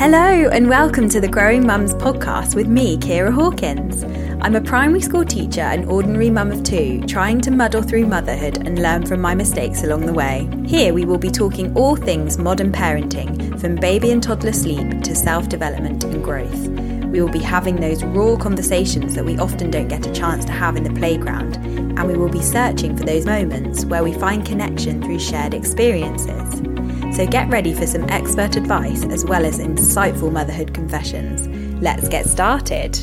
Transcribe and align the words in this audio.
Hello, 0.00 0.48
and 0.48 0.66
welcome 0.66 1.10
to 1.10 1.20
the 1.20 1.28
Growing 1.28 1.66
Mums 1.66 1.92
podcast 1.92 2.54
with 2.54 2.66
me, 2.66 2.96
Kira 2.96 3.30
Hawkins. 3.30 4.02
I'm 4.40 4.56
a 4.56 4.60
primary 4.62 5.02
school 5.02 5.26
teacher 5.26 5.60
and 5.60 5.84
ordinary 5.90 6.30
mum 6.30 6.50
of 6.50 6.62
two, 6.62 7.02
trying 7.02 7.42
to 7.42 7.50
muddle 7.50 7.82
through 7.82 8.06
motherhood 8.06 8.66
and 8.66 8.80
learn 8.80 9.04
from 9.04 9.20
my 9.20 9.34
mistakes 9.34 9.82
along 9.82 10.06
the 10.06 10.14
way. 10.14 10.48
Here, 10.64 10.94
we 10.94 11.04
will 11.04 11.18
be 11.18 11.28
talking 11.28 11.76
all 11.76 11.96
things 11.96 12.38
modern 12.38 12.72
parenting, 12.72 13.60
from 13.60 13.76
baby 13.76 14.10
and 14.10 14.22
toddler 14.22 14.54
sleep 14.54 15.02
to 15.02 15.14
self 15.14 15.50
development 15.50 16.02
and 16.02 16.24
growth. 16.24 16.68
We 17.08 17.20
will 17.20 17.28
be 17.28 17.38
having 17.38 17.76
those 17.76 18.02
raw 18.02 18.36
conversations 18.36 19.14
that 19.16 19.26
we 19.26 19.36
often 19.36 19.70
don't 19.70 19.88
get 19.88 20.06
a 20.06 20.12
chance 20.12 20.46
to 20.46 20.52
have 20.52 20.76
in 20.76 20.84
the 20.84 20.98
playground, 20.98 21.56
and 21.56 22.06
we 22.06 22.16
will 22.16 22.30
be 22.30 22.40
searching 22.40 22.96
for 22.96 23.04
those 23.04 23.26
moments 23.26 23.84
where 23.84 24.02
we 24.02 24.14
find 24.14 24.46
connection 24.46 25.02
through 25.02 25.18
shared 25.18 25.52
experiences. 25.52 26.79
So 27.12 27.26
get 27.26 27.48
ready 27.48 27.74
for 27.74 27.86
some 27.86 28.08
expert 28.08 28.54
advice 28.54 29.04
as 29.04 29.24
well 29.24 29.44
as 29.44 29.58
insightful 29.58 30.30
motherhood 30.30 30.72
confessions. 30.72 31.48
Let's 31.82 32.08
get 32.08 32.26
started. 32.26 32.96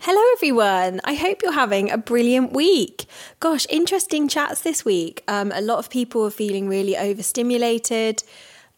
Hello, 0.00 0.22
everyone. 0.34 1.00
I 1.04 1.14
hope 1.14 1.42
you're 1.42 1.52
having 1.52 1.90
a 1.90 1.98
brilliant 1.98 2.52
week. 2.52 3.06
Gosh, 3.40 3.66
interesting 3.70 4.28
chats 4.28 4.60
this 4.60 4.84
week. 4.84 5.24
Um, 5.28 5.50
a 5.54 5.62
lot 5.62 5.78
of 5.78 5.88
people 5.88 6.24
are 6.24 6.30
feeling 6.30 6.68
really 6.68 6.96
overstimulated, 6.96 8.22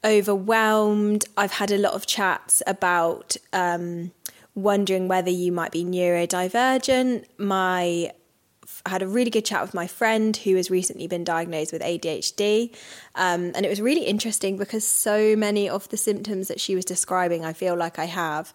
overwhelmed. 0.04 1.24
I've 1.36 1.52
had 1.52 1.72
a 1.72 1.78
lot 1.78 1.94
of 1.94 2.06
chats 2.06 2.62
about 2.66 3.36
um, 3.52 4.12
wondering 4.54 5.08
whether 5.08 5.30
you 5.30 5.50
might 5.52 5.72
be 5.72 5.84
neurodivergent. 5.84 7.24
My 7.38 8.12
had 8.86 9.02
a 9.02 9.08
really 9.08 9.30
good 9.30 9.44
chat 9.44 9.62
with 9.62 9.74
my 9.74 9.86
friend 9.86 10.36
who 10.36 10.56
has 10.56 10.70
recently 10.70 11.06
been 11.06 11.24
diagnosed 11.24 11.72
with 11.72 11.82
ADHD. 11.82 12.74
Um, 13.14 13.52
and 13.54 13.66
it 13.66 13.68
was 13.68 13.80
really 13.80 14.04
interesting 14.04 14.56
because 14.56 14.86
so 14.86 15.36
many 15.36 15.68
of 15.68 15.88
the 15.90 15.96
symptoms 15.96 16.48
that 16.48 16.60
she 16.60 16.74
was 16.74 16.84
describing, 16.84 17.44
I 17.44 17.52
feel 17.52 17.76
like 17.76 17.98
I 17.98 18.06
have. 18.06 18.54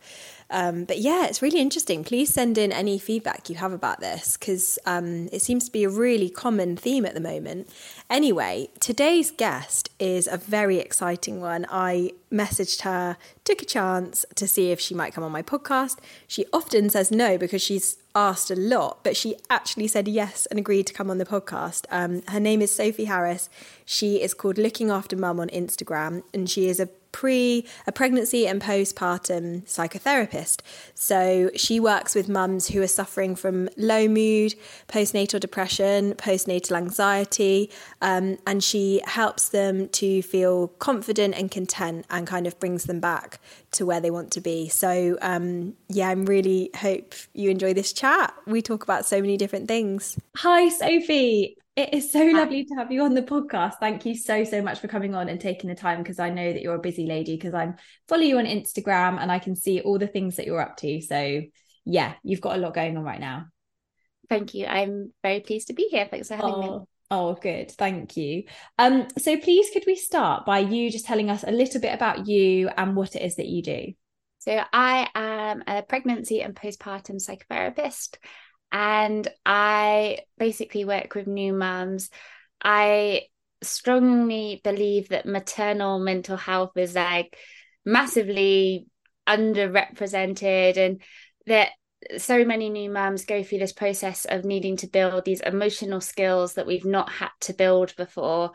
Um, 0.50 0.86
but 0.86 1.00
yeah, 1.00 1.26
it's 1.26 1.42
really 1.42 1.60
interesting. 1.60 2.04
Please 2.04 2.34
send 2.34 2.58
in 2.58 2.72
any 2.72 3.00
feedback 3.00 3.50
you 3.50 3.56
have 3.56 3.74
about 3.74 4.00
this 4.00 4.38
because 4.38 4.78
um, 4.86 5.28
it 5.32 5.42
seems 5.42 5.66
to 5.66 5.72
be 5.72 5.84
a 5.84 5.90
really 5.90 6.30
common 6.30 6.78
theme 6.78 7.06
at 7.06 7.14
the 7.14 7.20
moment. 7.20 7.70
Anyway, 8.10 8.70
today's 8.80 9.32
guest 9.32 9.90
is 10.00 10.28
a 10.28 10.38
very 10.38 10.78
exciting 10.78 11.42
one. 11.42 11.66
I 11.70 12.12
messaged 12.32 12.82
her, 12.82 13.18
took 13.44 13.62
a 13.62 13.66
chance 13.66 14.26
to 14.36 14.48
see 14.48 14.72
if 14.72 14.80
she 14.80 14.94
might 14.94 15.14
come 15.14 15.24
on 15.24 15.32
my 15.32 15.42
podcast. 15.42 15.98
She 16.28 16.46
often 16.54 16.90
says 16.90 17.12
no 17.12 17.38
because 17.38 17.62
she's 17.62 17.98
asked 18.14 18.52
a 18.52 18.56
lot, 18.56 19.04
but 19.04 19.18
she 19.18 19.36
actually 19.50 19.88
said 19.88 20.08
yes 20.08 20.46
and 20.46 20.60
agreed 20.60 20.88
to 20.88 20.94
come 20.94 21.10
on 21.10 21.18
the 21.18 21.26
podcast. 21.26 21.86
Um, 21.90 22.22
her 22.30 22.40
name 22.40 22.62
is 22.62 22.74
Sophie 22.74 23.06
Harris. 23.06 23.50
She 23.84 24.22
is 24.22 24.34
called 24.34 24.58
Looking 24.58 24.90
After 24.90 25.16
Mum 25.16 25.40
on 25.40 25.50
Instagram, 25.50 26.24
and 26.34 26.50
she 26.50 26.68
is 26.68 26.80
a 26.80 26.90
pre 27.16 27.66
a 27.88 27.94
pregnancy 27.94 28.46
and 28.46 28.62
postpartum 28.62 29.64
psychotherapist. 29.64 30.60
So 30.94 31.50
she 31.56 31.80
works 31.80 32.14
with 32.14 32.28
mums 32.28 32.68
who 32.68 32.82
are 32.82 32.88
suffering 32.88 33.38
from 33.38 33.70
low 33.78 34.10
mood, 34.10 34.54
postnatal 34.90 35.40
depression, 35.40 36.14
postnatal 36.16 36.76
anxiety, 36.76 37.72
um, 38.02 38.38
and 38.46 38.62
she 38.62 39.02
helps 39.06 39.48
them 39.48 39.88
to 39.90 40.22
feel 40.24 40.68
confident 40.68 41.36
and 41.36 41.50
content 41.50 42.06
and 42.10 42.28
kind 42.28 42.48
of 42.48 42.60
brings 42.60 42.84
them 42.84 43.00
back 43.00 43.40
to 43.72 43.86
where 43.86 44.02
they 44.02 44.12
want 44.12 44.32
to 44.32 44.42
be. 44.42 44.68
So 44.68 45.18
um, 45.22 45.74
yeah, 45.88 46.10
I'm 46.10 46.26
really 46.26 46.70
hope 46.76 47.16
you 47.32 47.50
enjoy 47.50 47.74
this 47.74 47.94
chat. 47.94 48.34
We 48.46 48.62
talk 48.62 48.84
about 48.84 49.06
so 49.06 49.22
many 49.22 49.38
different 49.38 49.70
things. 49.70 50.20
Hi, 50.36 50.68
Sophie. 50.68 51.56
It 51.76 51.94
is 51.94 52.10
so 52.10 52.24
lovely 52.24 52.64
to 52.64 52.76
have 52.76 52.90
you 52.90 53.04
on 53.04 53.14
the 53.14 53.22
podcast. 53.22 53.74
Thank 53.82 54.06
you 54.06 54.16
so, 54.16 54.46
so 54.46 54.62
much 54.62 54.80
for 54.80 54.88
coming 54.88 55.14
on 55.14 55.28
and 55.28 55.42
taking 55.42 55.70
the 55.70 55.76
time 55.76 56.02
because 56.02 56.20
I 56.20 56.30
know 56.30 56.54
that 56.54 56.62
you're 56.62 56.76
a 56.76 56.80
busy 56.80 57.06
lady 57.06 57.36
because 57.36 57.54
I'm 57.54 57.76
follow 58.08 58.22
you 58.22 58.38
on 58.38 58.46
Instagram 58.46 59.20
and 59.20 59.30
I 59.30 59.40
can 59.40 59.58
see 59.58 59.82
all 59.82 60.00
the 60.00 60.08
things 60.08 60.38
that 60.38 60.46
you're 60.46 60.62
up 60.62 60.78
to. 60.78 61.02
So 61.02 61.42
yeah, 61.84 62.14
you've 62.24 62.40
got 62.40 62.56
a 62.56 62.60
lot 62.60 62.76
going 62.76 62.96
on 62.96 63.04
right 63.04 63.20
now. 63.20 63.48
Thank 64.30 64.54
you. 64.54 64.66
I'm 64.66 65.12
very 65.22 65.42
pleased 65.42 65.68
to 65.68 65.74
be 65.74 65.90
here. 65.90 66.08
Thanks 66.10 66.30
for 66.30 66.36
having 66.36 66.54
oh, 66.54 66.80
me. 66.80 66.86
Oh, 67.12 67.34
good. 67.34 67.72
Thank 67.72 68.16
you. 68.16 68.44
Um, 68.80 69.08
so 69.18 69.38
please 69.38 69.70
could 69.74 69.84
we 69.86 69.98
start 69.98 70.46
by 70.46 70.60
you 70.60 70.90
just 70.90 71.06
telling 71.06 71.30
us 71.30 71.44
a 71.46 71.52
little 71.52 71.82
bit 71.82 71.94
about 71.94 72.26
you 72.26 72.70
and 72.70 72.96
what 72.96 73.18
it 73.18 73.22
is 73.22 73.36
that 73.36 73.48
you 73.48 73.62
do? 73.62 73.94
So 74.40 74.62
I 74.72 75.10
am 75.14 75.64
a 75.68 75.82
pregnancy 75.82 76.42
and 76.42 76.56
postpartum 76.56 77.18
psychotherapist 77.18 78.18
and 78.72 79.28
I 79.46 80.20
basically 80.38 80.86
work 80.86 81.16
with 81.16 81.28
new 81.28 81.54
mums. 81.54 82.10
I 82.64 83.24
strongly 83.62 84.62
believe 84.64 85.10
that 85.10 85.26
maternal 85.26 86.00
mental 86.00 86.38
health 86.38 86.76
is 86.76 86.96
like 86.96 87.38
massively 87.86 88.88
underrepresented 89.28 90.78
and 90.78 91.02
that 91.48 91.70
so 92.18 92.46
many 92.46 92.70
new 92.70 92.90
mums 92.90 93.26
go 93.26 93.44
through 93.44 93.60
this 93.60 93.74
process 93.74 94.26
of 94.26 94.46
needing 94.46 94.78
to 94.78 94.88
build 94.88 95.26
these 95.26 95.42
emotional 95.42 96.02
skills 96.02 96.54
that 96.54 96.68
we've 96.68 96.86
not 96.86 97.10
had 97.10 97.30
to 97.40 97.54
build 97.54 97.96
before 97.96 98.52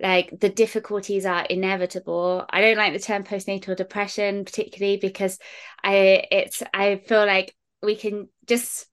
like 0.00 0.32
the 0.40 0.48
difficulties 0.48 1.26
are 1.26 1.44
inevitable 1.44 2.44
i 2.50 2.60
don't 2.60 2.76
like 2.76 2.92
the 2.92 2.98
term 2.98 3.24
postnatal 3.24 3.76
depression 3.76 4.44
particularly 4.44 4.96
because 4.96 5.38
i 5.84 6.24
it's 6.30 6.62
i 6.72 6.96
feel 7.06 7.26
like 7.26 7.54
we 7.82 7.94
can 7.94 8.28
just 8.46 8.86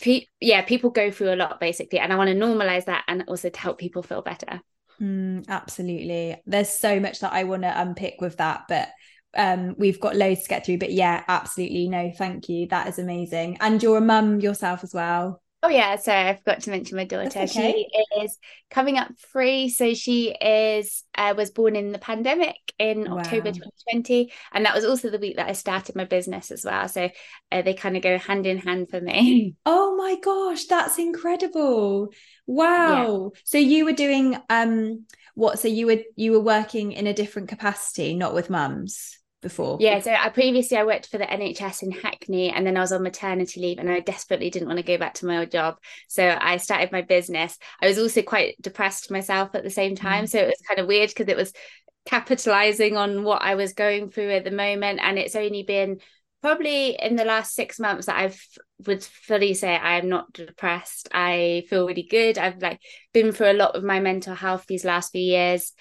pe- 0.00 0.26
yeah, 0.40 0.62
people 0.62 0.90
go 0.90 1.10
through 1.10 1.32
a 1.32 1.36
lot 1.36 1.60
basically, 1.60 1.98
and 1.98 2.12
I 2.12 2.16
want 2.16 2.28
to 2.28 2.36
normalize 2.36 2.86
that 2.86 3.04
and 3.08 3.24
also 3.28 3.48
to 3.48 3.60
help 3.60 3.78
people 3.78 4.02
feel 4.02 4.22
better. 4.22 4.60
Mm, 5.00 5.46
absolutely. 5.48 6.36
There's 6.46 6.70
so 6.70 7.00
much 7.00 7.20
that 7.20 7.32
I 7.32 7.44
want 7.44 7.62
to 7.62 7.80
unpick 7.80 8.20
with 8.20 8.38
that, 8.38 8.62
but 8.68 8.88
um, 9.36 9.74
we've 9.78 10.00
got 10.00 10.16
loads 10.16 10.42
to 10.42 10.48
get 10.48 10.64
through. 10.64 10.78
But 10.78 10.92
yeah, 10.92 11.22
absolutely. 11.28 11.88
No, 11.88 12.10
thank 12.16 12.48
you. 12.48 12.66
That 12.68 12.88
is 12.88 12.98
amazing. 12.98 13.58
And 13.60 13.82
you're 13.82 13.98
a 13.98 14.02
mum 14.02 14.40
yourself 14.40 14.82
as 14.82 14.94
well. 14.94 15.42
Oh 15.66 15.68
yeah, 15.68 15.96
so 15.96 16.12
I 16.12 16.36
forgot 16.36 16.60
to 16.60 16.70
mention 16.70 16.96
my 16.96 17.04
daughter. 17.04 17.40
Okay. 17.40 17.46
She 17.48 18.22
is 18.22 18.38
coming 18.70 18.98
up 18.98 19.10
three, 19.32 19.68
so 19.68 19.94
she 19.94 20.28
is 20.30 21.02
uh, 21.18 21.34
was 21.36 21.50
born 21.50 21.74
in 21.74 21.90
the 21.90 21.98
pandemic 21.98 22.54
in 22.78 23.08
wow. 23.08 23.18
October 23.18 23.50
2020, 23.50 24.32
and 24.52 24.64
that 24.64 24.76
was 24.76 24.84
also 24.84 25.10
the 25.10 25.18
week 25.18 25.38
that 25.38 25.48
I 25.48 25.54
started 25.54 25.96
my 25.96 26.04
business 26.04 26.52
as 26.52 26.64
well. 26.64 26.86
So 26.88 27.10
uh, 27.50 27.62
they 27.62 27.74
kind 27.74 27.96
of 27.96 28.04
go 28.04 28.16
hand 28.16 28.46
in 28.46 28.58
hand 28.58 28.90
for 28.90 29.00
me. 29.00 29.56
Oh 29.66 29.96
my 29.96 30.16
gosh, 30.22 30.66
that's 30.66 31.00
incredible! 31.00 32.12
Wow. 32.46 33.32
Yeah. 33.34 33.40
So 33.42 33.58
you 33.58 33.86
were 33.86 33.92
doing 33.92 34.38
um 34.48 35.06
what? 35.34 35.58
So 35.58 35.66
you 35.66 35.86
were 35.86 35.98
you 36.14 36.30
were 36.30 36.40
working 36.40 36.92
in 36.92 37.08
a 37.08 37.12
different 37.12 37.48
capacity, 37.48 38.14
not 38.14 38.34
with 38.34 38.50
mums 38.50 39.18
before? 39.46 39.78
Yeah, 39.80 40.00
so 40.00 40.12
I 40.12 40.28
previously 40.30 40.76
I 40.76 40.84
worked 40.84 41.08
for 41.08 41.18
the 41.18 41.24
NHS 41.24 41.82
in 41.82 41.92
Hackney 41.92 42.50
and 42.50 42.66
then 42.66 42.76
I 42.76 42.80
was 42.80 42.92
on 42.92 43.02
maternity 43.02 43.60
leave 43.60 43.78
and 43.78 43.88
I 43.88 44.00
desperately 44.00 44.50
didn't 44.50 44.66
want 44.66 44.78
to 44.78 44.84
go 44.84 44.98
back 44.98 45.14
to 45.14 45.26
my 45.26 45.38
old 45.38 45.52
job. 45.52 45.76
So 46.08 46.36
I 46.40 46.56
started 46.56 46.90
my 46.90 47.02
business. 47.02 47.56
I 47.80 47.86
was 47.86 47.98
also 47.98 48.22
quite 48.22 48.60
depressed 48.60 49.10
myself 49.10 49.54
at 49.54 49.62
the 49.62 49.70
same 49.70 49.94
time. 49.94 50.24
Mm. 50.24 50.28
So 50.28 50.38
it 50.38 50.46
was 50.46 50.62
kind 50.66 50.80
of 50.80 50.88
weird 50.88 51.10
because 51.10 51.28
it 51.28 51.36
was 51.36 51.52
capitalizing 52.06 52.96
on 52.96 53.22
what 53.22 53.42
I 53.42 53.54
was 53.54 53.72
going 53.72 54.10
through 54.10 54.32
at 54.32 54.44
the 54.44 54.50
moment. 54.50 55.00
And 55.02 55.18
it's 55.18 55.36
only 55.36 55.62
been 55.62 56.00
probably 56.42 56.96
in 57.00 57.16
the 57.16 57.24
last 57.24 57.54
six 57.54 57.78
months 57.78 58.06
that 58.06 58.16
I've 58.16 58.40
would 58.86 59.02
fully 59.02 59.54
say 59.54 59.74
I 59.76 59.98
am 59.98 60.08
not 60.08 60.32
depressed. 60.32 61.08
I 61.12 61.64
feel 61.68 61.86
really 61.86 62.06
good. 62.08 62.36
I've 62.36 62.60
like 62.60 62.80
been 63.12 63.32
through 63.32 63.52
a 63.52 63.54
lot 63.54 63.74
of 63.74 63.84
my 63.84 64.00
mental 64.00 64.34
health 64.34 64.66
these 64.66 64.84
last 64.84 65.12
few 65.12 65.22
years. 65.22 65.72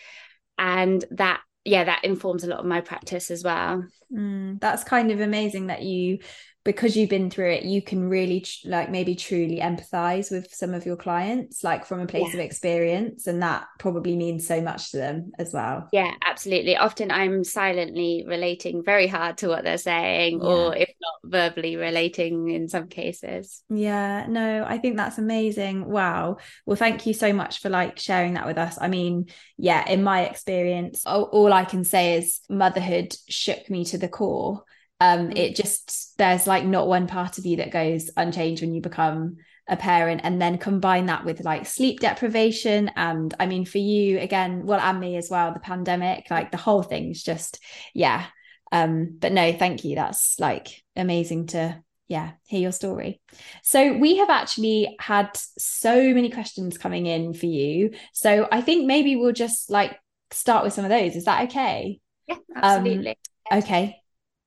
And 0.58 1.04
that 1.12 1.42
yeah, 1.66 1.84
that 1.84 2.06
informs 2.06 2.44
a 2.44 2.48
lot 2.48 2.60
of 2.60 2.66
my 2.66 2.82
practice 2.82 3.32
as 3.32 3.44
well. 3.44 3.84
Mm, 4.14 4.62
that's 4.62 4.84
kind 4.84 5.12
of 5.12 5.20
amazing 5.20 5.68
that 5.68 5.82
you 5.82 6.20
because 6.66 6.98
you've 6.98 7.10
been 7.10 7.30
through 7.30 7.52
it 7.52 7.64
you 7.64 7.82
can 7.82 8.10
really 8.10 8.42
tr- 8.42 8.68
like 8.68 8.90
maybe 8.90 9.16
truly 9.16 9.60
empathize 9.60 10.30
with 10.32 10.54
some 10.54 10.74
of 10.74 10.86
your 10.86 10.98
clients 10.98 11.64
like 11.64 11.86
from 11.86 12.02
a 12.02 12.08
place 12.08 12.28
yeah. 12.30 12.40
of 12.40 12.40
experience 12.40 13.28
and 13.28 13.42
that 13.42 13.68
probably 13.80 14.18
means 14.18 14.46
so 14.46 14.60
much 14.60 14.92
to 14.92 14.98
them 14.98 15.32
as 15.40 15.54
well. 15.54 15.88
Yeah 15.94 16.12
absolutely. 16.26 16.76
Often 16.76 17.12
i'm 17.12 17.44
silently 17.44 18.26
relating 18.28 18.84
very 18.84 19.08
hard 19.08 19.38
to 19.38 19.48
what 19.48 19.64
they're 19.64 19.78
saying 19.78 20.42
yeah. 20.42 20.48
or 20.48 20.76
if 20.76 20.92
not 21.02 21.32
verbally 21.32 21.78
relating 21.78 22.50
in 22.50 22.68
some 22.68 22.88
cases. 22.88 23.64
Yeah 23.70 24.26
no 24.28 24.66
i 24.68 24.78
think 24.78 24.98
that's 24.98 25.20
amazing. 25.20 25.86
Wow. 25.86 26.38
Well 26.66 26.76
thank 26.76 27.06
you 27.06 27.14
so 27.14 27.32
much 27.32 27.60
for 27.60 27.70
like 27.70 28.00
sharing 28.00 28.34
that 28.34 28.48
with 28.48 28.58
us. 28.58 28.78
I 28.82 28.88
mean 28.90 29.28
yeah 29.58 29.88
in 29.88 30.04
my 30.04 30.24
experience 30.24 31.04
all, 31.06 31.24
all 31.24 31.54
i 31.54 31.64
can 31.64 31.84
say 31.84 32.16
is 32.18 32.42
motherhood 32.50 33.16
shook 33.30 33.70
me 33.70 33.86
to 33.86 33.98
the 33.98 34.08
core 34.08 34.64
um 35.00 35.30
mm. 35.30 35.38
it 35.38 35.56
just 35.56 36.18
there's 36.18 36.48
like 36.48 36.66
not 36.66 36.88
one 36.88 37.08
part 37.08 37.38
of 37.38 37.46
you 37.46 37.58
that 37.58 37.72
goes 37.72 38.10
unchanged 38.18 38.62
when 38.62 38.74
you 38.74 38.82
become 38.82 39.38
a 39.68 39.76
parent 39.76 40.22
and 40.24 40.40
then 40.42 40.58
combine 40.58 41.08
that 41.08 41.26
with 41.26 41.44
like 41.44 41.66
sleep 41.66 42.00
deprivation 42.00 42.90
and 42.96 43.34
i 43.40 43.46
mean 43.46 43.66
for 43.66 43.80
you 43.80 44.20
again 44.20 44.66
well 44.66 44.80
and 44.80 45.00
me 45.00 45.18
as 45.18 45.30
well 45.30 45.54
the 45.54 45.60
pandemic 45.60 46.26
like 46.30 46.52
the 46.52 46.58
whole 46.58 46.84
thing's 46.84 47.24
just 47.24 47.60
yeah 47.94 48.26
um 48.72 49.18
but 49.20 49.32
no 49.32 49.52
thank 49.52 49.84
you 49.84 49.96
that's 49.96 50.40
like 50.40 50.84
amazing 50.96 51.48
to 51.48 51.82
yeah 52.08 52.34
hear 52.46 52.62
your 52.62 52.72
story 52.72 53.20
so 53.64 53.94
we 53.94 54.18
have 54.18 54.30
actually 54.30 54.96
had 55.00 55.30
so 55.58 56.14
many 56.14 56.30
questions 56.30 56.78
coming 56.78 57.08
in 57.08 57.34
for 57.34 57.48
you 57.48 57.92
so 58.14 58.48
i 58.52 58.62
think 58.62 58.86
maybe 58.86 59.16
we'll 59.16 59.32
just 59.32 59.72
like 59.72 59.98
start 60.36 60.64
with 60.64 60.74
some 60.74 60.86
of 60.86 60.90
those. 60.90 61.16
Is 61.16 61.26
that 61.26 61.46
okay? 61.46 62.00
Yeah, 62.28 62.38
absolutely. 62.56 63.18
Um, 63.52 63.60
okay. 63.60 63.98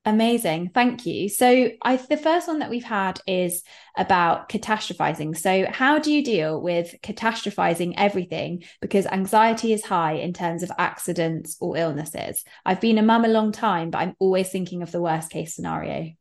Amazing. 0.08 0.70
Thank 0.72 1.04
you. 1.04 1.28
So, 1.28 1.68
I 1.82 1.96
the 1.96 2.16
first 2.16 2.48
one 2.48 2.60
that 2.60 2.70
we've 2.70 2.82
had 2.82 3.20
is 3.26 3.62
about 3.94 4.48
catastrophizing. 4.48 5.36
So, 5.36 5.66
how 5.70 5.98
do 5.98 6.10
you 6.10 6.24
deal 6.24 6.62
with 6.62 6.94
catastrophizing 7.02 7.92
everything 7.98 8.64
because 8.80 9.04
anxiety 9.04 9.74
is 9.74 9.84
high 9.84 10.14
in 10.14 10.32
terms 10.32 10.62
of 10.62 10.72
accidents 10.78 11.58
or 11.60 11.76
illnesses? 11.76 12.42
I've 12.64 12.80
been 12.80 12.96
a 12.96 13.02
mum 13.02 13.26
a 13.26 13.28
long 13.28 13.52
time, 13.52 13.90
but 13.90 13.98
I'm 13.98 14.14
always 14.18 14.48
thinking 14.48 14.80
of 14.80 14.92
the 14.92 15.02
worst 15.02 15.30
case 15.30 15.54
scenario. 15.54 16.12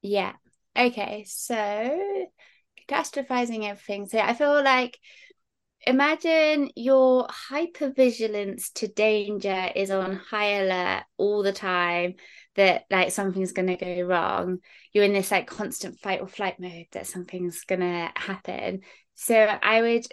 Yeah. 0.00 0.34
Okay. 0.76 1.24
So, 1.26 2.20
catastrophizing 2.88 3.68
everything. 3.68 4.06
So, 4.06 4.20
I 4.20 4.34
feel 4.34 4.62
like 4.62 4.96
imagine 5.86 6.70
your 6.76 7.26
hypervigilance 7.50 8.72
to 8.74 8.88
danger 8.88 9.70
is 9.74 9.90
on 9.90 10.16
high 10.16 10.60
alert 10.60 11.04
all 11.16 11.42
the 11.42 11.52
time 11.52 12.14
that 12.56 12.84
like 12.90 13.12
something's 13.12 13.52
going 13.52 13.68
to 13.68 13.76
go 13.76 14.02
wrong. 14.02 14.58
You're 14.92 15.04
in 15.04 15.12
this 15.12 15.30
like 15.30 15.46
constant 15.46 15.98
fight 16.00 16.20
or 16.20 16.28
flight 16.28 16.58
mode 16.58 16.86
that 16.92 17.06
something's 17.06 17.64
going 17.64 17.80
to 17.80 18.10
happen. 18.16 18.80
So 19.14 19.36
i 19.36 19.80
would 19.80 20.06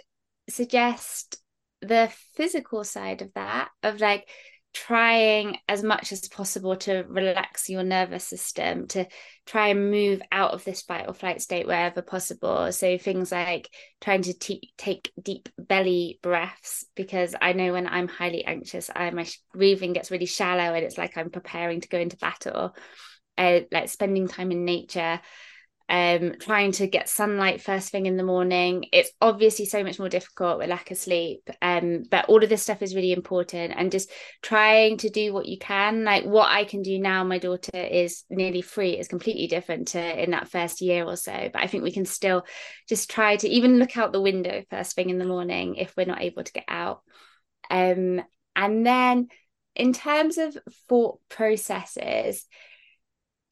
suggest 0.48 1.40
the 1.80 2.10
physical 2.34 2.84
side 2.84 3.22
of 3.22 3.32
that 3.34 3.68
of 3.82 4.00
like 4.00 4.28
trying 4.76 5.56
as 5.68 5.82
much 5.82 6.12
as 6.12 6.28
possible 6.28 6.76
to 6.76 7.04
relax 7.08 7.70
your 7.70 7.82
nervous 7.82 8.24
system 8.24 8.86
to 8.88 9.06
try 9.46 9.68
and 9.68 9.90
move 9.90 10.20
out 10.30 10.52
of 10.52 10.64
this 10.64 10.82
fight 10.82 11.06
or 11.08 11.14
flight 11.14 11.40
state 11.40 11.66
wherever 11.66 12.02
possible. 12.02 12.70
So 12.72 12.98
things 12.98 13.32
like 13.32 13.70
trying 14.02 14.22
to 14.22 14.34
t- 14.34 14.72
take 14.76 15.10
deep 15.20 15.48
belly 15.58 16.18
breaths 16.22 16.84
because 16.94 17.34
i 17.40 17.52
know 17.52 17.72
when 17.72 17.86
i'm 17.86 18.08
highly 18.08 18.44
anxious 18.44 18.90
I, 18.94 19.10
my 19.10 19.26
breathing 19.54 19.94
gets 19.94 20.10
really 20.10 20.26
shallow 20.26 20.74
and 20.74 20.84
it's 20.84 20.98
like 20.98 21.16
i'm 21.16 21.30
preparing 21.30 21.80
to 21.80 21.88
go 21.88 21.98
into 21.98 22.16
battle. 22.18 22.74
Uh, 23.38 23.60
like 23.70 23.90
spending 23.90 24.28
time 24.28 24.50
in 24.50 24.64
nature 24.64 25.20
um, 25.88 26.34
trying 26.40 26.72
to 26.72 26.88
get 26.88 27.08
sunlight 27.08 27.60
first 27.60 27.90
thing 27.90 28.06
in 28.06 28.16
the 28.16 28.24
morning. 28.24 28.86
It's 28.92 29.10
obviously 29.20 29.66
so 29.66 29.84
much 29.84 30.00
more 30.00 30.08
difficult 30.08 30.58
with 30.58 30.68
lack 30.68 30.90
of 30.90 30.98
sleep. 30.98 31.48
Um, 31.62 32.02
but 32.10 32.24
all 32.26 32.42
of 32.42 32.48
this 32.48 32.62
stuff 32.62 32.82
is 32.82 32.94
really 32.94 33.12
important 33.12 33.72
and 33.76 33.92
just 33.92 34.10
trying 34.42 34.96
to 34.98 35.10
do 35.10 35.32
what 35.32 35.46
you 35.46 35.58
can. 35.58 36.02
Like 36.02 36.24
what 36.24 36.50
I 36.50 36.64
can 36.64 36.82
do 36.82 36.98
now, 36.98 37.22
my 37.22 37.38
daughter 37.38 37.76
is 37.76 38.24
nearly 38.28 38.62
free, 38.62 38.98
is 38.98 39.06
completely 39.06 39.46
different 39.46 39.88
to 39.88 40.22
in 40.22 40.32
that 40.32 40.48
first 40.48 40.80
year 40.80 41.04
or 41.04 41.16
so. 41.16 41.50
But 41.52 41.62
I 41.62 41.68
think 41.68 41.84
we 41.84 41.92
can 41.92 42.04
still 42.06 42.44
just 42.88 43.08
try 43.08 43.36
to 43.36 43.48
even 43.48 43.78
look 43.78 43.96
out 43.96 44.12
the 44.12 44.20
window 44.20 44.64
first 44.68 44.96
thing 44.96 45.10
in 45.10 45.18
the 45.18 45.24
morning 45.24 45.76
if 45.76 45.96
we're 45.96 46.06
not 46.06 46.22
able 46.22 46.42
to 46.42 46.52
get 46.52 46.64
out. 46.66 47.02
Um, 47.70 48.22
and 48.56 48.84
then 48.84 49.28
in 49.76 49.92
terms 49.92 50.38
of 50.38 50.56
thought 50.88 51.20
processes, 51.28 52.44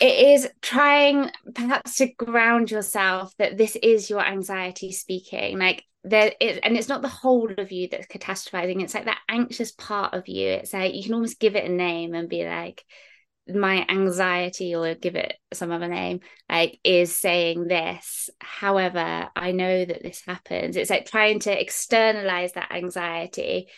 it 0.00 0.28
is 0.28 0.48
trying 0.60 1.30
perhaps 1.54 1.96
to 1.96 2.12
ground 2.12 2.70
yourself 2.70 3.32
that 3.38 3.56
this 3.56 3.76
is 3.76 4.10
your 4.10 4.24
anxiety 4.24 4.92
speaking 4.92 5.58
like 5.58 5.84
there 6.02 6.32
and 6.40 6.76
it's 6.76 6.88
not 6.88 7.00
the 7.00 7.08
whole 7.08 7.50
of 7.56 7.72
you 7.72 7.88
that's 7.88 8.06
catastrophizing 8.06 8.82
it's 8.82 8.94
like 8.94 9.06
that 9.06 9.20
anxious 9.28 9.72
part 9.72 10.12
of 10.14 10.28
you. 10.28 10.48
It's 10.48 10.72
like 10.72 10.94
you 10.94 11.02
can 11.02 11.14
almost 11.14 11.40
give 11.40 11.56
it 11.56 11.64
a 11.64 11.72
name 11.72 12.14
and 12.14 12.28
be 12.28 12.44
like 12.44 12.84
my 13.48 13.84
anxiety 13.88 14.74
or 14.74 14.94
give 14.94 15.16
it 15.16 15.34
some 15.52 15.70
other 15.70 15.88
name 15.88 16.20
like 16.50 16.78
is 16.84 17.14
saying 17.14 17.66
this. 17.68 18.28
However 18.40 19.28
i 19.34 19.52
know 19.52 19.84
that 19.84 20.02
this 20.02 20.22
happens. 20.26 20.76
It's 20.76 20.90
like 20.90 21.06
trying 21.06 21.40
to 21.40 21.60
externalize 21.60 22.52
that 22.52 22.72
anxiety 22.72 23.68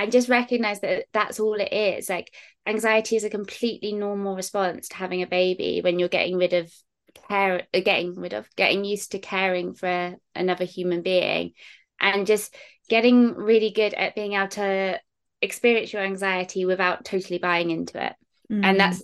and 0.00 0.10
just 0.10 0.30
recognize 0.30 0.80
that 0.80 1.04
that's 1.12 1.38
all 1.38 1.54
it 1.54 1.72
is. 1.74 2.08
Like 2.08 2.32
anxiety 2.66 3.16
is 3.16 3.24
a 3.24 3.30
completely 3.30 3.92
normal 3.92 4.34
response 4.34 4.88
to 4.88 4.96
having 4.96 5.20
a 5.20 5.26
baby 5.26 5.80
when 5.82 5.98
you're 5.98 6.08
getting 6.08 6.38
rid 6.38 6.54
of 6.54 6.72
care 7.28 7.66
uh, 7.74 7.80
getting 7.80 8.14
rid 8.14 8.32
of 8.32 8.48
getting 8.56 8.82
used 8.82 9.12
to 9.12 9.18
caring 9.18 9.74
for 9.74 10.14
another 10.34 10.64
human 10.64 11.02
being. 11.02 11.52
And 12.00 12.26
just 12.26 12.54
getting 12.88 13.34
really 13.34 13.72
good 13.72 13.92
at 13.92 14.14
being 14.14 14.32
able 14.32 14.48
to 14.48 14.98
experience 15.42 15.92
your 15.92 16.02
anxiety 16.02 16.64
without 16.64 17.04
totally 17.04 17.38
buying 17.38 17.70
into 17.70 18.02
it. 18.02 18.14
Mm. 18.50 18.64
and 18.64 18.80
that's 18.80 19.00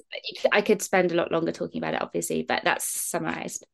i 0.50 0.60
could 0.60 0.82
spend 0.82 1.12
a 1.12 1.14
lot 1.14 1.31
longer 1.31 1.52
talking 1.52 1.81
about 1.81 1.94
it 1.94 2.02
obviously 2.02 2.43
but 2.43 2.64
that's 2.64 2.84
summarized 2.84 3.64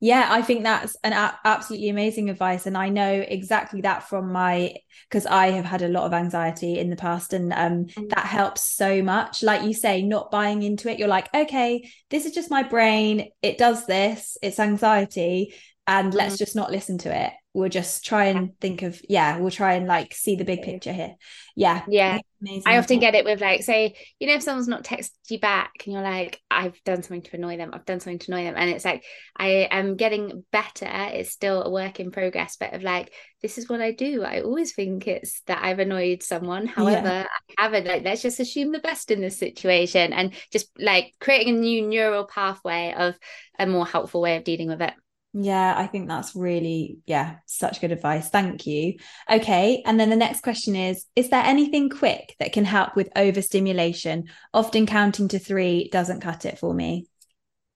yeah, 0.00 0.28
I 0.30 0.40
think 0.40 0.62
that's 0.62 0.96
an 1.04 1.12
a- 1.12 1.38
absolutely 1.44 1.90
amazing 1.90 2.30
advice, 2.30 2.66
and 2.66 2.76
I 2.76 2.88
know 2.88 3.12
exactly 3.12 3.82
that 3.82 4.08
from 4.08 4.32
my 4.32 4.74
because 5.08 5.26
I 5.26 5.50
have 5.50 5.64
had 5.66 5.82
a 5.82 5.88
lot 5.88 6.04
of 6.04 6.14
anxiety 6.14 6.78
in 6.78 6.88
the 6.88 6.96
past, 6.96 7.34
and 7.34 7.52
um, 7.52 7.84
mm. 7.84 8.08
that 8.08 8.24
helps 8.24 8.64
so 8.64 9.02
much. 9.02 9.42
Like 9.42 9.62
you 9.62 9.74
say, 9.74 10.02
not 10.02 10.30
buying 10.30 10.62
into 10.62 10.90
it. 10.90 10.98
You're 10.98 11.08
like, 11.08 11.28
okay, 11.34 11.90
this 12.08 12.24
is 12.24 12.32
just 12.32 12.50
my 12.50 12.62
brain. 12.62 13.28
It 13.42 13.58
does 13.58 13.86
this. 13.86 14.38
It's 14.42 14.58
anxiety, 14.58 15.54
and 15.86 16.14
let's 16.14 16.36
mm. 16.36 16.38
just 16.38 16.56
not 16.56 16.70
listen 16.70 16.98
to 16.98 17.14
it 17.14 17.32
we'll 17.52 17.68
just 17.68 18.04
try 18.04 18.26
and 18.26 18.58
think 18.60 18.82
of 18.82 19.00
yeah 19.08 19.38
we'll 19.38 19.50
try 19.50 19.74
and 19.74 19.86
like 19.86 20.14
see 20.14 20.36
the 20.36 20.44
big 20.44 20.62
picture 20.62 20.92
here. 20.92 21.16
Yeah. 21.56 21.82
Yeah. 21.88 22.18
Amazing. 22.42 22.62
i 22.64 22.78
often 22.78 23.00
get 23.00 23.14
it 23.14 23.26
with 23.26 23.42
like 23.42 23.62
say 23.62 23.94
you 24.18 24.26
know 24.26 24.32
if 24.32 24.42
someone's 24.42 24.68
not 24.68 24.82
texted 24.82 25.10
you 25.28 25.38
back 25.38 25.72
and 25.84 25.92
you're 25.92 26.02
like 26.02 26.40
i've 26.50 26.82
done 26.84 27.02
something 27.02 27.20
to 27.20 27.36
annoy 27.36 27.58
them 27.58 27.68
i've 27.74 27.84
done 27.84 28.00
something 28.00 28.18
to 28.18 28.32
annoy 28.32 28.44
them 28.44 28.54
and 28.56 28.70
it's 28.70 28.84
like 28.86 29.04
i 29.36 29.68
am 29.70 29.94
getting 29.96 30.42
better 30.50 30.88
it's 30.88 31.30
still 31.30 31.62
a 31.62 31.70
work 31.70 32.00
in 32.00 32.10
progress 32.10 32.56
but 32.58 32.72
of 32.72 32.82
like 32.82 33.12
this 33.42 33.58
is 33.58 33.68
what 33.68 33.80
i 33.80 33.92
do. 33.92 34.22
I 34.22 34.42
always 34.42 34.72
think 34.72 35.06
it's 35.06 35.40
that 35.46 35.62
i've 35.62 35.78
annoyed 35.80 36.22
someone. 36.22 36.66
However 36.66 37.08
yeah. 37.08 37.26
i 37.58 37.62
haven't. 37.62 37.86
Like 37.86 38.04
let's 38.04 38.22
just 38.22 38.40
assume 38.40 38.72
the 38.72 38.78
best 38.78 39.10
in 39.10 39.20
this 39.20 39.38
situation 39.38 40.12
and 40.12 40.32
just 40.52 40.68
like 40.78 41.14
creating 41.20 41.56
a 41.56 41.60
new 41.60 41.86
neural 41.86 42.24
pathway 42.24 42.94
of 42.96 43.18
a 43.58 43.66
more 43.66 43.86
helpful 43.86 44.20
way 44.20 44.36
of 44.36 44.44
dealing 44.44 44.68
with 44.68 44.82
it 44.82 44.94
yeah, 45.32 45.74
I 45.76 45.86
think 45.86 46.08
that's 46.08 46.34
really, 46.34 46.98
yeah, 47.06 47.36
such 47.46 47.80
good 47.80 47.92
advice. 47.92 48.28
Thank 48.30 48.66
you. 48.66 48.94
Okay. 49.30 49.82
And 49.86 49.98
then 49.98 50.10
the 50.10 50.16
next 50.16 50.42
question 50.42 50.74
is 50.74 51.06
Is 51.14 51.30
there 51.30 51.44
anything 51.44 51.88
quick 51.88 52.34
that 52.40 52.52
can 52.52 52.64
help 52.64 52.96
with 52.96 53.10
overstimulation? 53.14 54.24
Often 54.52 54.86
counting 54.86 55.28
to 55.28 55.38
three 55.38 55.88
doesn't 55.90 56.20
cut 56.20 56.44
it 56.44 56.58
for 56.58 56.74
me. 56.74 57.06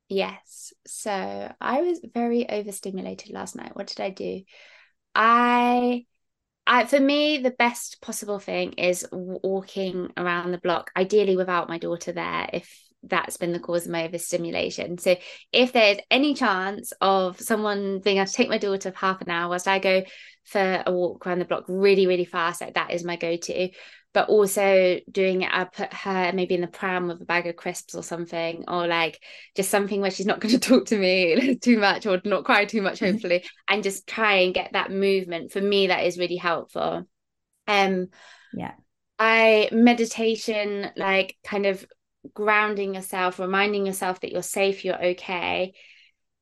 Yes. 0.08 0.72
So 0.86 1.52
I 1.60 1.82
was 1.82 2.00
very 2.12 2.48
overstimulated 2.48 3.32
last 3.32 3.54
night. 3.54 3.76
What 3.76 3.86
did 3.86 4.00
I 4.00 4.10
do? 4.10 4.42
I 5.14 6.06
I, 6.66 6.86
for 6.86 6.98
me, 6.98 7.38
the 7.38 7.50
best 7.50 8.00
possible 8.00 8.38
thing 8.38 8.72
is 8.72 9.06
walking 9.12 10.10
around 10.16 10.50
the 10.52 10.58
block, 10.58 10.90
ideally 10.96 11.36
without 11.36 11.68
my 11.68 11.78
daughter 11.78 12.12
there, 12.12 12.48
if 12.52 12.83
that's 13.08 13.36
been 13.36 13.52
the 13.52 13.60
cause 13.60 13.86
of 13.86 13.92
my 13.92 14.04
overstimulation. 14.04 14.98
So 14.98 15.16
if 15.52 15.72
there's 15.72 15.98
any 16.10 16.34
chance 16.34 16.92
of 17.00 17.40
someone 17.40 18.00
being 18.00 18.18
able 18.18 18.26
to 18.26 18.32
take 18.32 18.48
my 18.48 18.58
daughter 18.58 18.90
for 18.90 18.98
half 18.98 19.20
an 19.20 19.30
hour 19.30 19.48
whilst 19.48 19.68
I 19.68 19.78
go 19.78 20.02
for 20.44 20.82
a 20.86 20.92
walk 20.92 21.26
around 21.26 21.38
the 21.38 21.44
block 21.44 21.64
really, 21.68 22.06
really 22.06 22.24
fast, 22.24 22.60
like 22.60 22.74
that 22.74 22.90
is 22.90 23.04
my 23.04 23.16
go-to. 23.16 23.70
But 24.12 24.28
also 24.28 25.00
doing 25.10 25.42
it, 25.42 25.50
I 25.52 25.64
put 25.64 25.92
her 25.92 26.32
maybe 26.32 26.54
in 26.54 26.60
the 26.60 26.68
pram 26.68 27.08
with 27.08 27.20
a 27.20 27.24
bag 27.24 27.48
of 27.48 27.56
crisps 27.56 27.96
or 27.96 28.02
something, 28.02 28.64
or 28.68 28.86
like 28.86 29.20
just 29.56 29.70
something 29.70 30.00
where 30.00 30.10
she's 30.10 30.26
not 30.26 30.40
going 30.40 30.52
to 30.58 30.60
talk 30.60 30.86
to 30.86 30.98
me 30.98 31.56
too 31.62 31.78
much 31.78 32.06
or 32.06 32.20
not 32.24 32.44
cry 32.44 32.64
too 32.64 32.82
much, 32.82 33.00
hopefully, 33.00 33.44
and 33.68 33.82
just 33.82 34.06
try 34.06 34.34
and 34.34 34.54
get 34.54 34.70
that 34.72 34.92
movement. 34.92 35.50
For 35.50 35.60
me, 35.60 35.88
that 35.88 36.04
is 36.04 36.18
really 36.18 36.36
helpful. 36.36 37.08
Um, 37.66 38.08
yeah. 38.52 38.72
I 39.18 39.68
meditation 39.72 40.90
like 40.96 41.36
kind 41.44 41.66
of 41.66 41.84
grounding 42.32 42.94
yourself, 42.94 43.38
reminding 43.38 43.86
yourself 43.86 44.20
that 44.20 44.32
you're 44.32 44.42
safe, 44.42 44.84
you're 44.84 45.04
okay. 45.04 45.74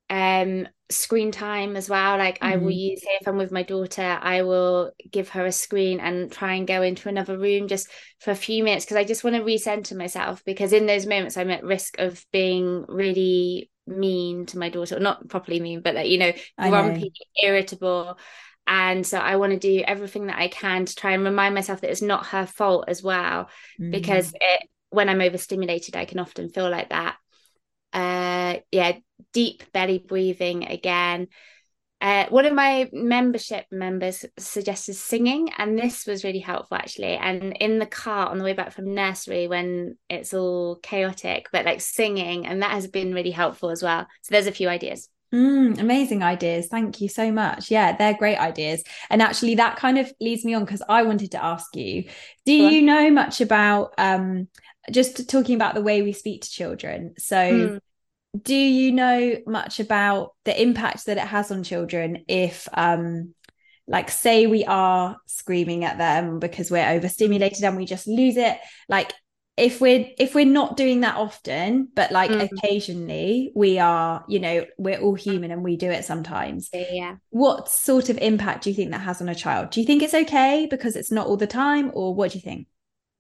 Um, 0.09 0.69
screen 0.91 1.33
time 1.33 1.77
as 1.77 1.89
well. 1.89 2.19
Like 2.19 2.37
mm-hmm. 2.37 2.53
I 2.53 2.57
will 2.57 2.69
mm-hmm. 2.69 2.79
use 2.79 3.03
say 3.03 3.19
if 3.21 3.27
I'm 3.27 3.39
with 3.39 3.51
my 3.51 3.63
daughter, 3.63 4.19
I 4.21 4.43
will 4.43 4.93
give 5.11 5.31
her 5.31 5.47
a 5.47 5.53
screen 5.53 6.01
and 6.01 6.31
try 6.31 6.55
and 6.55 6.67
go 6.67 6.83
into 6.83 7.09
another 7.09 7.37
room 7.37 7.69
just 7.69 7.89
for 8.21 8.31
a 8.31 8.37
few 8.37 8.63
minutes 8.63 8.85
because 8.85 8.97
I 8.97 9.05
just 9.05 9.25
want 9.25 9.37
to 9.37 9.43
recenter 9.43 9.97
myself 9.97 10.45
because 10.45 10.73
in 10.73 10.87
those 10.87 11.07
moments 11.07 11.37
I'm 11.37 11.51
at 11.51 11.65
risk 11.65 11.99
of 11.99 12.25
being 12.33 12.85
really 12.89 13.71
mean 13.87 14.47
to 14.47 14.59
my 14.59 14.69
daughter, 14.69 15.01
not 15.01 15.29
properly 15.29 15.61
mean, 15.61 15.81
but 15.81 15.95
like, 15.95 16.09
you 16.09 16.19
know, 16.19 16.33
grumpy, 16.59 17.01
know. 17.01 17.49
irritable. 17.49 18.19
And 18.67 19.05
so 19.05 19.19
I 19.19 19.37
want 19.37 19.53
to 19.53 19.59
do 19.59 19.83
everything 19.85 20.27
that 20.27 20.39
I 20.39 20.49
can 20.49 20.85
to 20.85 20.95
try 20.95 21.13
and 21.13 21.25
remind 21.25 21.55
myself 21.55 21.81
that 21.81 21.91
it's 21.91 22.03
not 22.03 22.27
her 22.27 22.47
fault 22.47 22.85
as 22.87 23.03
well, 23.03 23.49
mm-hmm. 23.81 23.91
because 23.91 24.33
it 24.33 24.69
when 24.93 25.09
I'm 25.09 25.21
overstimulated, 25.21 25.97
I 25.97 26.05
can 26.05 26.19
often 26.19 26.49
feel 26.49 26.71
like 26.71 26.91
that. 26.91 27.17
Uh, 27.93 28.61
yeah, 28.71 28.99
deep 29.33 29.65
belly 29.73 29.99
breathing 29.99 30.65
again. 30.65 31.29
Uh, 32.01 32.27
one 32.31 32.45
of 32.45 32.53
my 32.53 32.91
membership 32.93 33.65
members 33.71 34.25
suggested 34.37 34.95
singing, 34.95 35.51
and 35.57 35.79
this 35.79 36.05
was 36.05 36.25
really 36.25 36.41
helpful 36.41 36.77
actually. 36.77 37.17
And 37.17 37.57
in 37.59 37.79
the 37.79 37.87
car 37.87 38.29
on 38.29 38.39
the 38.39 38.45
way 38.45 38.55
back 38.55 38.73
from 38.73 38.93
nursery, 38.93 39.47
when 39.47 39.97
it's 40.11 40.35
all 40.35 40.77
chaotic, 40.83 41.47
but 41.53 41.65
like 41.65 41.81
singing, 41.81 42.47
and 42.47 42.63
that 42.63 42.73
has 42.73 42.89
been 42.89 43.15
really 43.15 43.31
helpful 43.31 43.71
as 43.71 43.83
well. 43.83 44.07
So 44.23 44.33
there's 44.33 44.49
a 44.49 44.53
few 44.53 44.69
ideas. 44.69 45.09
Mm, 45.33 45.79
amazing 45.79 46.23
ideas. 46.23 46.67
Thank 46.67 47.01
you 47.01 47.09
so 47.09 47.33
much. 47.33 47.71
Yeah, 47.71 47.97
they're 47.97 48.19
great 48.19 48.37
ideas. 48.37 48.83
And 49.09 49.23
actually, 49.23 49.55
that 49.55 49.77
kind 49.77 49.97
of 49.97 50.13
leads 50.21 50.45
me 50.45 50.55
on 50.55 50.65
because 50.65 50.83
I 50.89 51.05
wanted 51.05 51.31
to 51.31 51.43
ask 51.43 51.75
you 51.75 52.05
do 52.45 52.53
you 52.53 52.83
know 52.83 53.11
much 53.11 53.41
about 53.41 53.95
um, 53.97 54.49
just 54.91 55.29
talking 55.29 55.55
about 55.55 55.75
the 55.75 55.83
way 55.83 56.03
we 56.03 56.13
speak 56.13 56.43
to 56.43 56.51
children? 56.51 57.15
So, 57.19 57.37
mm. 57.37 57.81
do 58.41 58.55
you 58.55 58.93
know 58.93 59.37
much 59.47 59.81
about 59.81 60.35
the 60.45 60.61
impact 60.61 61.07
that 61.07 61.19
it 61.19 61.27
has 61.27 61.51
on 61.51 61.63
children 61.63 62.25
if, 62.29 62.69
um, 62.73 63.35
like, 63.87 64.11
say 64.11 64.47
we 64.47 64.65
are 64.65 65.17
screaming 65.27 65.85
at 65.85 65.99
them 65.99 66.39
because 66.39 66.71
we're 66.71 66.89
overstimulated 66.89 67.65
and 67.65 67.77
we 67.77 67.85
just 67.85 68.07
lose 68.07 68.37
it? 68.37 68.59
Like, 68.89 69.13
if 69.57 69.81
we're 69.83 70.07
if 70.19 70.35
we're 70.35 70.47
not 70.47 70.77
doing 70.77 71.01
that 71.01 71.17
often 71.17 71.87
but 71.95 72.11
like 72.11 72.31
mm. 72.31 72.49
occasionally 72.51 73.53
we 73.55 73.79
are 73.79 74.25
you 74.27 74.41
know 74.41 74.65
we're 74.79 74.99
all 74.99 75.15
human 75.15 75.51
and 75.51 75.63
we 75.63 75.77
do 75.77 75.91
it 75.91 76.05
sometimes 76.05 76.71
yeah 76.73 77.17
what 77.31 77.69
sort 77.69 78.09
of 78.09 78.17
impact 78.19 78.65
do 78.65 78.71
you 78.71 78.77
think 78.77 78.91
that 78.91 79.01
has 79.01 79.21
on 79.21 79.29
a 79.29 79.35
child 79.35 79.69
do 79.71 79.81
you 79.81 79.87
think 79.87 80.03
it's 80.03 80.15
okay 80.15 80.67
because 80.71 80.97
it's 80.97 81.13
not 81.13 81.27
all 81.27 81.37
the 81.37 81.47
time 81.47 81.91
or 81.93 82.15
what 82.15 82.33
do 82.33 82.39
you 82.39 82.43
think 82.43 82.67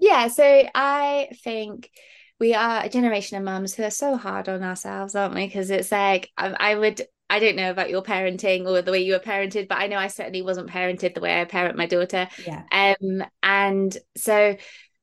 yeah 0.03 0.29
so 0.29 0.69
i 0.75 1.29
think 1.43 1.91
we 2.39 2.55
are 2.55 2.85
a 2.85 2.89
generation 2.89 3.39
of 3.39 3.45
mums 3.45 3.75
who 3.75 3.85
are 3.85 3.91
so 3.91 4.17
hard 4.17 4.49
on 4.49 4.63
ourselves 4.63 5.15
aren't 5.15 5.35
we 5.35 5.47
because 5.47 5.71
it's 5.71 5.93
like 5.93 6.31
I, 6.37 6.49
I 6.49 6.75
would 6.75 7.03
I 7.31 7.39
don't 7.39 7.57
know 7.57 7.71
about 7.71 7.89
your 7.89 8.03
parenting 8.03 8.67
or 8.67 8.83
the 8.83 8.93
way 8.93 9.01
you 9.01 9.15
were 9.15 9.19
parented, 9.19 9.67
but 9.67 9.79
I 9.79 9.87
know 9.87 9.97
I 9.97 10.09
certainly 10.09 10.43
wasn't 10.43 10.69
parented 10.69 11.15
the 11.15 11.23
way 11.23 11.41
I 11.41 11.47
parent 11.47 11.79
my 11.79 11.87
daughter. 11.87 12.29
Yeah. 12.47 12.65
Um, 12.71 13.25
and 13.43 13.97
so 14.19 14.55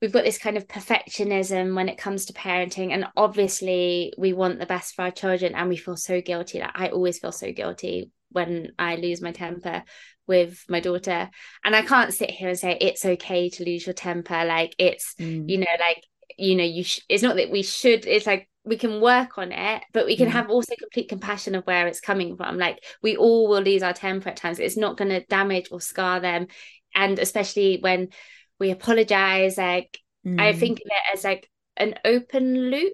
we've 0.02 0.12
got 0.12 0.24
this 0.24 0.38
kind 0.38 0.58
of 0.58 0.68
perfectionism 0.68 1.76
when 1.76 1.90
it 1.90 1.98
comes 1.98 2.26
to 2.26 2.34
parenting 2.34 2.92
and 2.92 3.06
obviously 3.18 4.14
we 4.18 4.34
want 4.34 4.60
the 4.60 4.66
best 4.66 4.96
for 4.96 5.04
our 5.04 5.12
children 5.12 5.56
and 5.56 5.70
we 5.70 5.78
feel 5.78 5.98
so 5.98 6.22
guilty 6.22 6.60
like 6.60 6.72
i 6.76 6.90
always 6.90 7.20
feel 7.20 7.32
so 7.32 7.52
guilty 7.52 8.12
when 8.32 8.72
i 8.80 8.96
lose 8.96 9.22
my 9.22 9.32
temper 9.32 9.84
with 10.30 10.64
my 10.70 10.80
daughter 10.80 11.30
and 11.66 11.76
i 11.76 11.82
can't 11.82 12.14
sit 12.14 12.30
here 12.30 12.48
and 12.48 12.58
say 12.58 12.78
it's 12.80 13.04
okay 13.04 13.50
to 13.50 13.66
lose 13.66 13.86
your 13.86 13.94
temper 13.96 14.46
like 14.46 14.74
it's 14.78 15.16
mm. 15.20 15.50
you 15.50 15.58
know 15.58 15.66
like 15.80 16.06
you 16.38 16.56
know 16.56 16.64
you 16.64 16.84
sh- 16.84 17.02
it's 17.10 17.24
not 17.24 17.36
that 17.36 17.50
we 17.50 17.64
should 17.64 18.06
it's 18.06 18.28
like 18.28 18.48
we 18.64 18.78
can 18.78 19.02
work 19.02 19.40
on 19.40 19.52
it 19.52 19.84
but 19.92 20.06
we 20.06 20.16
can 20.16 20.28
mm. 20.28 20.32
have 20.32 20.50
also 20.52 20.76
complete 20.80 21.10
compassion 21.10 21.56
of 21.56 21.66
where 21.66 21.88
it's 21.88 22.00
coming 22.00 22.38
from 22.38 22.60
like 22.60 22.82
we 23.02 23.18
all 23.18 23.50
will 23.50 23.62
lose 23.62 23.82
our 23.82 23.92
temper 23.92 24.30
at 24.30 24.38
times 24.38 24.60
it's 24.60 24.78
not 24.78 24.96
going 24.96 25.10
to 25.10 25.26
damage 25.26 25.70
or 25.72 25.82
scar 25.82 26.20
them 26.20 26.46
and 26.94 27.18
especially 27.18 27.80
when 27.82 28.10
we 28.60 28.70
apologize 28.70 29.58
like 29.58 30.00
mm. 30.26 30.40
i 30.40 30.54
think 30.54 30.78
of 30.78 30.86
it 30.86 31.18
as 31.18 31.24
like 31.24 31.50
an 31.76 31.96
open 32.06 32.70
loop 32.70 32.94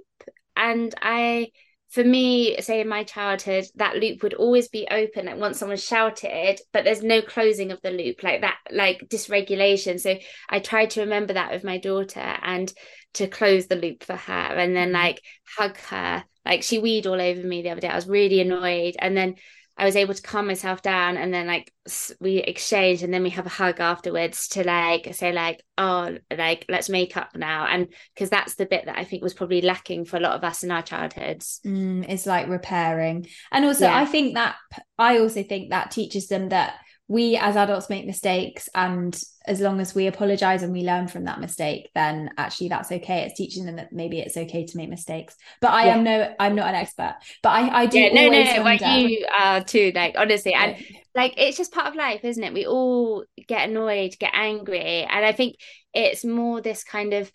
and 0.55 0.95
i 1.01 1.49
for 1.95 2.03
me 2.03 2.59
say 2.61 2.81
in 2.81 2.89
my 2.89 3.05
childhood 3.05 3.65
that 3.75 3.95
loop 3.95 4.21
would 4.21 4.33
always 4.33 4.67
be 4.67 4.85
open 4.91 5.27
like 5.27 5.37
once 5.37 5.59
someone 5.59 5.77
shouted 5.77 6.59
but 6.73 6.83
there's 6.83 7.01
no 7.01 7.21
closing 7.21 7.71
of 7.71 7.81
the 7.83 7.89
loop 7.89 8.21
like 8.21 8.41
that 8.41 8.57
like 8.69 9.07
dysregulation. 9.07 9.97
So 9.97 10.17
i 10.49 10.59
tried 10.59 10.89
to 10.91 11.01
remember 11.01 11.33
that 11.33 11.51
with 11.51 11.63
my 11.63 11.77
daughter 11.77 12.19
and 12.19 12.71
to 13.13 13.27
close 13.27 13.67
the 13.67 13.77
loop 13.77 14.03
for 14.03 14.15
her 14.15 14.33
and 14.33 14.75
then 14.75 14.89
mm. 14.89 14.93
like 14.93 15.21
hug 15.57 15.77
her. 15.77 16.25
Like 16.45 16.63
she 16.63 16.79
weed 16.79 17.07
all 17.07 17.19
over 17.19 17.41
me 17.41 17.61
the 17.61 17.69
other 17.69 17.81
day. 17.81 17.87
I 17.87 17.95
was 17.95 18.07
really 18.07 18.41
annoyed. 18.41 18.95
And 18.99 19.15
then 19.17 19.35
I 19.77 19.85
was 19.85 19.95
able 19.95 20.13
to 20.13 20.21
calm 20.21 20.47
myself 20.47 20.81
down 20.81 21.17
and 21.17 21.33
then 21.33 21.47
like 21.47 21.71
we 22.19 22.37
exchange 22.37 23.03
and 23.03 23.13
then 23.13 23.23
we 23.23 23.31
have 23.31 23.45
a 23.45 23.49
hug 23.49 23.79
afterwards 23.79 24.47
to 24.49 24.63
like 24.63 25.13
say 25.13 25.33
like 25.33 25.61
oh 25.77 26.17
like 26.35 26.65
let's 26.69 26.89
make 26.89 27.17
up 27.17 27.35
now. 27.35 27.65
And 27.65 27.87
because 28.13 28.29
that's 28.29 28.55
the 28.55 28.65
bit 28.65 28.85
that 28.85 28.97
I 28.97 29.03
think 29.03 29.21
was 29.21 29.33
probably 29.33 29.61
lacking 29.61 30.05
for 30.05 30.17
a 30.17 30.21
lot 30.21 30.35
of 30.35 30.43
us 30.43 30.63
in 30.63 30.71
our 30.71 30.81
childhoods. 30.81 31.59
Mm, 31.65 32.05
it's 32.07 32.25
like 32.25 32.47
repairing. 32.47 33.27
And 33.51 33.65
also 33.65 33.85
yeah. 33.85 33.97
I 33.97 34.05
think 34.05 34.35
that 34.35 34.55
I 34.97 35.19
also 35.19 35.43
think 35.43 35.71
that 35.71 35.91
teaches 35.91 36.27
them 36.27 36.49
that 36.49 36.75
we 37.07 37.37
as 37.37 37.55
adults 37.55 37.89
make 37.89 38.05
mistakes 38.05 38.67
and 38.73 39.21
as 39.45 39.59
long 39.59 39.79
as 39.79 39.93
we 39.93 40.07
apologize 40.07 40.63
and 40.63 40.73
we 40.73 40.81
learn 40.81 41.07
from 41.07 41.25
that 41.25 41.39
mistake 41.39 41.89
then 41.93 42.31
actually 42.37 42.67
that's 42.67 42.91
okay. 42.91 43.21
It's 43.21 43.37
teaching 43.37 43.65
them 43.65 43.75
that 43.75 43.93
maybe 43.93 44.19
it's 44.19 44.37
okay 44.37 44.65
to 44.65 44.77
make 44.77 44.89
mistakes. 44.89 45.35
But 45.61 45.71
i 45.71 45.85
yeah. 45.85 45.95
am 45.95 46.03
no 46.03 46.33
i'm 46.39 46.55
not 46.55 46.69
an 46.69 46.75
expert. 46.75 47.15
But 47.43 47.49
i 47.49 47.81
i 47.81 47.85
do 47.85 47.99
yeah, 47.99 48.13
no 48.13 48.29
no 48.29 48.43
no 48.43 48.63
like 48.63 48.81
you 48.81 49.25
are 49.39 49.63
too 49.63 49.91
like 49.93 50.15
honestly 50.17 50.53
and 50.53 50.77
like 51.13 51.35
it's 51.37 51.57
just 51.57 51.73
part 51.73 51.87
of 51.87 51.95
life 51.95 52.23
isn't 52.23 52.43
it? 52.43 52.53
We 52.53 52.65
all 52.65 53.23
get 53.47 53.69
annoyed 53.69 54.15
get 54.19 54.31
angry 54.33 55.03
and 55.03 55.25
i 55.25 55.31
think 55.31 55.57
it's 55.93 56.25
more 56.25 56.61
this 56.61 56.83
kind 56.83 57.13
of 57.13 57.31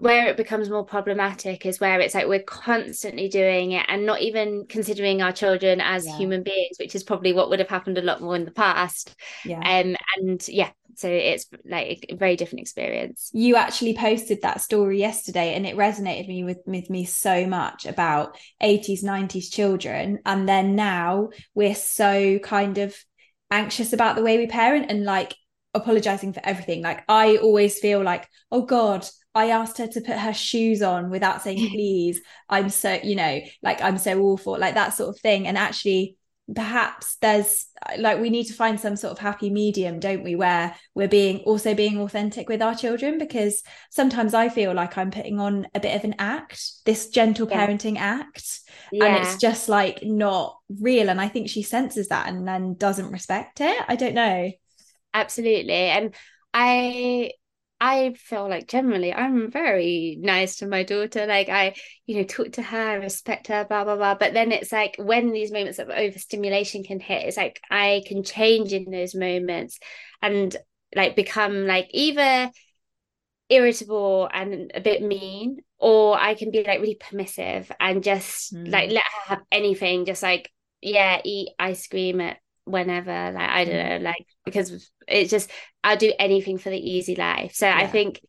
where 0.00 0.28
it 0.28 0.36
becomes 0.36 0.68
more 0.68 0.84
problematic 0.84 1.64
is 1.66 1.78
where 1.78 2.00
it's 2.00 2.14
like 2.14 2.26
we're 2.26 2.42
constantly 2.42 3.28
doing 3.28 3.72
it 3.72 3.84
and 3.88 4.06
not 4.06 4.20
even 4.20 4.66
considering 4.68 5.22
our 5.22 5.32
children 5.32 5.80
as 5.80 6.06
yeah. 6.06 6.16
human 6.16 6.42
beings 6.42 6.76
which 6.78 6.94
is 6.94 7.04
probably 7.04 7.32
what 7.32 7.50
would 7.50 7.58
have 7.58 7.68
happened 7.68 7.98
a 7.98 8.02
lot 8.02 8.20
more 8.20 8.34
in 8.34 8.44
the 8.44 8.50
past. 8.50 9.14
Yeah. 9.44 9.58
Um, 9.58 9.96
and 10.18 10.46
yeah 10.48 10.70
so 10.96 11.08
it's 11.08 11.46
like 11.64 12.04
a 12.10 12.16
very 12.16 12.36
different 12.36 12.60
experience. 12.60 13.30
You 13.32 13.56
actually 13.56 13.96
posted 13.96 14.42
that 14.42 14.60
story 14.60 14.98
yesterday 14.98 15.54
and 15.54 15.66
it 15.66 15.76
resonated 15.76 16.28
me 16.28 16.44
with, 16.44 16.58
with 16.66 16.90
me 16.90 17.06
so 17.06 17.46
much 17.46 17.86
about 17.86 18.36
80s 18.62 19.02
90s 19.02 19.50
children. 19.50 20.18
And 20.26 20.46
then 20.46 20.76
now 20.76 21.30
we're 21.54 21.74
so 21.74 22.38
kind 22.40 22.76
of 22.76 22.94
anxious 23.50 23.94
about 23.94 24.16
the 24.16 24.22
way 24.22 24.36
we 24.36 24.46
parent 24.46 24.90
and 24.90 25.04
like 25.04 25.34
apologizing 25.72 26.32
for 26.34 26.42
everything. 26.44 26.82
Like 26.82 27.02
i 27.08 27.36
always 27.36 27.78
feel 27.78 28.02
like 28.02 28.28
oh 28.50 28.62
god 28.62 29.06
I 29.34 29.50
asked 29.50 29.78
her 29.78 29.86
to 29.86 30.00
put 30.00 30.16
her 30.16 30.34
shoes 30.34 30.82
on 30.82 31.10
without 31.10 31.42
saying 31.42 31.58
please. 31.70 32.20
I'm 32.48 32.70
so, 32.70 32.98
you 33.02 33.16
know, 33.16 33.40
like 33.62 33.80
I'm 33.82 33.98
so 33.98 34.20
awful, 34.20 34.58
like 34.58 34.74
that 34.74 34.94
sort 34.94 35.14
of 35.14 35.20
thing. 35.20 35.46
And 35.46 35.56
actually, 35.56 36.16
perhaps 36.54 37.16
there's 37.20 37.66
like 37.98 38.20
we 38.20 38.30
need 38.30 38.44
to 38.44 38.52
find 38.52 38.80
some 38.80 38.96
sort 38.96 39.12
of 39.12 39.18
happy 39.18 39.50
medium 39.50 40.00
don't 40.00 40.24
we 40.24 40.34
where 40.34 40.74
we're 40.94 41.08
being 41.08 41.38
also 41.40 41.74
being 41.74 41.98
authentic 41.98 42.48
with 42.48 42.60
our 42.60 42.74
children 42.74 43.18
because 43.18 43.62
sometimes 43.90 44.34
i 44.34 44.48
feel 44.48 44.74
like 44.74 44.98
i'm 44.98 45.10
putting 45.10 45.38
on 45.38 45.66
a 45.74 45.80
bit 45.80 45.94
of 45.94 46.04
an 46.04 46.14
act 46.18 46.84
this 46.86 47.08
gentle 47.08 47.48
yeah. 47.48 47.66
parenting 47.66 47.96
act 47.98 48.60
yeah. 48.90 49.04
and 49.04 49.16
it's 49.24 49.36
just 49.36 49.68
like 49.68 50.00
not 50.02 50.56
real 50.80 51.08
and 51.08 51.20
i 51.20 51.28
think 51.28 51.48
she 51.48 51.62
senses 51.62 52.08
that 52.08 52.28
and 52.28 52.46
then 52.46 52.74
doesn't 52.74 53.12
respect 53.12 53.60
it 53.60 53.84
i 53.88 53.94
don't 53.94 54.14
know 54.14 54.50
absolutely 55.14 55.72
and 55.72 56.14
i 56.52 57.30
I 57.80 58.14
feel 58.14 58.48
like 58.48 58.68
generally 58.68 59.12
I'm 59.12 59.50
very 59.50 60.18
nice 60.20 60.56
to 60.56 60.66
my 60.66 60.82
daughter. 60.82 61.26
Like 61.26 61.48
I, 61.48 61.74
you 62.06 62.16
know, 62.16 62.24
talk 62.24 62.52
to 62.52 62.62
her, 62.62 63.00
respect 63.00 63.46
her, 63.48 63.64
blah, 63.64 63.84
blah, 63.84 63.96
blah. 63.96 64.14
But 64.16 64.34
then 64.34 64.52
it's 64.52 64.70
like 64.70 64.96
when 64.98 65.32
these 65.32 65.50
moments 65.50 65.78
of 65.78 65.88
overstimulation 65.88 66.84
can 66.84 67.00
hit, 67.00 67.26
it's 67.26 67.38
like 67.38 67.60
I 67.70 68.02
can 68.06 68.22
change 68.22 68.74
in 68.74 68.90
those 68.90 69.14
moments 69.14 69.78
and 70.20 70.54
like 70.94 71.16
become 71.16 71.66
like 71.66 71.88
either 71.92 72.50
irritable 73.48 74.28
and 74.32 74.70
a 74.74 74.80
bit 74.80 75.02
mean, 75.02 75.60
or 75.78 76.20
I 76.20 76.34
can 76.34 76.50
be 76.50 76.62
like 76.62 76.80
really 76.80 76.98
permissive 77.00 77.72
and 77.80 78.02
just 78.02 78.54
mm. 78.54 78.70
like 78.70 78.90
let 78.90 79.04
her 79.04 79.36
have 79.36 79.42
anything, 79.50 80.04
just 80.04 80.22
like, 80.22 80.50
yeah, 80.82 81.20
eat 81.24 81.48
ice 81.58 81.86
cream 81.86 82.20
at 82.20 82.36
whenever 82.70 83.32
like 83.32 83.50
i 83.50 83.64
don't 83.64 83.74
mm. 83.74 84.00
know 84.00 84.04
like 84.04 84.26
because 84.44 84.90
it's 85.06 85.30
just 85.30 85.50
i'll 85.84 85.96
do 85.96 86.12
anything 86.18 86.58
for 86.58 86.70
the 86.70 86.90
easy 86.90 87.14
life 87.14 87.54
so 87.54 87.66
yeah. 87.66 87.76
i 87.76 87.86
think 87.86 88.20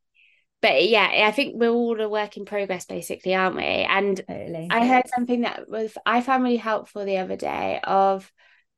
but 0.62 0.88
yeah 0.88 1.26
i 1.26 1.32
think 1.32 1.56
we're 1.58 1.70
all 1.70 2.00
a 2.00 2.10
work 2.10 2.38
in 2.38 2.46
progress 2.46 2.86
basically 2.86 3.36
aren't 3.36 3.56
we 3.56 3.64
and 3.64 4.24
totally. 4.28 4.68
i 4.70 4.86
heard 4.86 5.08
something 5.14 5.42
that 5.42 5.70
was 5.70 5.98
i 6.06 6.22
found 6.22 6.44
really 6.44 6.58
helpful 6.58 7.06
the 7.06 7.18
other 7.18 7.36
day 7.36 7.80
of 7.84 8.32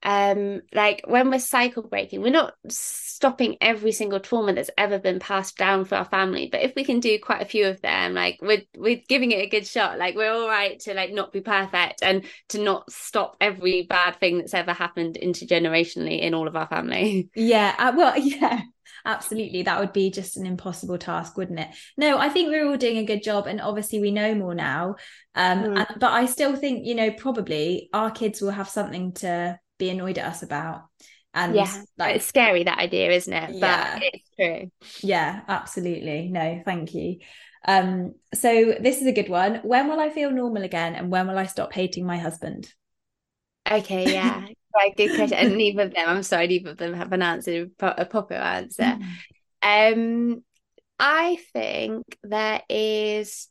um 0.04 0.62
like 0.74 1.02
when 1.08 1.30
we're 1.30 1.40
cycle 1.40 1.84
breaking 1.84 2.22
we're 2.22 2.30
not 2.30 2.54
stopping 2.68 3.56
every 3.62 3.92
single 3.92 4.20
trauma 4.20 4.54
that's 4.54 4.70
ever 4.78 5.00
been 5.00 5.20
passed 5.20 5.58
down 5.58 5.86
for 5.86 5.96
our 5.96 6.06
family 6.06 6.50
but 6.52 6.62
if 6.62 6.74
we 6.76 6.84
can 6.84 7.00
do 7.00 7.18
quite 7.20 7.42
a 7.42 7.46
few 7.46 7.68
of 7.68 7.82
them 7.82 8.14
like 8.14 8.40
we're 8.42 8.62
we're 8.78 9.02
giving 9.08 9.32
it 9.32 9.44
a 9.44 9.50
good 9.50 9.66
shot. 9.66 9.98
Like 9.98 10.16
we're 10.16 10.32
all 10.32 10.48
right 10.48 10.80
to 10.82 10.94
like 10.94 11.14
not 11.14 11.32
be 11.32 11.42
perfect 11.42 12.04
and 12.04 12.26
to 12.50 12.62
not 12.62 12.92
stop 12.92 13.38
every 13.42 13.84
bad 13.84 14.20
thing 14.20 14.38
that's 14.38 14.54
ever 14.54 14.74
happened 14.74 15.18
intergenerationally 15.22 16.22
in 16.22 16.34
all 16.34 16.48
of 16.48 16.56
our 16.56 16.68
family. 16.68 17.30
Yeah 17.36 17.74
uh, 17.78 17.94
well 17.96 18.18
yeah 18.18 18.62
absolutely. 19.06 19.64
That 19.64 19.80
would 19.80 19.94
be 19.94 20.12
just 20.12 20.38
an 20.38 20.46
impossible 20.46 20.98
task 20.98 21.38
wouldn't 21.38 21.60
it? 21.60 21.70
No 21.98 22.18
i 22.18 22.30
think 22.30 22.50
we're 22.50 22.68
all 22.68 22.78
doing 22.78 22.98
a 22.98 23.06
good 23.06 23.24
job 23.24 23.48
and 23.48 23.62
obviously 23.62 24.00
we 24.00 24.12
know 24.12 24.36
more 24.36 24.56
now. 24.56 24.96
Um 25.36 25.64
mm. 25.64 25.78
and, 25.78 26.00
but 26.00 26.12
i 26.12 26.26
still 26.26 26.56
think 26.56 26.86
you 26.86 26.96
know 26.96 27.12
probably 27.12 27.90
our 27.94 28.12
kids 28.12 28.42
will 28.42 28.52
have 28.52 28.70
something 28.70 29.14
to 29.14 29.60
be 29.84 29.90
annoyed 29.90 30.18
at 30.18 30.26
us 30.26 30.44
about. 30.44 30.86
And 31.36 31.56
yeah 31.56 31.82
like 31.98 32.18
it's 32.18 32.26
scary 32.26 32.64
that 32.64 32.78
idea 32.78 33.12
isn't 33.12 33.34
it? 33.34 33.56
Yeah. 33.56 33.96
but 33.96 34.04
it's 34.14 34.30
true. 34.36 34.72
Yeah 35.02 35.42
absolutely. 35.48 36.30
No 36.30 36.62
thank 36.64 36.94
you. 36.94 37.20
Um 37.68 38.14
so 38.34 38.76
this 38.80 39.02
is 39.02 39.08
a 39.08 39.12
good 39.12 39.30
one. 39.30 39.56
When 39.64 39.88
will 39.88 40.00
i 40.00 40.10
feel 40.10 40.32
normal 40.32 40.64
again 40.64 40.96
and 40.96 41.12
when 41.12 41.28
will 41.28 41.38
i 41.38 41.46
stop 41.46 41.74
hating 41.74 42.06
my 42.06 42.18
husband? 42.18 42.72
Okay 43.70 44.14
yeah. 44.14 44.46
Right 44.76 44.98
good 44.98 45.16
question 45.16 45.38
and 45.38 45.56
neither 45.56 45.84
of 45.84 45.94
them 45.94 46.10
i'm 46.10 46.24
sorry 46.24 46.48
neither 46.48 46.72
of 46.72 46.78
them 46.78 46.96
have 46.96 47.14
an 47.14 47.22
answer 47.22 47.68
a 47.80 48.06
proper 48.06 48.34
answer. 48.34 48.98
Mm. 49.64 49.84
um 49.84 50.44
i 50.98 51.38
think 51.54 52.18
there 52.24 52.60
is 52.68 53.50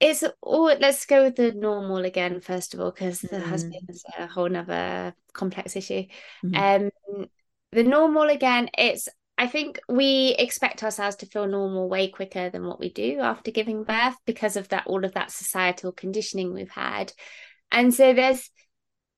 it's 0.00 0.24
all 0.42 0.66
let's 0.66 1.06
go 1.06 1.24
with 1.24 1.36
the 1.36 1.52
normal 1.52 2.04
again 2.04 2.40
first 2.40 2.74
of 2.74 2.80
all 2.80 2.90
because 2.90 3.20
the 3.20 3.38
Mm. 3.38 3.48
husband 3.48 3.82
is 3.88 4.04
a 4.18 4.26
whole 4.26 4.48
nother 4.48 5.14
complex 5.32 5.76
issue 5.76 6.04
Mhm. 6.42 6.54
um 6.54 7.26
the 7.72 7.82
normal 7.82 8.28
again 8.28 8.68
it's 8.76 9.08
i 9.38 9.46
think 9.46 9.80
we 9.88 10.34
expect 10.38 10.82
ourselves 10.82 11.16
to 11.16 11.26
feel 11.26 11.46
normal 11.46 11.88
way 11.88 12.08
quicker 12.08 12.50
than 12.50 12.66
what 12.66 12.80
we 12.80 12.92
do 12.92 13.20
after 13.20 13.50
giving 13.50 13.84
birth 13.84 14.16
because 14.26 14.56
of 14.56 14.68
that 14.68 14.86
all 14.86 15.04
of 15.04 15.14
that 15.14 15.30
societal 15.30 15.92
conditioning 15.92 16.52
we've 16.52 16.70
had 16.70 17.12
and 17.70 17.92
so 17.94 18.12
there's 18.12 18.50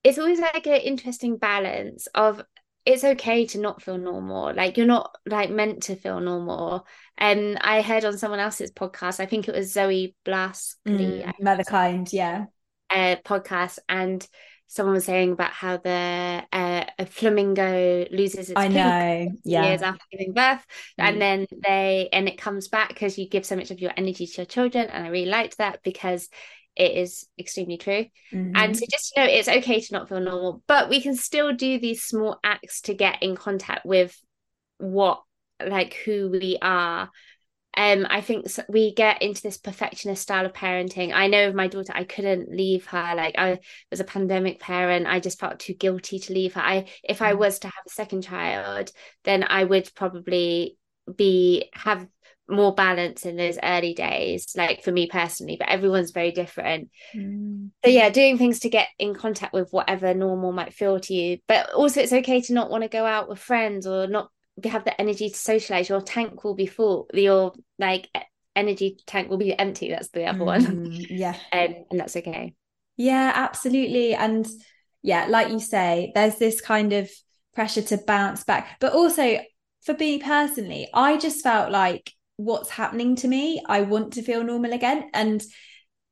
it's 0.04 0.18
always 0.18 0.40
like 0.40 0.66
an 0.66 0.80
interesting 0.80 1.36
balance 1.36 2.06
of 2.14 2.40
it's 2.86 3.04
okay 3.04 3.44
to 3.46 3.58
not 3.58 3.82
feel 3.82 3.98
normal 3.98 4.54
like 4.54 4.76
you're 4.76 4.86
not 4.86 5.14
like 5.26 5.50
meant 5.50 5.82
to 5.84 5.96
feel 5.96 6.20
normal 6.20 6.86
and 7.18 7.58
i 7.60 7.82
heard 7.82 8.04
on 8.04 8.16
someone 8.16 8.40
else's 8.40 8.70
podcast 8.72 9.20
i 9.20 9.26
think 9.26 9.48
it 9.48 9.54
was 9.54 9.72
Zoe 9.72 10.14
Blaskey 10.24 10.76
Mm, 10.86 11.32
Motherkind, 11.42 12.12
yeah. 12.12 12.46
uh, 12.90 13.16
podcast 13.24 13.78
and 13.88 14.26
someone 14.68 14.94
was 14.94 15.04
saying 15.04 15.32
about 15.32 15.52
how 15.52 15.76
the 15.76 16.42
uh, 16.52 16.84
a 16.98 17.06
flamingo 17.06 18.04
loses 18.10 18.50
its 18.50 18.58
I 18.58 18.66
know. 18.68 19.32
Yeah. 19.44 19.64
years 19.66 19.82
after 19.82 20.04
giving 20.10 20.32
birth 20.32 20.64
Mm. 20.98 21.04
and 21.08 21.20
then 21.22 21.46
they 21.64 22.08
and 22.12 22.28
it 22.28 22.38
comes 22.38 22.68
back 22.68 22.88
because 22.88 23.18
you 23.18 23.28
give 23.28 23.44
so 23.44 23.56
much 23.56 23.70
of 23.70 23.80
your 23.80 23.92
energy 23.96 24.26
to 24.26 24.36
your 24.38 24.46
children 24.46 24.88
and 24.88 25.04
i 25.04 25.08
really 25.08 25.30
liked 25.30 25.58
that 25.58 25.82
because 25.82 26.28
it 26.76 26.92
is 26.92 27.26
extremely 27.38 27.78
true. 27.78 28.06
Mhm. 28.32 28.52
and 28.56 28.76
so 28.76 28.84
just 28.90 29.12
to 29.14 29.20
know 29.20 29.26
it's 29.30 29.48
okay 29.48 29.80
to 29.80 29.92
not 29.92 30.08
feel 30.08 30.20
normal 30.20 30.62
but 30.66 30.88
we 30.88 31.00
can 31.00 31.14
still 31.16 31.52
do 31.52 31.78
these 31.78 32.02
small 32.02 32.38
acts 32.44 32.80
to 32.82 32.94
get 32.94 33.22
in 33.22 33.36
contact 33.36 33.84
with 33.86 34.16
what 34.78 35.22
like 35.64 35.94
who 36.04 36.28
we 36.30 36.58
are. 36.60 37.10
Um 37.78 38.06
i 38.08 38.20
think 38.20 38.46
we 38.68 38.94
get 38.94 39.22
into 39.22 39.42
this 39.42 39.58
perfectionist 39.58 40.22
style 40.22 40.46
of 40.46 40.52
parenting. 40.54 41.12
I 41.14 41.26
know 41.28 41.48
of 41.48 41.54
my 41.54 41.68
daughter 41.68 41.92
i 41.94 42.04
couldn't 42.04 42.50
leave 42.50 42.86
her 42.86 43.14
like 43.16 43.34
i 43.38 43.58
was 43.90 44.00
a 44.00 44.04
pandemic 44.04 44.60
parent. 44.60 45.06
I 45.06 45.20
just 45.20 45.38
felt 45.40 45.58
too 45.60 45.74
guilty 45.74 46.18
to 46.20 46.32
leave 46.32 46.54
her. 46.54 46.60
I 46.60 46.86
if 47.02 47.20
i 47.22 47.32
Mm. 47.32 47.38
was 47.38 47.58
to 47.60 47.68
have 47.68 47.84
a 47.86 47.90
second 47.90 48.22
child 48.22 48.90
then 49.24 49.44
i 49.44 49.62
would 49.64 49.90
probably 49.94 50.78
be 51.16 51.68
have 51.74 52.06
more 52.48 52.74
balance 52.74 53.26
in 53.26 53.36
those 53.36 53.58
early 53.62 53.94
days 53.94 54.46
like 54.56 54.82
for 54.82 54.92
me 54.92 55.06
personally 55.06 55.56
but 55.58 55.68
everyone's 55.68 56.10
very 56.12 56.32
different 56.32 56.90
Mm. 57.14 57.70
so 57.84 57.90
yeah 57.90 58.10
doing 58.10 58.36
things 58.36 58.60
to 58.60 58.68
get 58.68 58.88
in 58.98 59.14
contact 59.14 59.52
with 59.52 59.70
whatever 59.70 60.12
normal 60.12 60.52
might 60.52 60.72
feel 60.72 60.98
to 61.00 61.14
you 61.14 61.38
but 61.46 61.72
also 61.72 62.00
it's 62.00 62.12
okay 62.12 62.40
to 62.40 62.52
not 62.52 62.70
want 62.70 62.82
to 62.82 62.88
go 62.88 63.04
out 63.04 63.28
with 63.28 63.38
friends 63.38 63.86
or 63.86 64.06
not 64.06 64.30
have 64.64 64.84
the 64.84 65.00
energy 65.00 65.30
to 65.30 65.36
socialize 65.36 65.88
your 65.88 66.00
tank 66.00 66.42
will 66.42 66.54
be 66.54 66.66
full 66.66 67.06
your 67.14 67.52
like 67.78 68.08
energy 68.56 68.98
tank 69.06 69.28
will 69.30 69.36
be 69.36 69.56
empty 69.56 69.90
that's 69.90 70.08
the 70.08 70.24
other 70.24 70.44
one 70.44 70.64
Mm, 70.64 71.06
yeah. 71.10 71.36
um, 71.52 71.74
and 71.90 72.00
that's 72.00 72.16
okay 72.16 72.54
Yeah, 72.96 73.30
absolutely. 73.34 74.14
And 74.14 74.48
yeah, 75.02 75.26
like 75.28 75.50
you 75.50 75.60
say, 75.60 76.12
there's 76.14 76.36
this 76.38 76.60
kind 76.60 76.92
of 76.94 77.10
pressure 77.54 77.82
to 77.82 77.98
bounce 77.98 78.42
back. 78.44 78.78
But 78.80 78.94
also 78.94 79.38
for 79.84 79.94
me 79.94 80.18
personally, 80.18 80.88
I 80.94 81.18
just 81.18 81.42
felt 81.42 81.70
like 81.70 82.10
what's 82.36 82.70
happening 82.70 83.16
to 83.16 83.28
me, 83.28 83.62
I 83.66 83.82
want 83.82 84.14
to 84.14 84.22
feel 84.22 84.44
normal 84.44 84.72
again. 84.72 85.10
And 85.14 85.42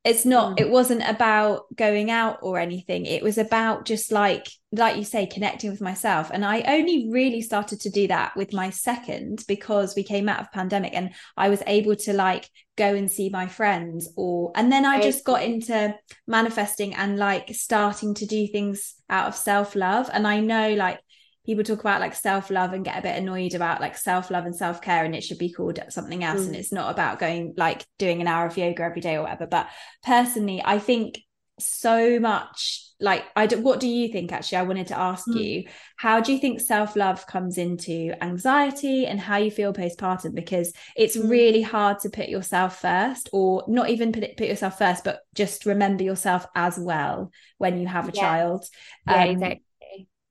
it's 0.03 0.23
not, 0.25 0.57
Mm. 0.57 0.61
it 0.61 0.69
wasn't 0.69 1.01
about 1.07 1.63
going 1.75 2.11
out 2.11 2.37
or 2.43 2.59
anything. 2.59 3.07
It 3.07 3.23
was 3.23 3.39
about 3.39 3.85
just 3.85 4.11
like, 4.11 4.47
like 4.71 4.97
you 4.97 5.03
say, 5.03 5.25
connecting 5.25 5.71
with 5.71 5.81
myself. 5.81 6.29
And 6.31 6.45
I 6.45 6.61
only 6.61 7.09
really 7.11 7.41
started 7.41 7.81
to 7.81 7.89
do 7.89 8.07
that 8.09 8.35
with 8.35 8.53
my 8.53 8.69
second 8.69 9.43
because 9.47 9.95
we 9.95 10.03
came 10.03 10.29
out 10.29 10.41
of 10.41 10.51
pandemic 10.51 10.93
and 10.93 11.11
I 11.35 11.49
was 11.49 11.63
able 11.65 11.95
to 11.95 12.13
like 12.13 12.47
go 12.77 12.93
and 12.93 13.09
see 13.09 13.29
my 13.29 13.47
friends 13.47 14.09
or 14.17 14.51
and 14.53 14.69
then 14.71 14.85
I 14.85 15.01
just 15.01 15.23
got 15.23 15.41
into 15.41 15.95
manifesting 16.27 16.93
and 16.93 17.17
like 17.17 17.49
starting 17.55 18.13
to 18.15 18.25
do 18.25 18.47
things 18.47 18.95
out 19.09 19.27
of 19.29 19.35
self-love 19.35 20.09
and 20.11 20.27
I 20.27 20.41
know 20.41 20.73
like 20.73 20.99
people 21.45 21.63
talk 21.63 21.79
about 21.79 22.01
like 22.01 22.15
self-love 22.15 22.73
and 22.73 22.85
get 22.85 22.97
a 22.97 23.01
bit 23.01 23.17
annoyed 23.17 23.53
about 23.53 23.81
like 23.81 23.97
self-love 23.97 24.45
and 24.45 24.55
self-care 24.55 25.05
and 25.05 25.15
it 25.15 25.23
should 25.23 25.37
be 25.37 25.51
called 25.51 25.79
something 25.89 26.23
else 26.23 26.45
and 26.45 26.55
Mm. 26.55 26.59
it's 26.59 26.71
not 26.71 26.91
about 26.91 27.19
going 27.19 27.53
like 27.57 27.85
doing 27.99 28.21
an 28.21 28.27
hour 28.27 28.45
of 28.45 28.57
yoga 28.57 28.83
every 28.83 29.01
day 29.01 29.15
or 29.15 29.23
whatever 29.23 29.45
but 29.47 29.67
personally 30.03 30.61
I 30.63 30.79
think 30.79 31.19
so 31.59 32.19
much 32.19 32.81
like 32.99 33.23
I 33.35 33.45
do, 33.47 33.59
what 33.61 33.79
do 33.79 33.87
you 33.87 34.07
think 34.09 34.31
actually 34.31 34.57
I 34.57 34.63
wanted 34.63 34.87
to 34.87 34.97
ask 34.99 35.27
Mm. 35.27 35.35
you 35.41 35.63
how 35.97 36.19
do 36.19 36.33
you 36.33 36.39
think 36.39 36.59
self-love 36.59 37.27
comes 37.27 37.57
into 37.57 38.13
anxiety 38.21 39.05
and 39.05 39.19
how 39.19 39.37
you 39.37 39.51
feel 39.51 39.73
postpartum 39.73 40.33
because 40.33 40.73
it's 40.95 41.15
Mm. 41.17 41.29
really 41.29 41.61
hard 41.61 41.99
to 41.99 42.09
put 42.09 42.27
yourself 42.29 42.81
first 42.81 43.29
or 43.33 43.63
not 43.67 43.89
even 43.89 44.11
put 44.11 44.23
it, 44.23 44.37
put 44.37 44.47
yourself 44.47 44.77
first 44.77 45.03
but 45.03 45.19
just 45.33 45.65
remember 45.65 46.03
yourself 46.03 46.45
as 46.55 46.77
well 46.79 47.31
when 47.57 47.79
you 47.79 47.87
have 47.87 48.09
a 48.09 48.11
Yeah. 48.13 48.21
child 48.21 48.65
yeah 49.05 49.23
Um, 49.23 49.31
exactly 49.31 49.64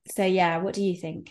so 0.07 0.25
yeah 0.25 0.59
what 0.59 0.75
do 0.75 0.83
you 0.83 0.97
think? 0.97 1.31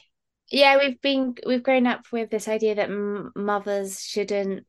Yeah 0.52 0.78
we've 0.78 1.02
been 1.02 1.36
we've 1.46 1.64
grown 1.64 1.88
up 1.88 2.06
with 2.12 2.30
this 2.30 2.48
idea 2.48 2.76
that 2.76 2.90
m- 2.90 3.32
mothers 3.36 4.02
shouldn't 4.04 4.66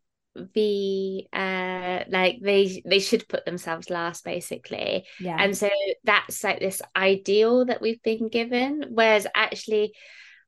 be 0.52 1.28
uh 1.32 2.00
like 2.08 2.38
they 2.42 2.82
they 2.84 2.98
should 2.98 3.28
put 3.28 3.44
themselves 3.44 3.90
last 3.90 4.24
basically. 4.24 5.04
Yeah. 5.20 5.36
And 5.38 5.56
so 5.56 5.70
that's 6.04 6.42
like 6.42 6.58
this 6.58 6.82
ideal 6.96 7.66
that 7.66 7.80
we've 7.80 8.02
been 8.02 8.28
given. 8.28 8.86
Whereas 8.90 9.26
actually 9.34 9.94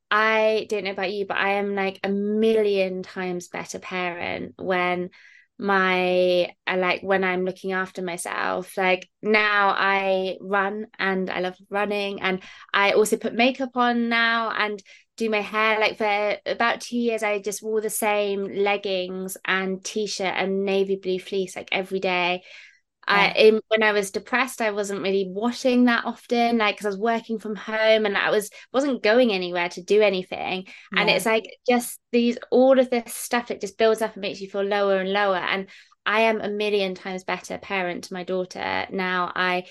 I 0.09 0.67
don't 0.69 0.85
know 0.85 0.91
about 0.91 1.11
you 1.11 1.25
but 1.25 1.37
I 1.37 1.53
am 1.53 1.75
like 1.75 1.99
a 2.03 2.09
million 2.09 3.03
times 3.03 3.47
better 3.47 3.79
parent 3.79 4.55
when 4.57 5.09
my 5.59 6.51
like 6.71 7.01
when 7.01 7.23
I'm 7.23 7.45
looking 7.45 7.71
after 7.71 8.01
myself 8.01 8.77
like 8.77 9.09
now 9.23 9.73
I 9.75 10.37
run 10.39 10.87
and 10.99 11.29
I 11.29 11.39
love 11.39 11.55
running 11.69 12.21
and 12.21 12.41
I 12.73 12.91
also 12.91 13.17
put 13.17 13.33
makeup 13.33 13.71
on 13.75 14.09
now 14.09 14.51
and 14.51 14.81
do 15.17 15.29
my 15.31 15.41
hair. 15.41 15.79
Like 15.79 15.97
for 15.97 16.37
about 16.45 16.81
two 16.81 16.97
years 16.97 17.23
I 17.23 17.39
just 17.39 17.63
wore 17.63 17.81
the 17.81 17.89
same 17.89 18.45
leggings 18.45 19.35
and 19.45 19.83
t-shirt 19.83 20.33
and 20.35 20.63
navy 20.63 20.95
blue 20.95 21.19
fleece 21.19 21.55
like 21.55 21.69
every 21.71 21.99
day 21.99 22.43
I 23.07 23.29
in, 23.31 23.61
when 23.69 23.83
I 23.83 23.93
was 23.93 24.11
depressed 24.11 24.61
I 24.61 24.71
wasn't 24.71 25.01
really 25.01 25.27
washing 25.29 25.85
that 25.85 26.05
often 26.05 26.57
like 26.57 26.75
because 26.75 26.85
I 26.85 26.89
was 26.89 26.99
working 26.99 27.39
from 27.39 27.55
home 27.55 28.05
and 28.05 28.17
I 28.17 28.29
was 28.31 28.49
wasn't 28.73 29.01
going 29.01 29.31
anywhere 29.31 29.69
to 29.69 29.81
do 29.81 30.01
anything. 30.01 30.67
And 30.95 31.09
it's 31.09 31.25
like 31.25 31.45
just 31.67 31.99
these 32.11 32.37
all 32.51 32.79
of 32.79 32.89
this 32.89 33.13
stuff 33.13 33.49
it 33.49 33.61
just 33.61 33.77
builds 33.77 34.01
up 34.01 34.13
and 34.13 34.21
makes 34.21 34.41
you 34.41 34.49
feel 34.49 34.63
lower 34.63 34.97
and 34.97 35.11
lower. 35.11 35.37
And 35.37 35.69
I 36.05 36.21
am 36.21 36.41
a 36.41 36.49
million 36.49 36.95
times 36.95 37.23
better 37.23 37.57
parent 37.57 38.05
to 38.05 38.13
my 38.13 38.23
daughter 38.23 38.87
now. 38.91 39.31
I 39.33 39.65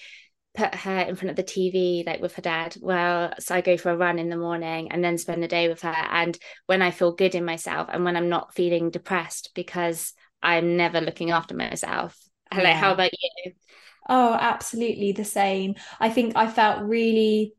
put 0.54 0.74
her 0.74 1.00
in 1.00 1.16
front 1.16 1.30
of 1.30 1.36
the 1.36 1.42
TV 1.42 2.06
like 2.06 2.22
with 2.22 2.34
her 2.34 2.40
dad 2.40 2.74
well 2.80 3.30
so 3.38 3.54
I 3.54 3.60
go 3.60 3.76
for 3.76 3.90
a 3.90 3.96
run 3.96 4.18
in 4.18 4.30
the 4.30 4.38
morning 4.38 4.90
and 4.90 5.04
then 5.04 5.18
spend 5.18 5.42
the 5.42 5.48
day 5.48 5.68
with 5.68 5.82
her. 5.82 5.94
And 6.10 6.38
when 6.64 6.80
I 6.80 6.90
feel 6.90 7.12
good 7.12 7.34
in 7.34 7.44
myself 7.44 7.88
and 7.92 8.04
when 8.04 8.16
I'm 8.16 8.30
not 8.30 8.54
feeling 8.54 8.90
depressed 8.90 9.50
because 9.54 10.14
I'm 10.42 10.78
never 10.78 11.00
looking 11.02 11.30
after 11.30 11.54
myself 11.54 12.18
like 12.52 12.62
Yeah. 12.64 12.80
how 12.80 12.92
about 12.92 13.10
you 13.12 13.52
Oh, 14.08 14.34
absolutely 14.34 15.12
the 15.12 15.24
same. 15.24 15.74
I 15.98 16.10
think 16.10 16.36
I 16.36 16.46
felt 16.46 16.82
really, 16.82 17.54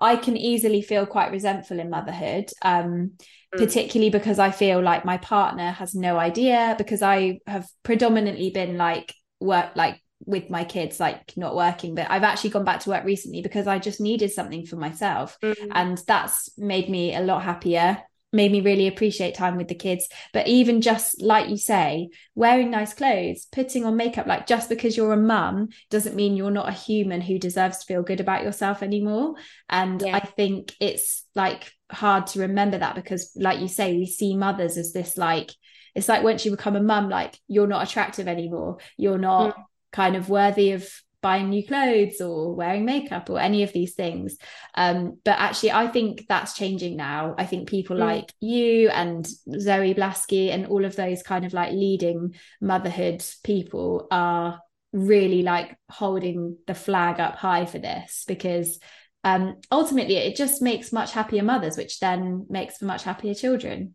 I 0.00 0.16
can 0.16 0.36
easily 0.36 0.82
feel 0.82 1.06
quite 1.06 1.30
resentful 1.30 1.78
in 1.78 1.90
motherhood, 1.90 2.50
um, 2.62 3.12
Mm. 3.54 3.58
particularly 3.58 4.10
because 4.10 4.40
I 4.40 4.50
feel 4.50 4.82
like 4.82 5.04
my 5.04 5.18
partner 5.18 5.70
has 5.70 5.94
no 5.94 6.18
idea 6.18 6.74
because 6.76 7.02
I 7.02 7.38
have 7.46 7.68
predominantly 7.84 8.50
been 8.50 8.76
like 8.76 9.14
work 9.40 9.76
like 9.76 10.00
with 10.26 10.50
my 10.50 10.64
kids, 10.64 10.98
like 10.98 11.32
not 11.36 11.54
working, 11.54 11.94
but 11.94 12.10
I've 12.10 12.24
actually 12.24 12.50
gone 12.50 12.64
back 12.64 12.80
to 12.80 12.90
work 12.90 13.04
recently 13.04 13.42
because 13.42 13.68
I 13.68 13.78
just 13.78 14.00
needed 14.00 14.32
something 14.32 14.66
for 14.66 14.76
myself. 14.76 15.38
Mm. 15.42 15.70
And 15.72 15.98
that's 16.08 16.50
made 16.58 16.88
me 16.88 17.14
a 17.14 17.20
lot 17.20 17.42
happier, 17.42 18.02
made 18.34 18.52
me 18.52 18.60
really 18.60 18.88
appreciate 18.88 19.34
time 19.34 19.56
with 19.56 19.68
the 19.68 19.74
kids. 19.74 20.08
But 20.32 20.48
even 20.48 20.80
just 20.80 21.22
like 21.22 21.48
you 21.48 21.56
say, 21.56 22.08
wearing 22.34 22.70
nice 22.70 22.92
clothes, 22.92 23.46
putting 23.50 23.84
on 23.84 23.96
makeup, 23.96 24.26
like 24.26 24.46
just 24.46 24.68
because 24.68 24.96
you're 24.96 25.12
a 25.12 25.16
mum 25.16 25.68
doesn't 25.90 26.16
mean 26.16 26.36
you're 26.36 26.50
not 26.50 26.68
a 26.68 26.72
human 26.72 27.20
who 27.20 27.38
deserves 27.38 27.78
to 27.78 27.86
feel 27.86 28.02
good 28.02 28.20
about 28.20 28.42
yourself 28.42 28.82
anymore. 28.82 29.34
And 29.70 30.02
Yeah. 30.02 30.16
I 30.16 30.20
think 30.20 30.74
it's 30.80 31.24
like 31.34 31.72
hard 31.90 32.26
to 32.28 32.40
remember 32.40 32.78
that 32.78 32.96
because, 32.96 33.32
like 33.36 33.60
you 33.60 33.68
say, 33.68 33.96
we 33.96 34.06
see 34.06 34.36
mothers 34.36 34.76
as 34.76 34.92
this 34.92 35.16
like, 35.16 35.52
it's 35.94 36.08
like 36.08 36.24
once 36.24 36.44
you 36.44 36.50
become 36.50 36.76
a 36.76 36.82
mum, 36.82 37.08
like 37.08 37.38
you're 37.46 37.68
not 37.68 37.88
attractive 37.88 38.26
anymore. 38.26 38.78
You're 38.96 39.18
not 39.18 39.56
mm. 39.56 39.62
kind 39.92 40.16
of 40.16 40.28
worthy 40.28 40.72
of 40.72 40.90
buying 41.24 41.48
new 41.48 41.66
clothes 41.66 42.20
or 42.20 42.54
wearing 42.54 42.84
makeup 42.84 43.30
or 43.30 43.40
any 43.40 43.62
of 43.64 43.72
these 43.72 43.94
things. 43.94 44.36
Um, 44.74 45.18
but 45.24 45.38
actually, 45.38 45.72
I 45.72 45.88
think 45.88 46.26
that's 46.28 46.54
changing 46.54 46.96
now. 46.96 47.34
I 47.38 47.46
think 47.46 47.68
people 47.68 47.96
Mm. 47.96 48.00
like 48.00 48.32
you 48.40 48.90
and 48.90 49.26
Zoe 49.26 49.94
Blaskey 49.94 50.50
and 50.50 50.66
all 50.66 50.84
of 50.84 50.96
those 50.96 51.22
kind 51.22 51.44
of 51.46 51.54
like 51.54 51.72
leading 51.72 52.34
motherhood 52.60 53.24
people 53.42 54.06
are 54.10 54.60
really 54.92 55.42
like 55.42 55.76
holding 55.90 56.58
the 56.66 56.74
flag 56.74 57.18
up 57.20 57.36
high 57.36 57.66
for 57.66 57.78
this 57.78 58.24
because 58.28 58.78
um, 59.24 59.56
ultimately 59.72 60.16
it 60.16 60.36
just 60.36 60.60
makes 60.62 60.92
much 60.92 61.12
happier 61.12 61.42
mothers, 61.42 61.76
which 61.78 61.98
then 62.00 62.46
makes 62.50 62.76
for 62.76 62.84
much 62.84 63.04
happier 63.04 63.34
children. 63.34 63.94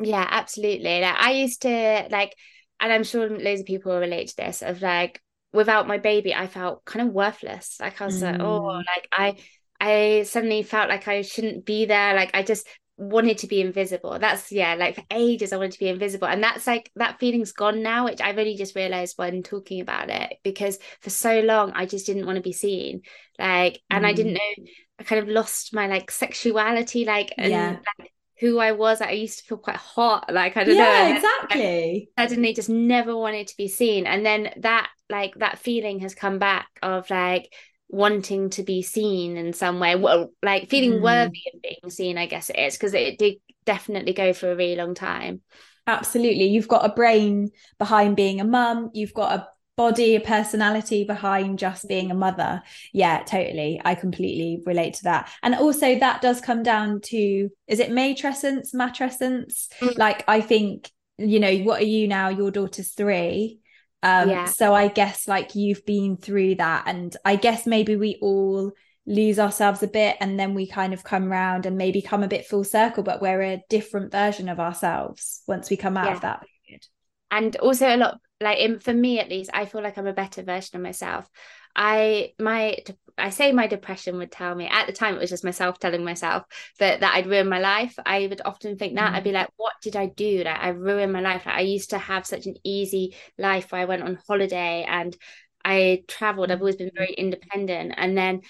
Yeah, 0.00 0.26
absolutely. 0.28 1.00
Like 1.00 1.16
I 1.16 1.32
used 1.32 1.62
to 1.62 2.08
like, 2.10 2.34
and 2.80 2.92
I'm 2.92 3.04
sure 3.04 3.28
loads 3.28 3.60
of 3.60 3.66
people 3.66 3.98
relate 3.98 4.28
to 4.28 4.36
this 4.36 4.62
of 4.62 4.82
like 4.82 5.20
without 5.54 5.88
my 5.88 5.98
baby, 5.98 6.34
I 6.34 6.46
felt 6.46 6.84
kind 6.84 7.06
of 7.06 7.14
worthless. 7.14 7.78
Like 7.80 8.00
I 8.00 8.06
was 8.06 8.20
mm. 8.20 8.32
like, 8.32 8.40
oh, 8.40 8.60
mm. 8.60 8.76
like 8.76 9.08
I 9.12 9.36
I 9.80 10.22
suddenly 10.24 10.62
felt 10.62 10.88
like 10.88 11.08
I 11.08 11.22
shouldn't 11.22 11.64
be 11.64 11.86
there. 11.86 12.14
Like 12.14 12.32
I 12.34 12.42
just 12.42 12.66
wanted 12.96 13.38
to 13.38 13.46
be 13.46 13.60
invisible. 13.60 14.18
That's 14.18 14.52
yeah, 14.52 14.74
like 14.74 14.96
for 14.96 15.04
ages 15.10 15.52
I 15.52 15.56
wanted 15.56 15.72
to 15.72 15.78
be 15.78 15.88
invisible. 15.88 16.28
And 16.28 16.42
that's 16.42 16.66
like 16.66 16.90
that 16.96 17.18
feeling's 17.20 17.52
gone 17.52 17.82
now, 17.82 18.04
which 18.04 18.20
I've 18.20 18.38
only 18.38 18.56
just 18.56 18.76
realized 18.76 19.16
when 19.16 19.42
talking 19.42 19.80
about 19.80 20.10
it. 20.10 20.38
Because 20.42 20.78
for 21.00 21.10
so 21.10 21.40
long 21.40 21.72
I 21.74 21.86
just 21.86 22.06
didn't 22.06 22.26
want 22.26 22.36
to 22.36 22.42
be 22.42 22.52
seen. 22.52 23.02
Like, 23.38 23.80
and 23.90 24.04
mm. 24.04 24.08
I 24.08 24.12
didn't 24.12 24.34
know 24.34 24.64
I 24.98 25.02
kind 25.02 25.22
of 25.22 25.28
lost 25.28 25.74
my 25.74 25.86
like 25.86 26.10
sexuality, 26.10 27.04
like 27.04 27.32
and 27.36 27.50
yeah. 27.50 27.76
like, 27.98 28.12
who 28.44 28.58
I 28.58 28.72
was. 28.72 29.00
I 29.00 29.12
used 29.12 29.38
to 29.38 29.44
feel 29.44 29.58
quite 29.58 29.76
hot. 29.76 30.30
Like 30.32 30.56
I 30.56 30.64
don't 30.64 30.76
yeah, 30.76 30.84
know. 30.84 31.08
Yeah, 31.08 31.16
exactly. 31.16 32.10
I 32.16 32.26
suddenly 32.26 32.52
just 32.52 32.68
never 32.68 33.16
wanted 33.16 33.48
to 33.48 33.56
be 33.56 33.68
seen. 33.68 34.06
And 34.06 34.24
then 34.24 34.50
that 34.58 34.90
like 35.08 35.34
that 35.36 35.58
feeling 35.58 36.00
has 36.00 36.14
come 36.14 36.38
back 36.38 36.68
of 36.82 37.08
like 37.08 37.52
wanting 37.88 38.50
to 38.50 38.62
be 38.62 38.82
seen 38.82 39.36
in 39.36 39.52
some 39.52 39.78
way 39.78 39.94
well 39.94 40.32
like 40.42 40.68
feeling 40.68 40.98
mm. 40.98 41.02
worthy 41.02 41.42
of 41.52 41.62
being 41.62 41.90
seen 41.90 42.18
i 42.18 42.26
guess 42.26 42.50
it 42.50 42.58
is 42.58 42.74
because 42.74 42.94
it 42.94 43.18
did 43.18 43.34
definitely 43.66 44.12
go 44.12 44.32
for 44.32 44.50
a 44.50 44.56
really 44.56 44.74
long 44.74 44.94
time 44.94 45.42
absolutely 45.86 46.46
you've 46.46 46.66
got 46.66 46.84
a 46.84 46.94
brain 46.94 47.50
behind 47.78 48.16
being 48.16 48.40
a 48.40 48.44
mum 48.44 48.90
you've 48.94 49.14
got 49.14 49.38
a 49.38 49.46
body 49.76 50.14
a 50.14 50.20
personality 50.20 51.04
behind 51.04 51.58
just 51.58 51.88
being 51.88 52.10
a 52.10 52.14
mother 52.14 52.62
yeah 52.92 53.22
totally 53.24 53.80
i 53.84 53.94
completely 53.94 54.62
relate 54.66 54.94
to 54.94 55.04
that 55.04 55.28
and 55.42 55.54
also 55.54 55.98
that 55.98 56.22
does 56.22 56.40
come 56.40 56.62
down 56.62 57.00
to 57.00 57.48
is 57.66 57.80
it 57.80 57.90
matrescence 57.90 58.72
matrescence 58.72 59.68
mm. 59.80 59.98
like 59.98 60.22
i 60.28 60.40
think 60.40 60.90
you 61.18 61.40
know 61.40 61.56
what 61.58 61.82
are 61.82 61.86
you 61.86 62.06
now 62.06 62.28
your 62.28 62.50
daughter's 62.50 62.92
three 62.92 63.58
um, 64.04 64.28
yeah. 64.28 64.44
So 64.44 64.74
I 64.74 64.88
guess 64.88 65.26
like 65.26 65.54
you've 65.54 65.86
been 65.86 66.18
through 66.18 66.56
that, 66.56 66.84
and 66.86 67.16
I 67.24 67.36
guess 67.36 67.66
maybe 67.66 67.96
we 67.96 68.18
all 68.20 68.72
lose 69.06 69.38
ourselves 69.38 69.82
a 69.82 69.88
bit 69.88 70.16
and 70.20 70.38
then 70.38 70.54
we 70.54 70.66
kind 70.66 70.94
of 70.94 71.04
come 71.04 71.30
round 71.30 71.66
and 71.66 71.76
maybe 71.76 72.00
come 72.00 72.22
a 72.22 72.28
bit 72.28 72.46
full 72.46 72.64
circle, 72.64 73.02
but 73.02 73.20
we're 73.20 73.42
a 73.42 73.62
different 73.68 74.10
version 74.10 74.48
of 74.48 74.60
ourselves 74.60 75.42
once 75.46 75.68
we 75.68 75.76
come 75.76 75.96
out 75.96 76.06
yeah. 76.06 76.14
of 76.14 76.20
that 76.22 76.46
period. 76.66 76.86
And 77.30 77.56
also 77.56 77.94
a 77.94 77.96
lot 77.96 78.20
like 78.40 78.58
in, 78.58 78.80
for 78.80 78.92
me 78.92 79.20
at 79.20 79.28
least, 79.28 79.50
I 79.54 79.66
feel 79.66 79.82
like 79.82 79.98
I'm 79.98 80.06
a 80.06 80.12
better 80.12 80.42
version 80.42 80.76
of 80.76 80.82
myself. 80.82 81.28
I 81.76 82.32
my 82.38 82.76
I 83.18 83.30
say 83.30 83.52
my 83.52 83.66
depression 83.66 84.18
would 84.18 84.30
tell 84.30 84.54
me 84.54 84.68
at 84.68 84.86
the 84.86 84.92
time 84.92 85.14
it 85.14 85.20
was 85.20 85.30
just 85.30 85.44
myself 85.44 85.78
telling 85.78 86.04
myself 86.04 86.44
that 86.78 87.00
that 87.00 87.14
I'd 87.14 87.26
ruin 87.26 87.48
my 87.48 87.58
life. 87.58 87.94
I 88.04 88.26
would 88.26 88.40
often 88.44 88.76
think 88.76 88.94
that 88.94 89.12
mm. 89.12 89.16
I'd 89.16 89.24
be 89.24 89.32
like, 89.32 89.48
what 89.56 89.72
did 89.82 89.96
I 89.96 90.06
do? 90.06 90.44
Like 90.44 90.58
I 90.58 90.68
ruined 90.68 91.12
my 91.12 91.20
life. 91.20 91.46
Like, 91.46 91.56
I 91.56 91.60
used 91.60 91.90
to 91.90 91.98
have 91.98 92.26
such 92.26 92.46
an 92.46 92.54
easy 92.64 93.14
life 93.38 93.72
where 93.72 93.80
I 93.80 93.86
went 93.86 94.02
on 94.02 94.18
holiday 94.26 94.84
and 94.88 95.16
I 95.64 96.04
traveled. 96.06 96.50
I've 96.50 96.60
always 96.60 96.76
been 96.76 96.90
very 96.94 97.08
mm. 97.08 97.16
independent, 97.16 97.94
and 97.96 98.16
then 98.16 98.42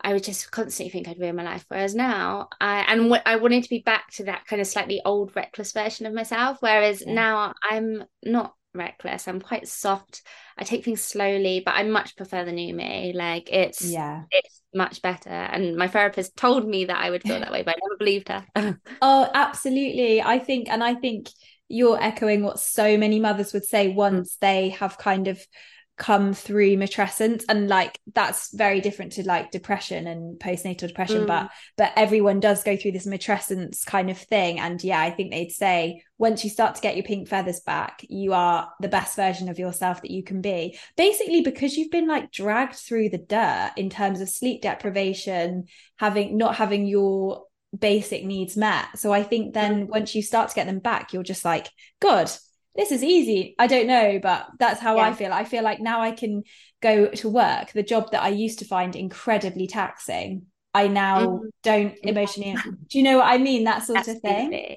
I 0.00 0.12
would 0.12 0.24
just 0.24 0.50
constantly 0.50 0.90
think 0.90 1.08
I'd 1.08 1.18
ruin 1.18 1.36
my 1.36 1.44
life. 1.44 1.64
Whereas 1.68 1.94
now, 1.94 2.48
I 2.60 2.84
and 2.88 3.04
w- 3.04 3.22
I 3.24 3.36
wanted 3.36 3.62
to 3.62 3.70
be 3.70 3.80
back 3.80 4.10
to 4.14 4.24
that 4.24 4.46
kind 4.46 4.60
of 4.60 4.66
slightly 4.66 5.00
old, 5.04 5.34
reckless 5.34 5.72
version 5.72 6.06
of 6.06 6.12
myself. 6.12 6.58
Whereas 6.60 7.02
yeah. 7.06 7.14
now 7.14 7.54
I'm 7.62 8.04
not 8.22 8.52
reckless. 8.76 9.28
I'm 9.28 9.40
quite 9.40 9.68
soft. 9.68 10.22
I 10.58 10.64
take 10.64 10.84
things 10.84 11.02
slowly, 11.02 11.62
but 11.64 11.74
I 11.74 11.82
much 11.82 12.16
prefer 12.16 12.44
the 12.44 12.52
new 12.52 12.74
me. 12.74 13.12
Like 13.14 13.50
it's 13.52 13.84
yeah, 13.84 14.22
it's 14.30 14.62
much 14.74 15.02
better. 15.02 15.30
And 15.30 15.76
my 15.76 15.88
therapist 15.88 16.36
told 16.36 16.66
me 16.66 16.86
that 16.86 16.98
I 16.98 17.10
would 17.10 17.22
feel 17.22 17.40
that 17.40 17.52
way, 17.52 17.62
but 17.62 17.74
I 17.74 17.78
never 17.82 17.98
believed 17.98 18.28
her. 18.28 18.46
oh, 19.02 19.30
absolutely. 19.32 20.22
I 20.22 20.38
think, 20.38 20.68
and 20.68 20.84
I 20.84 20.94
think 20.94 21.28
you're 21.68 22.00
echoing 22.00 22.42
what 22.42 22.60
so 22.60 22.96
many 22.96 23.18
mothers 23.18 23.52
would 23.52 23.64
say 23.64 23.88
once 23.88 24.36
mm. 24.36 24.38
they 24.40 24.68
have 24.70 24.98
kind 24.98 25.28
of 25.28 25.40
come 25.96 26.34
through 26.34 26.76
matrescence 26.76 27.42
and 27.48 27.68
like 27.68 27.98
that's 28.14 28.54
very 28.54 28.82
different 28.82 29.12
to 29.12 29.26
like 29.26 29.50
depression 29.50 30.06
and 30.06 30.38
postnatal 30.38 30.86
depression 30.88 31.22
mm. 31.22 31.26
but 31.26 31.50
but 31.78 31.90
everyone 31.96 32.38
does 32.38 32.62
go 32.62 32.76
through 32.76 32.92
this 32.92 33.06
matrescence 33.06 33.84
kind 33.86 34.10
of 34.10 34.18
thing 34.18 34.60
and 34.60 34.84
yeah 34.84 35.00
i 35.00 35.10
think 35.10 35.30
they'd 35.30 35.50
say 35.50 36.02
once 36.18 36.44
you 36.44 36.50
start 36.50 36.74
to 36.74 36.82
get 36.82 36.96
your 36.96 37.04
pink 37.04 37.26
feathers 37.28 37.60
back 37.60 38.04
you 38.10 38.34
are 38.34 38.70
the 38.80 38.88
best 38.88 39.16
version 39.16 39.48
of 39.48 39.58
yourself 39.58 40.02
that 40.02 40.10
you 40.10 40.22
can 40.22 40.42
be 40.42 40.78
basically 40.98 41.40
because 41.40 41.76
you've 41.76 41.90
been 41.90 42.08
like 42.08 42.30
dragged 42.30 42.74
through 42.74 43.08
the 43.08 43.16
dirt 43.16 43.72
in 43.78 43.88
terms 43.88 44.20
of 44.20 44.28
sleep 44.28 44.60
deprivation 44.60 45.64
having 45.96 46.36
not 46.36 46.56
having 46.56 46.86
your 46.86 47.44
basic 47.78 48.22
needs 48.22 48.54
met 48.54 48.86
so 48.96 49.14
i 49.14 49.22
think 49.22 49.54
then 49.54 49.86
mm. 49.86 49.88
once 49.88 50.14
you 50.14 50.20
start 50.20 50.50
to 50.50 50.54
get 50.54 50.66
them 50.66 50.78
back 50.78 51.14
you're 51.14 51.22
just 51.22 51.44
like 51.44 51.70
god 52.00 52.30
this 52.76 52.92
is 52.92 53.02
easy. 53.02 53.54
I 53.58 53.66
don't 53.66 53.86
know, 53.86 54.18
but 54.22 54.48
that's 54.58 54.80
how 54.80 54.96
yeah. 54.96 55.08
I 55.08 55.12
feel. 55.12 55.32
I 55.32 55.44
feel 55.44 55.62
like 55.62 55.80
now 55.80 56.00
I 56.00 56.12
can 56.12 56.42
go 56.80 57.06
to 57.08 57.28
work, 57.28 57.72
the 57.72 57.82
job 57.82 58.10
that 58.12 58.22
I 58.22 58.28
used 58.28 58.58
to 58.60 58.64
find 58.64 58.94
incredibly 58.94 59.66
taxing. 59.66 60.46
I 60.74 60.88
now 60.88 61.26
mm-hmm. 61.26 61.46
don't 61.62 61.94
emotionally. 62.02 62.56
Do 62.88 62.98
you 62.98 63.04
know 63.04 63.18
what 63.18 63.26
I 63.26 63.38
mean? 63.38 63.64
That 63.64 63.82
sort 63.82 64.00
Absolutely. 64.00 64.30
of 64.30 64.50
thing. 64.50 64.76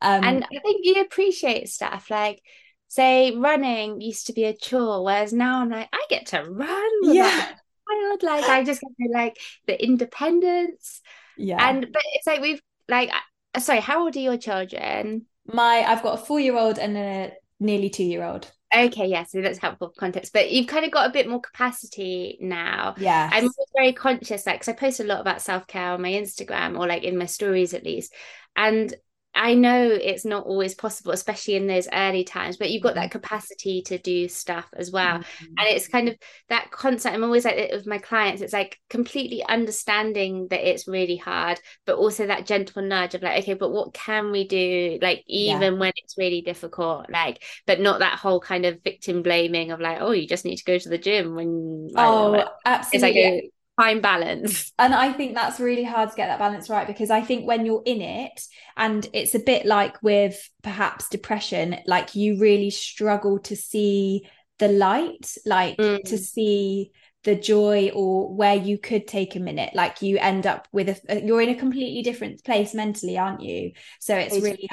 Um, 0.00 0.24
and 0.24 0.44
I 0.44 0.58
think 0.60 0.80
you 0.84 1.02
appreciate 1.02 1.68
stuff 1.68 2.10
like, 2.10 2.42
say, 2.88 3.34
running 3.36 4.00
used 4.00 4.28
to 4.28 4.32
be 4.32 4.44
a 4.44 4.56
chore, 4.56 5.04
whereas 5.04 5.32
now 5.32 5.60
I'm 5.60 5.70
like, 5.70 5.88
I 5.92 6.04
get 6.08 6.26
to 6.26 6.42
run. 6.44 7.14
Yeah. 7.14 7.48
Wild. 7.88 8.22
Like 8.22 8.44
I 8.44 8.64
just 8.64 8.80
get 8.80 9.10
like 9.12 9.36
the 9.66 9.82
independence. 9.82 11.02
Yeah. 11.36 11.56
And 11.60 11.92
but 11.92 12.02
it's 12.14 12.26
like 12.26 12.40
we've 12.40 12.62
like, 12.88 13.10
sorry, 13.58 13.80
how 13.80 14.04
old 14.04 14.16
are 14.16 14.20
your 14.20 14.38
children? 14.38 15.26
My 15.46 15.84
I've 15.86 16.02
got 16.02 16.20
a 16.20 16.24
four 16.24 16.40
year 16.40 16.56
old 16.56 16.78
and 16.78 16.96
a 16.96 17.32
nearly 17.60 17.90
two 17.90 18.04
year 18.04 18.24
old. 18.24 18.50
Okay, 18.74 19.06
yeah, 19.06 19.22
so 19.22 19.40
that's 19.40 19.58
helpful 19.58 19.92
context. 19.96 20.32
But 20.32 20.50
you've 20.50 20.66
kind 20.66 20.84
of 20.84 20.90
got 20.90 21.08
a 21.08 21.12
bit 21.12 21.28
more 21.28 21.40
capacity 21.40 22.38
now. 22.40 22.94
Yeah. 22.98 23.30
I'm 23.32 23.48
very 23.76 23.92
conscious, 23.92 24.46
like, 24.46 24.56
because 24.56 24.68
I 24.68 24.72
post 24.72 24.98
a 24.98 25.04
lot 25.04 25.20
about 25.20 25.42
self 25.42 25.66
care 25.68 25.90
on 25.92 26.02
my 26.02 26.10
Instagram 26.10 26.76
or 26.78 26.86
like 26.88 27.04
in 27.04 27.16
my 27.16 27.26
stories 27.26 27.72
at 27.72 27.84
least. 27.84 28.12
And 28.56 28.92
I 29.34 29.54
know 29.54 29.88
it's 29.88 30.24
not 30.24 30.46
always 30.46 30.74
possible, 30.74 31.12
especially 31.12 31.56
in 31.56 31.66
those 31.66 31.88
early 31.92 32.24
times, 32.24 32.56
but 32.56 32.70
you've 32.70 32.82
got 32.82 32.94
that 32.94 33.10
mm-hmm. 33.10 33.18
capacity 33.18 33.82
to 33.82 33.98
do 33.98 34.28
stuff 34.28 34.68
as 34.74 34.90
well. 34.90 35.18
Mm-hmm. 35.18 35.44
And 35.58 35.68
it's 35.68 35.88
kind 35.88 36.08
of 36.08 36.16
that 36.48 36.70
concept. 36.70 37.14
I'm 37.14 37.24
always 37.24 37.44
like 37.44 37.70
with 37.72 37.86
my 37.86 37.98
clients, 37.98 38.42
it's 38.42 38.52
like 38.52 38.78
completely 38.88 39.44
understanding 39.44 40.48
that 40.50 40.68
it's 40.68 40.86
really 40.86 41.16
hard, 41.16 41.60
but 41.84 41.96
also 41.96 42.26
that 42.26 42.46
gentle 42.46 42.82
nudge 42.82 43.14
of 43.14 43.22
like, 43.22 43.42
okay, 43.42 43.54
but 43.54 43.72
what 43.72 43.92
can 43.92 44.30
we 44.30 44.46
do? 44.46 44.98
Like, 45.02 45.24
even 45.26 45.74
yeah. 45.74 45.78
when 45.78 45.92
it's 45.96 46.16
really 46.16 46.40
difficult, 46.40 47.10
like, 47.10 47.42
but 47.66 47.80
not 47.80 47.98
that 47.98 48.18
whole 48.18 48.40
kind 48.40 48.64
of 48.64 48.82
victim 48.82 49.22
blaming 49.22 49.72
of 49.72 49.80
like, 49.80 49.98
oh, 50.00 50.12
you 50.12 50.28
just 50.28 50.44
need 50.44 50.56
to 50.56 50.64
go 50.64 50.78
to 50.78 50.88
the 50.88 50.98
gym 50.98 51.34
when. 51.34 51.90
Oh, 51.96 52.44
absolutely. 52.64 53.08
It's 53.08 53.34
like, 53.42 53.50
fine 53.76 54.00
balance. 54.00 54.72
And 54.78 54.94
I 54.94 55.12
think 55.12 55.34
that's 55.34 55.60
really 55.60 55.84
hard 55.84 56.10
to 56.10 56.16
get 56.16 56.26
that 56.26 56.38
balance 56.38 56.68
right 56.68 56.86
because 56.86 57.10
I 57.10 57.20
think 57.20 57.46
when 57.46 57.64
you're 57.64 57.82
in 57.84 58.02
it, 58.02 58.40
and 58.76 59.08
it's 59.12 59.34
a 59.34 59.38
bit 59.38 59.66
like 59.66 60.02
with 60.02 60.50
perhaps 60.62 61.08
depression, 61.08 61.76
like 61.86 62.14
you 62.14 62.38
really 62.38 62.70
struggle 62.70 63.38
to 63.40 63.56
see 63.56 64.28
the 64.58 64.68
light, 64.68 65.36
like 65.46 65.76
mm. 65.76 66.02
to 66.04 66.18
see 66.18 66.92
the 67.24 67.34
joy 67.34 67.90
or 67.94 68.32
where 68.32 68.54
you 68.54 68.78
could 68.78 69.06
take 69.06 69.34
a 69.34 69.40
minute 69.40 69.74
like 69.74 70.02
you 70.02 70.18
end 70.18 70.46
up 70.46 70.68
with 70.72 71.00
a 71.08 71.22
you're 71.22 71.40
in 71.40 71.48
a 71.48 71.54
completely 71.54 72.02
different 72.02 72.44
place 72.44 72.74
mentally 72.74 73.16
aren't 73.16 73.40
you 73.40 73.72
so 73.98 74.14
it's 74.14 74.38
really 74.38 74.68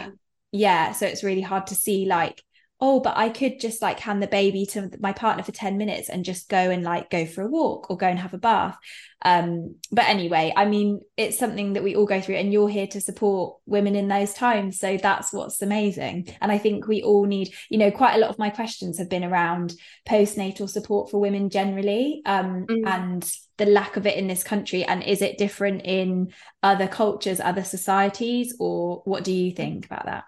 yeah 0.52 0.92
so 0.92 1.06
it's 1.06 1.24
really 1.24 1.42
hard 1.42 1.66
to 1.66 1.76
see 1.76 2.06
like 2.06 2.44
oh, 2.82 3.00
but 3.00 3.16
I 3.16 3.30
could 3.30 3.60
just 3.60 3.80
like 3.82 4.00
hand 4.00 4.24
the 4.24 4.28
baby 4.28 4.66
to 4.68 4.90
my 5.00 5.14
partner 5.14 5.44
for 5.44 5.52
10 5.52 5.78
minutes 5.78 6.10
and 6.10 6.26
just 6.26 6.50
go 6.50 6.58
and 6.58 6.84
like 6.84 7.12
go 7.12 7.28
for 7.28 7.44
a 7.44 7.48
walk 7.48 7.92
or 7.92 7.98
go 7.98 8.08
and 8.08 8.18
have 8.18 8.34
a 8.34 8.40
bath. 8.40 8.76
Um, 9.22 9.76
but 9.92 10.06
anyway, 10.06 10.52
I 10.58 10.66
mean, 10.66 11.02
it's 11.16 11.38
something 11.38 11.74
that 11.74 11.84
we 11.84 11.96
all 11.96 12.08
go 12.08 12.20
through, 12.20 12.36
and 12.36 12.52
you're 12.52 12.68
here 12.68 12.88
to 12.88 13.00
support 13.00 13.58
women 13.68 13.96
in 13.96 14.08
those 14.08 14.34
times. 14.34 14.80
So 14.80 14.98
that's 14.98 15.32
what's 15.32 15.62
amazing. 15.62 16.36
And 16.42 16.52
I 16.52 16.58
think 16.58 16.88
we 16.88 17.04
all 17.04 17.26
need, 17.26 17.54
you 17.70 17.78
know, 17.78 17.92
quite 17.92 18.16
a 18.16 18.18
lot 18.18 18.32
of 18.32 18.40
my 18.40 18.50
questions 18.50 18.98
have 18.98 19.10
been 19.10 19.24
around 19.24 19.76
postnatal 20.10 20.68
support 20.68 21.12
for 21.12 21.22
women 21.22 21.52
generally 21.52 22.24
um, 22.26 22.66
mm. 22.66 22.88
and 22.88 23.32
the 23.58 23.68
lack 23.68 23.96
of 23.96 24.08
it 24.08 24.18
in 24.18 24.28
this 24.28 24.44
country. 24.44 24.84
And 24.84 25.04
is 25.04 25.22
it 25.22 25.38
different 25.38 25.84
in 25.86 26.34
other 26.64 26.88
cultures, 26.88 27.40
other 27.40 27.64
societies, 27.64 28.56
or 28.60 29.04
what 29.06 29.24
do 29.24 29.32
you 29.32 29.52
think 29.52 29.86
about 29.86 30.06
that? 30.08 30.24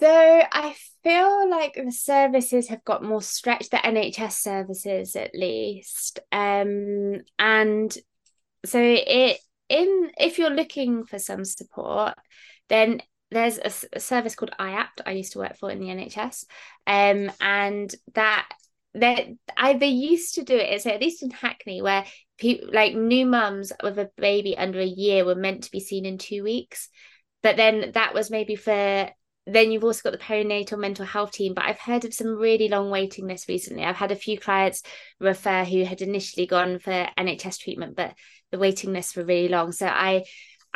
So 0.00 0.08
I 0.08 0.74
feel 1.04 1.48
like 1.48 1.74
the 1.74 1.92
services 1.92 2.66
have 2.68 2.82
got 2.84 3.04
more 3.04 3.22
stretched, 3.22 3.70
the 3.70 3.76
NHS 3.76 4.32
services 4.32 5.14
at 5.14 5.30
least. 5.34 6.18
Um, 6.32 7.20
and 7.38 7.96
so 8.64 8.80
it 8.80 9.38
in 9.68 10.10
if 10.18 10.38
you're 10.38 10.50
looking 10.50 11.04
for 11.04 11.20
some 11.20 11.44
support, 11.44 12.14
then 12.68 13.02
there's 13.30 13.58
a, 13.58 13.96
a 13.96 14.00
service 14.00 14.34
called 14.34 14.50
IAPT 14.58 15.02
I 15.06 15.12
used 15.12 15.34
to 15.34 15.38
work 15.38 15.56
for 15.56 15.70
in 15.70 15.78
the 15.78 15.86
NHS. 15.86 16.44
Um, 16.88 17.30
and 17.40 17.94
that 18.14 18.48
that 18.94 19.26
I 19.56 19.74
they 19.74 19.86
used 19.86 20.34
to 20.34 20.42
do 20.42 20.56
it, 20.56 20.82
so 20.82 20.90
at 20.90 21.00
least 21.00 21.22
in 21.22 21.30
Hackney, 21.30 21.82
where 21.82 22.04
people 22.36 22.68
like 22.72 22.96
new 22.96 23.26
mums 23.26 23.72
with 23.80 23.96
a 24.00 24.10
baby 24.16 24.58
under 24.58 24.80
a 24.80 24.84
year 24.84 25.24
were 25.24 25.36
meant 25.36 25.64
to 25.64 25.70
be 25.70 25.78
seen 25.78 26.04
in 26.04 26.18
two 26.18 26.42
weeks. 26.42 26.88
But 27.44 27.56
then 27.56 27.92
that 27.92 28.12
was 28.12 28.28
maybe 28.28 28.56
for 28.56 29.08
then 29.46 29.70
you've 29.70 29.84
also 29.84 30.00
got 30.02 30.12
the 30.12 30.24
perinatal 30.24 30.78
mental 30.78 31.04
health 31.04 31.32
team. 31.32 31.54
But 31.54 31.66
I've 31.66 31.78
heard 31.78 32.04
of 32.04 32.14
some 32.14 32.36
really 32.36 32.68
long 32.68 32.90
waiting 32.90 33.26
lists 33.26 33.48
recently. 33.48 33.84
I've 33.84 33.96
had 33.96 34.12
a 34.12 34.16
few 34.16 34.38
clients 34.38 34.82
refer 35.20 35.64
who 35.64 35.84
had 35.84 36.00
initially 36.00 36.46
gone 36.46 36.78
for 36.78 37.08
NHS 37.18 37.58
treatment, 37.58 37.96
but 37.96 38.14
the 38.50 38.58
waiting 38.58 38.92
lists 38.92 39.16
were 39.16 39.24
really 39.24 39.48
long. 39.48 39.72
So 39.72 39.86
I 39.86 40.24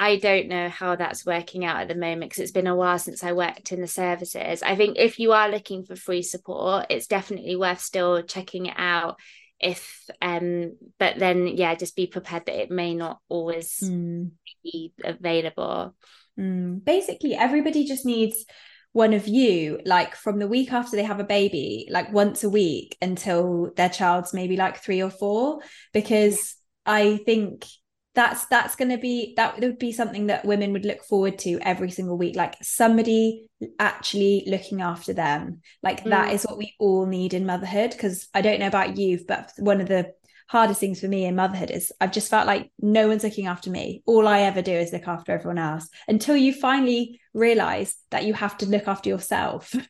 I 0.00 0.16
don't 0.16 0.46
know 0.46 0.68
how 0.68 0.94
that's 0.94 1.26
working 1.26 1.64
out 1.64 1.80
at 1.80 1.88
the 1.88 1.96
moment 1.96 2.30
because 2.30 2.38
it's 2.38 2.52
been 2.52 2.68
a 2.68 2.76
while 2.76 3.00
since 3.00 3.24
I 3.24 3.32
worked 3.32 3.72
in 3.72 3.80
the 3.80 3.88
services. 3.88 4.62
I 4.62 4.76
think 4.76 4.96
if 4.96 5.18
you 5.18 5.32
are 5.32 5.50
looking 5.50 5.84
for 5.84 5.96
free 5.96 6.22
support, 6.22 6.86
it's 6.88 7.08
definitely 7.08 7.56
worth 7.56 7.80
still 7.80 8.22
checking 8.22 8.66
it 8.66 8.76
out. 8.76 9.16
If 9.58 10.08
um, 10.22 10.76
but 11.00 11.18
then 11.18 11.48
yeah, 11.48 11.74
just 11.74 11.96
be 11.96 12.06
prepared 12.06 12.46
that 12.46 12.62
it 12.62 12.70
may 12.70 12.94
not 12.94 13.18
always 13.28 13.80
mm. 13.82 14.30
be 14.62 14.92
available. 15.02 15.96
Mm. 16.38 16.84
Basically, 16.84 17.34
everybody 17.34 17.84
just 17.84 18.06
needs 18.06 18.44
one 18.92 19.12
of 19.12 19.28
you 19.28 19.80
like 19.84 20.14
from 20.14 20.38
the 20.38 20.48
week 20.48 20.72
after 20.72 20.96
they 20.96 21.04
have 21.04 21.20
a 21.20 21.24
baby 21.24 21.86
like 21.90 22.12
once 22.12 22.42
a 22.42 22.48
week 22.48 22.96
until 23.02 23.70
their 23.76 23.88
child's 23.88 24.32
maybe 24.32 24.56
like 24.56 24.82
three 24.82 25.02
or 25.02 25.10
four 25.10 25.60
because 25.92 26.56
yeah. 26.86 26.94
i 26.94 27.16
think 27.18 27.66
that's 28.14 28.46
that's 28.46 28.74
going 28.74 28.88
to 28.88 28.98
be 28.98 29.34
that 29.36 29.60
would 29.60 29.78
be 29.78 29.92
something 29.92 30.26
that 30.26 30.44
women 30.44 30.72
would 30.72 30.84
look 30.84 31.04
forward 31.04 31.38
to 31.38 31.60
every 31.60 31.90
single 31.90 32.18
week 32.18 32.34
like 32.34 32.56
somebody 32.62 33.46
actually 33.78 34.42
looking 34.46 34.80
after 34.80 35.12
them 35.12 35.60
like 35.82 36.02
mm. 36.02 36.10
that 36.10 36.32
is 36.32 36.42
what 36.42 36.58
we 36.58 36.74
all 36.80 37.06
need 37.06 37.34
in 37.34 37.46
motherhood 37.46 37.90
because 37.90 38.26
i 38.34 38.40
don't 38.40 38.58
know 38.58 38.66
about 38.66 38.96
you 38.96 39.20
but 39.28 39.52
one 39.58 39.80
of 39.80 39.86
the 39.86 40.12
hardest 40.48 40.80
things 40.80 41.00
for 41.00 41.08
me 41.08 41.26
in 41.26 41.36
motherhood 41.36 41.70
is 41.70 41.92
i've 42.00 42.12
just 42.12 42.30
felt 42.30 42.46
like 42.46 42.70
no 42.80 43.06
one's 43.06 43.22
looking 43.22 43.46
after 43.46 43.70
me. 43.70 44.02
All 44.06 44.26
i 44.26 44.40
ever 44.40 44.62
do 44.62 44.72
is 44.72 44.92
look 44.92 45.06
after 45.06 45.32
everyone 45.32 45.58
else 45.58 45.88
until 46.08 46.36
you 46.36 46.52
finally 46.52 47.20
realize 47.34 47.94
that 48.10 48.24
you 48.24 48.34
have 48.34 48.58
to 48.58 48.66
look 48.66 48.88
after 48.88 49.08
yourself. 49.08 49.74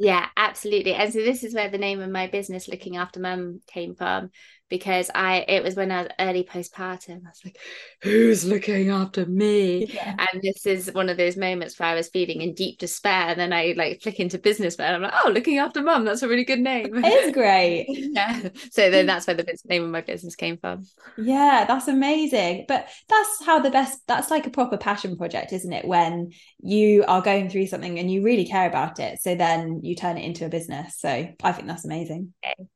Yeah 0.00 0.26
absolutely. 0.36 0.94
And 0.94 1.12
so 1.12 1.18
this 1.18 1.42
is 1.42 1.54
where 1.54 1.70
the 1.70 1.76
name 1.76 2.00
of 2.00 2.08
my 2.08 2.28
business 2.28 2.68
looking 2.68 2.96
after 2.96 3.18
mum 3.18 3.60
came 3.66 3.96
from 3.96 4.30
because 4.68 5.10
I 5.14 5.44
it 5.48 5.62
was 5.62 5.74
when 5.74 5.90
I 5.90 6.02
was 6.02 6.10
early 6.18 6.44
postpartum. 6.44 7.24
I 7.24 7.28
was 7.28 7.40
like, 7.44 7.58
who's 8.02 8.44
looking 8.44 8.90
after 8.90 9.26
me? 9.26 9.86
Yeah. 9.86 10.14
And 10.18 10.42
this 10.42 10.66
is 10.66 10.92
one 10.92 11.08
of 11.08 11.16
those 11.16 11.36
moments 11.36 11.78
where 11.78 11.88
I 11.88 11.94
was 11.94 12.08
feeling 12.08 12.42
in 12.42 12.54
deep 12.54 12.78
despair. 12.78 13.28
And 13.28 13.40
then 13.40 13.52
I 13.52 13.74
like 13.76 14.02
flick 14.02 14.20
into 14.20 14.38
business 14.38 14.76
and 14.76 14.96
I'm 14.96 15.02
like, 15.02 15.14
oh, 15.24 15.30
looking 15.30 15.58
after 15.58 15.82
mum, 15.82 16.04
that's 16.04 16.22
a 16.22 16.28
really 16.28 16.44
good 16.44 16.60
name. 16.60 17.04
It 17.04 17.06
is 17.06 17.32
great. 17.32 17.86
yeah. 17.88 18.48
So 18.70 18.90
then 18.90 19.06
that's 19.06 19.26
where 19.26 19.36
the 19.36 19.58
name 19.64 19.84
of 19.84 19.90
my 19.90 20.00
business 20.00 20.36
came 20.36 20.58
from. 20.58 20.84
Yeah, 21.16 21.64
that's 21.66 21.88
amazing. 21.88 22.66
But 22.68 22.88
that's 23.08 23.44
how 23.44 23.60
the 23.60 23.70
best 23.70 24.00
that's 24.06 24.30
like 24.30 24.46
a 24.46 24.50
proper 24.50 24.76
passion 24.76 25.16
project, 25.16 25.52
isn't 25.52 25.72
it? 25.72 25.86
When 25.86 26.32
you 26.60 27.04
are 27.08 27.22
going 27.22 27.48
through 27.48 27.66
something 27.66 27.98
and 27.98 28.10
you 28.10 28.22
really 28.22 28.46
care 28.46 28.68
about 28.68 28.98
it. 28.98 29.20
So 29.22 29.34
then 29.34 29.80
you 29.82 29.94
turn 29.94 30.18
it 30.18 30.24
into 30.24 30.44
a 30.44 30.48
business. 30.48 30.98
So 30.98 31.08
I 31.42 31.52
think 31.52 31.68
that's 31.68 31.84
amazing. 31.84 32.34
Okay. 32.44 32.68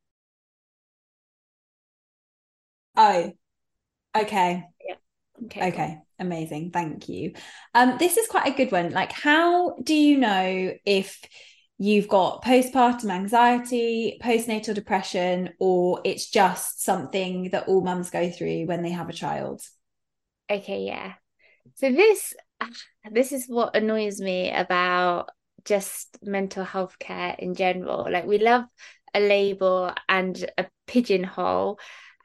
Oh, 2.96 3.32
okay. 4.16 4.64
Yeah. 4.86 4.94
Okay. 5.44 5.68
Okay. 5.68 5.98
Amazing. 6.18 6.70
Thank 6.70 7.08
you. 7.08 7.34
Um, 7.74 7.96
this 7.98 8.16
is 8.16 8.28
quite 8.28 8.46
a 8.46 8.56
good 8.56 8.70
one. 8.70 8.90
Like, 8.90 9.12
how 9.12 9.76
do 9.76 9.94
you 9.94 10.18
know 10.18 10.72
if 10.84 11.20
you've 11.78 12.06
got 12.06 12.44
postpartum 12.44 13.10
anxiety, 13.10 14.18
postnatal 14.22 14.74
depression, 14.74 15.50
or 15.58 16.00
it's 16.04 16.30
just 16.30 16.84
something 16.84 17.50
that 17.50 17.66
all 17.66 17.82
mums 17.82 18.10
go 18.10 18.30
through 18.30 18.66
when 18.66 18.82
they 18.82 18.90
have 18.90 19.08
a 19.08 19.14
child? 19.14 19.62
Okay, 20.50 20.82
yeah. 20.82 21.14
So 21.74 21.90
this 21.90 22.34
this 23.10 23.32
is 23.32 23.46
what 23.48 23.74
annoys 23.74 24.20
me 24.20 24.52
about 24.52 25.30
just 25.64 26.18
mental 26.22 26.64
health 26.64 26.98
care 26.98 27.34
in 27.38 27.54
general. 27.54 28.10
Like 28.10 28.26
we 28.26 28.38
love 28.38 28.64
a 29.14 29.20
label 29.20 29.92
and 30.08 30.50
a 30.58 30.66
pigeonhole 30.86 31.78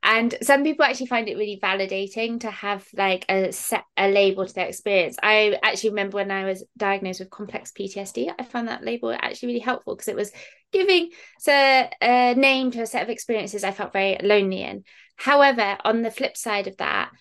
and 0.03 0.35
some 0.41 0.63
people 0.63 0.85
actually 0.85 1.07
find 1.07 1.27
it 1.27 1.37
really 1.37 1.59
validating 1.61 2.39
to 2.39 2.51
have 2.51 2.87
like 2.95 3.25
a 3.29 3.51
set 3.51 3.83
a 3.97 4.09
label 4.09 4.45
to 4.45 4.53
their 4.53 4.67
experience. 4.67 5.17
I 5.21 5.57
actually 5.63 5.91
remember 5.91 6.15
when 6.15 6.31
i 6.31 6.45
was 6.45 6.63
diagnosed 6.77 7.19
with 7.19 7.29
complex 7.29 7.71
ptsd 7.71 8.33
i 8.37 8.43
found 8.43 8.67
that 8.67 8.83
label 8.83 9.11
actually 9.11 9.47
really 9.47 9.59
helpful 9.59 9.95
because 9.95 10.07
it 10.07 10.15
was 10.15 10.31
giving 10.71 11.09
so 11.39 11.51
a 11.53 12.33
name 12.35 12.71
to 12.71 12.81
a 12.81 12.85
set 12.85 13.03
of 13.03 13.09
experiences 13.09 13.63
i 13.63 13.71
felt 13.71 13.93
very 13.93 14.17
lonely 14.21 14.61
in. 14.63 14.83
However 15.15 15.77
on 15.83 16.01
the 16.01 16.11
flip 16.11 16.37
side 16.37 16.67
of 16.67 16.77
that 16.77 17.11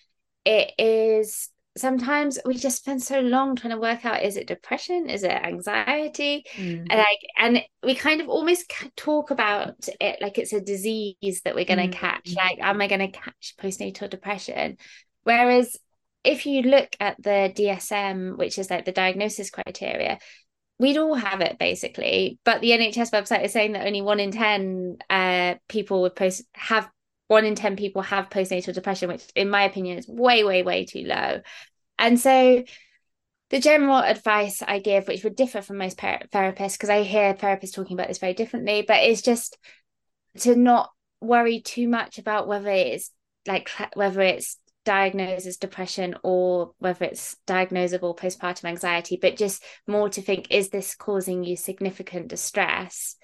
it 0.45 0.73
is 0.79 1.49
sometimes 1.77 2.39
we 2.45 2.55
just 2.55 2.79
spend 2.79 3.03
so 3.03 3.21
long 3.21 3.57
trying 3.57 3.75
to 3.75 3.81
work 3.81 4.05
out 4.05 4.23
is 4.23 4.37
it 4.37 4.47
depression? 4.47 5.09
Is 5.09 5.23
it 5.23 5.31
anxiety? 5.31 6.45
Mm. 6.57 6.87
and 6.91 6.99
like 6.99 7.21
and 7.39 7.62
we 7.83 7.95
kind 7.95 8.21
of 8.21 8.29
almost 8.29 8.73
talk 8.97 9.31
about 9.31 9.89
it 10.01 10.21
like 10.21 10.39
it's 10.39 10.53
a 10.53 10.61
disease 10.61 11.43
that 11.45 11.55
we're 11.55 11.65
going 11.65 11.91
to 11.91 11.97
mm. 11.97 12.01
catch. 12.01 12.35
Like 12.35 12.59
am 12.61 12.81
i 12.81 12.87
going 12.89 13.01
to 13.01 13.19
catch 13.19 13.55
postnatal 13.61 14.11
depression? 14.11 14.77
Whereas 15.25 15.77
if 16.25 16.47
you 16.47 16.62
look 16.62 16.97
at 16.99 17.23
the 17.23 17.53
DSM 17.55 18.37
which 18.37 18.59
is 18.59 18.71
like 18.71 18.85
the 18.85 18.93
diagnosis 18.93 19.51
criteria 19.51 20.19
we'd 20.79 20.99
all 20.99 21.15
have 21.15 21.41
it 21.41 21.59
basically. 21.59 22.39
But 22.45 22.61
the 22.61 22.71
NHS 22.71 23.11
website 23.11 23.45
is 23.45 23.53
saying 23.53 23.73
that 23.73 23.87
only 23.87 24.03
1 24.03 24.21
in 24.21 24.31
10 24.31 24.97
uh, 25.09 25.55
people 25.69 26.03
with 26.03 26.15
post 26.15 26.45
have 26.55 26.89
one 27.29 27.45
in 27.45 27.55
10 27.55 27.77
people 27.77 28.03
have 28.03 28.31
postnatal 28.31 28.75
depression, 28.75 29.09
which 29.09 29.25
in 29.35 29.51
my 29.51 29.65
opinion 29.65 29.99
is 29.99 30.09
way, 30.09 30.45
way, 30.45 30.62
way 30.62 30.85
too 30.85 31.05
low. 31.05 31.41
And 31.99 32.21
so 32.21 32.65
the 33.51 33.61
general 33.61 33.99
advice 33.99 34.62
I 34.67 34.79
give, 34.79 35.09
which 35.09 35.25
would 35.25 35.37
differ 35.37 35.62
from 35.62 35.79
most 35.79 35.99
therapists, 35.99 36.75
because 36.75 36.91
I 36.91 37.03
hear 37.03 37.35
therapists 37.35 37.75
talking 37.75 37.97
about 37.97 38.09
this 38.09 38.19
very 38.19 38.35
differently, 38.35 38.85
but 38.87 39.03
it's 39.03 39.23
just 39.23 39.57
to 40.41 40.55
not 40.55 40.91
worry 41.21 41.61
too 41.61 41.89
much 41.89 42.19
about 42.19 42.47
whether 42.47 42.71
it's 42.71 43.11
like 43.47 43.71
whether 43.95 44.21
it's 44.21 44.59
diagnosed 44.85 45.47
as 45.47 45.57
depression 45.57 46.15
or 46.23 46.73
whether 46.79 47.05
it's 47.05 47.37
diagnosable 47.47 48.17
postpartum 48.17 48.65
anxiety, 48.65 49.19
but 49.21 49.37
just 49.37 49.62
more 49.87 50.09
to 50.09 50.23
think, 50.23 50.49
is 50.51 50.71
this 50.71 50.95
causing 50.95 51.45
you 51.45 51.57
significant 51.57 52.29
distress? 52.29 53.17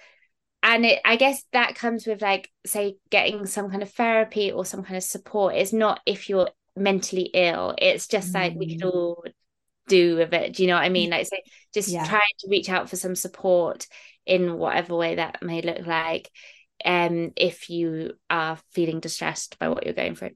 And 0.62 0.86
it 0.86 1.00
i 1.04 1.16
guess 1.16 1.42
that 1.52 1.74
comes 1.74 2.06
with 2.06 2.22
like 2.22 2.50
say 2.64 2.96
getting 3.10 3.46
some 3.46 3.70
kind 3.70 3.82
of 3.82 3.90
therapy 3.90 4.52
or 4.52 4.64
some 4.64 4.82
kind 4.82 4.96
of 4.96 5.02
support 5.02 5.54
it's 5.54 5.72
not 5.72 6.00
if 6.06 6.28
you're 6.28 6.50
mentally 6.76 7.30
ill 7.34 7.74
it's 7.78 8.06
just 8.06 8.32
mm. 8.32 8.34
like 8.34 8.54
we 8.54 8.76
could 8.76 8.86
mm. 8.86 8.92
all 8.92 9.24
do 9.88 10.16
with 10.16 10.32
it 10.32 10.54
do 10.54 10.62
you 10.62 10.68
know 10.68 10.74
what 10.74 10.84
i 10.84 10.88
mean 10.88 11.10
like 11.10 11.26
so 11.26 11.36
just 11.74 11.88
yeah. 11.88 12.06
trying 12.06 12.22
to 12.38 12.48
reach 12.48 12.70
out 12.70 12.88
for 12.88 12.96
some 12.96 13.16
support 13.16 13.86
in 14.24 14.56
whatever 14.56 14.96
way 14.96 15.16
that 15.16 15.42
may 15.42 15.60
look 15.60 15.84
like 15.86 16.30
um 16.84 17.32
if 17.36 17.68
you 17.68 18.12
are 18.30 18.58
feeling 18.70 19.00
distressed 19.00 19.58
by 19.58 19.68
what 19.68 19.84
you're 19.84 19.94
going 19.94 20.14
through 20.14 20.30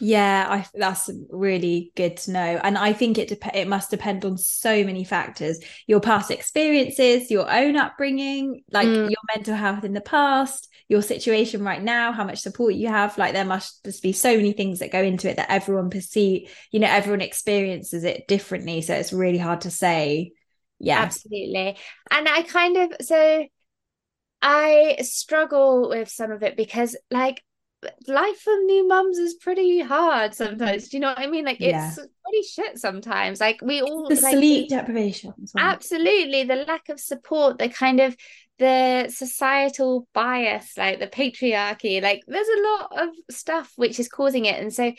yeah, 0.00 0.46
I, 0.48 0.66
that's 0.74 1.10
really 1.30 1.92
good 1.96 2.16
to 2.18 2.32
know, 2.32 2.60
and 2.62 2.76
I 2.76 2.92
think 2.92 3.18
it 3.18 3.28
dep- 3.28 3.54
it 3.54 3.68
must 3.68 3.90
depend 3.90 4.24
on 4.24 4.36
so 4.38 4.84
many 4.84 5.04
factors: 5.04 5.58
your 5.86 6.00
past 6.00 6.30
experiences, 6.30 7.30
your 7.30 7.50
own 7.50 7.76
upbringing, 7.76 8.62
like 8.70 8.88
mm. 8.88 9.10
your 9.10 9.20
mental 9.34 9.54
health 9.54 9.84
in 9.84 9.94
the 9.94 10.00
past, 10.00 10.68
your 10.88 11.02
situation 11.02 11.62
right 11.62 11.82
now, 11.82 12.12
how 12.12 12.24
much 12.24 12.40
support 12.40 12.74
you 12.74 12.88
have. 12.88 13.16
Like 13.18 13.32
there 13.32 13.44
must 13.44 13.84
just 13.84 14.02
be 14.02 14.12
so 14.12 14.36
many 14.36 14.52
things 14.52 14.78
that 14.78 14.92
go 14.92 15.02
into 15.02 15.30
it 15.30 15.36
that 15.36 15.50
everyone 15.50 15.90
perceive, 15.90 16.54
you 16.70 16.80
know, 16.80 16.88
everyone 16.88 17.22
experiences 17.22 18.04
it 18.04 18.28
differently. 18.28 18.82
So 18.82 18.94
it's 18.94 19.12
really 19.12 19.38
hard 19.38 19.62
to 19.62 19.70
say. 19.70 20.32
Yeah, 20.78 20.98
absolutely. 21.00 21.76
And 22.10 22.28
I 22.28 22.42
kind 22.42 22.76
of 22.76 22.92
so 23.00 23.46
I 24.42 24.98
struggle 25.00 25.88
with 25.88 26.08
some 26.08 26.30
of 26.30 26.42
it 26.42 26.56
because, 26.56 26.96
like, 27.10 27.42
life 28.06 28.38
for 28.40 28.54
new 28.64 28.86
mums 28.86 29.18
is 29.18 29.34
pretty 29.34 29.80
hard 29.80 30.34
sometimes. 30.34 30.88
Do 30.88 30.96
you 30.96 31.00
know 31.00 31.08
what 31.08 31.18
I 31.18 31.26
mean? 31.26 31.44
Like 31.44 31.60
yeah. 31.60 31.88
it's 31.88 31.96
pretty 31.96 32.42
shit 32.42 32.78
sometimes. 32.78 33.40
Like 33.40 33.60
we 33.62 33.82
all 33.82 34.08
the 34.08 34.20
like, 34.20 34.34
sleep 34.34 34.68
deprivation. 34.70 35.34
Well. 35.54 35.64
Absolutely. 35.64 36.44
The 36.44 36.64
lack 36.66 36.88
of 36.88 37.00
support, 37.00 37.58
the 37.58 37.68
kind 37.68 38.00
of 38.00 38.16
the 38.58 39.08
societal 39.10 40.08
bias, 40.14 40.76
like 40.76 40.98
the 40.98 41.06
patriarchy, 41.06 42.02
like 42.02 42.22
there's 42.26 42.48
a 42.48 42.62
lot 42.62 43.02
of 43.02 43.08
stuff 43.30 43.72
which 43.76 44.00
is 44.00 44.08
causing 44.08 44.46
it. 44.46 44.60
And 44.60 44.72
so 44.72 44.92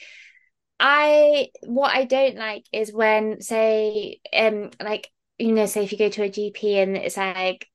I 0.80 1.50
what 1.64 1.96
I 1.96 2.06
don't 2.06 2.38
like 2.38 2.66
is 2.72 2.94
when 2.94 3.42
say 3.42 4.20
um 4.36 4.70
like 4.82 5.10
you 5.40 5.52
know 5.52 5.66
say 5.66 5.84
if 5.84 5.92
you 5.92 5.98
go 5.98 6.10
to 6.10 6.24
a 6.24 6.30
GP 6.30 6.84
and 6.84 6.98
it's 6.98 7.18
like 7.18 7.68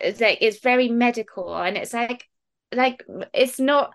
it's 0.00 0.20
like 0.20 0.38
it's 0.40 0.60
very 0.60 0.88
medical 0.88 1.56
and 1.56 1.76
it's 1.76 1.94
like 1.94 2.28
like 2.74 3.04
it's 3.32 3.58
not 3.58 3.94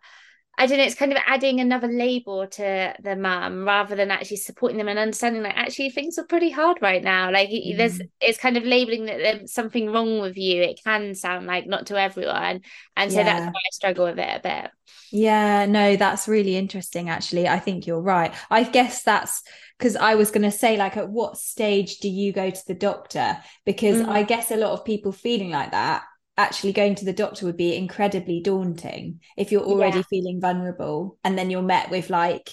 I 0.60 0.66
don't 0.66 0.80
know, 0.80 0.84
it's 0.84 0.96
kind 0.96 1.12
of 1.12 1.20
adding 1.28 1.60
another 1.60 1.88
label 1.88 2.48
to 2.48 2.94
the 3.00 3.16
mum 3.16 3.64
rather 3.64 3.96
than 3.96 4.10
actually 4.10 4.38
supporting 4.38 4.80
them 4.80 4.88
and 4.88 4.98
understanding 4.98 5.44
like 5.44 5.56
actually 5.56 5.92
things 5.92 6.18
are 6.18 6.26
pretty 6.26 6.50
hard 6.50 6.80
right 6.82 7.04
now. 7.04 7.32
Like 7.32 7.50
mm. 7.50 7.78
there's 7.78 8.02
it's 8.20 8.40
kind 8.40 8.58
of 8.58 8.64
labeling 8.64 9.06
that 9.06 9.18
there's 9.18 9.54
something 9.54 9.92
wrong 9.92 10.20
with 10.20 10.36
you. 10.36 10.64
It 10.64 10.80
can 10.84 11.14
sound 11.14 11.46
like 11.46 11.68
not 11.68 11.88
to 11.88 12.02
everyone. 12.02 12.62
And 12.96 13.12
so 13.12 13.20
yeah. 13.20 13.24
that's 13.26 13.46
why 13.46 13.52
I 13.52 13.72
struggle 13.72 14.06
with 14.06 14.18
it 14.18 14.36
a 14.36 14.40
bit. 14.42 14.72
Yeah, 15.12 15.68
no, 15.68 15.96
that's 15.96 16.28
really 16.28 16.56
interesting 16.56 17.08
actually. 17.10 17.48
I 17.48 17.60
think 17.60 17.86
you're 17.86 18.02
right. 18.02 18.34
I 18.50 18.64
guess 18.64 19.04
that's 19.04 19.44
because 19.78 19.96
I 19.96 20.16
was 20.16 20.32
going 20.32 20.42
to 20.42 20.52
say, 20.52 20.76
like, 20.76 20.98
at 20.98 21.08
what 21.08 21.38
stage 21.38 22.00
do 22.00 22.10
you 22.10 22.34
go 22.34 22.50
to 22.50 22.68
the 22.68 22.74
doctor? 22.74 23.38
Because 23.64 24.02
mm. 24.02 24.08
I 24.08 24.24
guess 24.24 24.50
a 24.50 24.58
lot 24.58 24.72
of 24.72 24.84
people 24.84 25.12
feeling 25.12 25.52
like 25.52 25.70
that 25.70 26.04
actually 26.38 26.72
going 26.72 26.96
to 26.96 27.06
the 27.06 27.14
doctor 27.14 27.46
would 27.46 27.58
be 27.58 27.76
incredibly 27.76 28.42
daunting 28.42 29.20
if 29.36 29.52
you're 29.52 29.64
already 29.64 29.98
yeah. 29.98 30.04
feeling 30.10 30.40
vulnerable 30.40 31.18
and 31.24 31.38
then 31.38 31.50
you're 31.50 31.62
met 31.62 31.90
with 31.90 32.10
like 32.10 32.52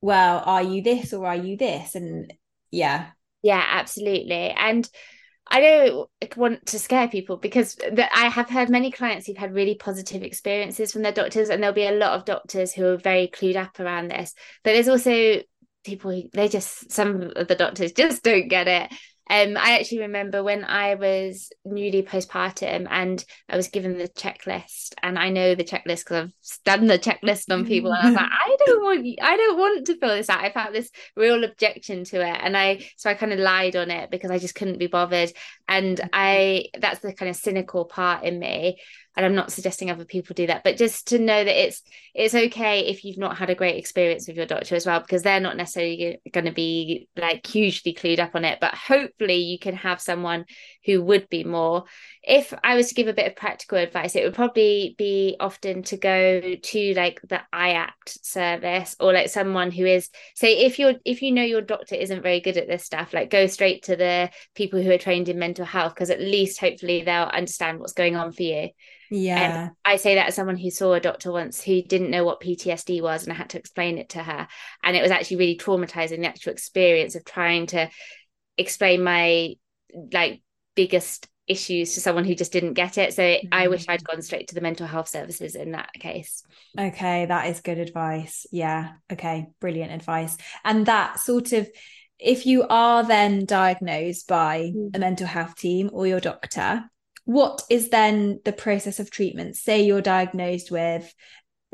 well 0.00 0.42
are 0.44 0.62
you 0.62 0.82
this 0.82 1.12
or 1.12 1.26
are 1.26 1.36
you 1.36 1.56
this 1.56 1.94
and 1.94 2.32
yeah 2.70 3.08
yeah 3.42 3.64
absolutely 3.68 4.50
and 4.50 4.88
I 5.48 5.60
don't 5.60 6.36
want 6.36 6.66
to 6.66 6.78
scare 6.78 7.08
people 7.08 7.36
because 7.36 7.76
I 7.98 8.28
have 8.28 8.48
heard 8.48 8.70
many 8.70 8.90
clients 8.90 9.26
who've 9.26 9.36
had 9.36 9.52
really 9.52 9.74
positive 9.74 10.22
experiences 10.22 10.92
from 10.92 11.02
their 11.02 11.12
doctors, 11.12 11.50
and 11.50 11.62
there'll 11.62 11.74
be 11.74 11.86
a 11.86 11.92
lot 11.92 12.12
of 12.12 12.24
doctors 12.24 12.72
who 12.72 12.86
are 12.86 12.96
very 12.96 13.28
clued 13.28 13.56
up 13.56 13.78
around 13.78 14.08
this. 14.08 14.32
But 14.64 14.72
there's 14.72 14.88
also 14.88 15.42
people 15.84 16.22
they 16.32 16.48
just 16.48 16.90
some 16.90 17.32
of 17.34 17.48
the 17.48 17.54
doctors 17.54 17.92
just 17.92 18.22
don't 18.22 18.48
get 18.48 18.68
it 18.68 18.92
um, 19.30 19.56
I 19.56 19.78
actually 19.78 20.00
remember 20.00 20.42
when 20.42 20.64
I 20.64 20.94
was 20.96 21.50
newly 21.64 22.02
postpartum 22.02 22.86
and 22.90 23.24
I 23.48 23.56
was 23.56 23.68
given 23.68 23.96
the 23.96 24.08
checklist, 24.08 24.94
and 25.02 25.18
I 25.18 25.30
know 25.30 25.54
the 25.54 25.64
checklist 25.64 26.04
because 26.04 26.28
I've 26.28 26.32
done 26.64 26.86
the 26.86 26.98
checklist 26.98 27.52
on 27.52 27.64
people, 27.64 27.92
and 27.92 28.02
I 28.02 28.10
was 28.10 28.16
like, 28.16 28.30
I 28.30 28.56
don't 28.66 28.82
want, 28.82 29.06
I 29.22 29.36
don't 29.36 29.58
want 29.58 29.86
to 29.86 29.96
fill 29.96 30.16
this 30.16 30.28
out. 30.28 30.44
I 30.44 30.50
felt 30.50 30.72
this 30.72 30.90
real 31.16 31.44
objection 31.44 32.04
to 32.04 32.20
it, 32.20 32.40
and 32.42 32.56
I 32.56 32.84
so 32.96 33.08
I 33.10 33.14
kind 33.14 33.32
of 33.32 33.38
lied 33.38 33.76
on 33.76 33.90
it 33.90 34.10
because 34.10 34.30
I 34.30 34.38
just 34.38 34.56
couldn't 34.56 34.78
be 34.78 34.88
bothered, 34.88 35.32
and 35.68 35.98
mm-hmm. 35.98 36.08
I 36.12 36.66
that's 36.78 37.00
the 37.00 37.14
kind 37.14 37.30
of 37.30 37.36
cynical 37.36 37.84
part 37.84 38.24
in 38.24 38.38
me 38.38 38.80
and 39.16 39.26
i'm 39.26 39.34
not 39.34 39.52
suggesting 39.52 39.90
other 39.90 40.04
people 40.04 40.34
do 40.34 40.46
that 40.46 40.64
but 40.64 40.76
just 40.76 41.08
to 41.08 41.18
know 41.18 41.44
that 41.44 41.64
it's 41.66 41.82
it's 42.14 42.34
okay 42.34 42.86
if 42.86 43.04
you've 43.04 43.18
not 43.18 43.36
had 43.36 43.50
a 43.50 43.54
great 43.54 43.76
experience 43.76 44.26
with 44.26 44.36
your 44.36 44.46
doctor 44.46 44.74
as 44.74 44.86
well 44.86 45.00
because 45.00 45.22
they're 45.22 45.40
not 45.40 45.56
necessarily 45.56 46.20
going 46.32 46.44
to 46.44 46.52
be 46.52 47.08
like 47.16 47.46
hugely 47.46 47.94
clued 47.94 48.18
up 48.18 48.34
on 48.34 48.44
it 48.44 48.58
but 48.60 48.74
hopefully 48.74 49.36
you 49.36 49.58
can 49.58 49.74
have 49.74 50.00
someone 50.00 50.44
who 50.84 51.02
would 51.02 51.28
be 51.28 51.44
more. 51.44 51.84
If 52.22 52.54
i 52.62 52.76
was 52.76 52.88
to 52.88 52.94
give 52.94 53.08
a 53.08 53.12
bit 53.12 53.26
of 53.26 53.36
practical 53.36 53.78
advice 53.78 54.14
it 54.14 54.24
would 54.24 54.34
probably 54.34 54.94
be 54.96 55.36
often 55.40 55.82
to 55.84 55.96
go 55.96 56.40
to 56.54 56.94
like 56.94 57.20
the 57.22 57.40
iapt 57.52 58.24
service 58.24 58.94
or 59.00 59.12
like 59.12 59.28
someone 59.28 59.72
who 59.72 59.86
is 59.86 60.08
say 60.34 60.58
if 60.58 60.78
you're 60.78 60.94
if 61.04 61.22
you 61.22 61.32
know 61.32 61.42
your 61.42 61.62
doctor 61.62 61.96
isn't 61.96 62.22
very 62.22 62.40
good 62.40 62.56
at 62.56 62.68
this 62.68 62.84
stuff 62.84 63.12
like 63.12 63.30
go 63.30 63.46
straight 63.46 63.84
to 63.84 63.96
the 63.96 64.30
people 64.54 64.80
who 64.80 64.90
are 64.90 64.98
trained 64.98 65.28
in 65.28 65.38
mental 65.38 65.64
health 65.64 65.94
because 65.94 66.10
at 66.10 66.20
least 66.20 66.60
hopefully 66.60 67.02
they'll 67.02 67.24
understand 67.24 67.80
what's 67.80 67.92
going 67.92 68.14
on 68.14 68.30
for 68.30 68.42
you 68.42 68.68
yeah. 69.12 69.70
I 69.84 69.96
say 69.96 70.14
that 70.16 70.28
as 70.28 70.34
someone 70.34 70.56
who 70.56 70.70
saw 70.70 70.94
a 70.94 71.00
doctor 71.00 71.30
once 71.32 71.62
who 71.62 71.82
didn't 71.82 72.10
know 72.10 72.24
what 72.24 72.40
PTSD 72.40 73.02
was 73.02 73.24
and 73.24 73.32
I 73.32 73.36
had 73.36 73.50
to 73.50 73.58
explain 73.58 73.98
it 73.98 74.10
to 74.10 74.22
her. 74.22 74.48
And 74.82 74.96
it 74.96 75.02
was 75.02 75.10
actually 75.10 75.36
really 75.38 75.58
traumatizing 75.58 76.20
the 76.20 76.28
actual 76.28 76.52
experience 76.52 77.14
of 77.14 77.24
trying 77.24 77.66
to 77.66 77.90
explain 78.56 79.02
my 79.02 79.54
like 80.12 80.42
biggest 80.74 81.28
issues 81.46 81.94
to 81.94 82.00
someone 82.00 82.24
who 82.24 82.34
just 82.34 82.52
didn't 82.52 82.74
get 82.74 82.98
it. 82.98 83.12
So 83.14 83.22
mm-hmm. 83.22 83.48
I 83.52 83.68
wish 83.68 83.86
I'd 83.88 84.04
gone 84.04 84.22
straight 84.22 84.48
to 84.48 84.54
the 84.54 84.60
mental 84.60 84.86
health 84.86 85.08
services 85.08 85.54
in 85.54 85.72
that 85.72 85.92
case. 85.94 86.42
Okay, 86.78 87.26
that 87.26 87.48
is 87.48 87.60
good 87.60 87.78
advice. 87.78 88.46
Yeah. 88.50 88.92
Okay, 89.12 89.48
brilliant 89.60 89.92
advice. 89.92 90.36
And 90.64 90.86
that 90.86 91.20
sort 91.20 91.52
of 91.52 91.68
if 92.18 92.46
you 92.46 92.64
are 92.68 93.02
then 93.02 93.44
diagnosed 93.44 94.28
by 94.28 94.72
mm. 94.74 94.94
a 94.94 94.98
mental 94.98 95.26
health 95.26 95.56
team 95.56 95.90
or 95.92 96.06
your 96.06 96.20
doctor, 96.20 96.84
what 97.24 97.62
is 97.70 97.90
then 97.90 98.40
the 98.44 98.52
process 98.52 98.98
of 98.98 99.10
treatment? 99.10 99.56
Say 99.56 99.82
you're 99.82 100.02
diagnosed 100.02 100.70
with 100.70 101.12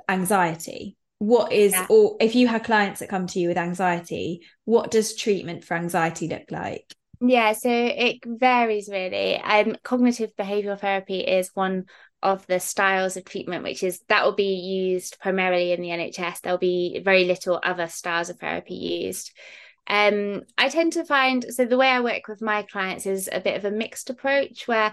anxiety. 0.08 0.96
What 1.18 1.52
is, 1.52 1.72
yeah. 1.72 1.86
or 1.90 2.16
if 2.20 2.34
you 2.34 2.46
have 2.46 2.62
clients 2.62 3.00
that 3.00 3.08
come 3.08 3.26
to 3.28 3.40
you 3.40 3.48
with 3.48 3.58
anxiety, 3.58 4.46
what 4.64 4.90
does 4.90 5.16
treatment 5.16 5.64
for 5.64 5.74
anxiety 5.76 6.28
look 6.28 6.50
like? 6.50 6.94
Yeah, 7.20 7.52
so 7.52 7.70
it 7.70 8.18
varies 8.24 8.88
really. 8.88 9.36
Um, 9.36 9.76
cognitive 9.82 10.30
behavioral 10.36 10.78
therapy 10.78 11.20
is 11.20 11.50
one 11.54 11.86
of 12.22 12.46
the 12.46 12.60
styles 12.60 13.16
of 13.16 13.24
treatment, 13.24 13.64
which 13.64 13.82
is 13.82 14.00
that 14.08 14.24
will 14.24 14.34
be 14.34 14.54
used 14.54 15.18
primarily 15.20 15.72
in 15.72 15.80
the 15.80 15.88
NHS. 15.88 16.40
There'll 16.40 16.58
be 16.58 17.00
very 17.04 17.24
little 17.24 17.60
other 17.62 17.88
styles 17.88 18.30
of 18.30 18.38
therapy 18.38 18.74
used. 18.74 19.32
Um, 19.88 20.42
I 20.56 20.68
tend 20.68 20.92
to 20.94 21.04
find 21.04 21.44
so 21.48 21.64
the 21.64 21.78
way 21.78 21.88
I 21.88 22.00
work 22.00 22.28
with 22.28 22.42
my 22.42 22.62
clients 22.62 23.06
is 23.06 23.28
a 23.32 23.40
bit 23.40 23.56
of 23.56 23.64
a 23.64 23.70
mixed 23.70 24.10
approach 24.10 24.68
where 24.68 24.92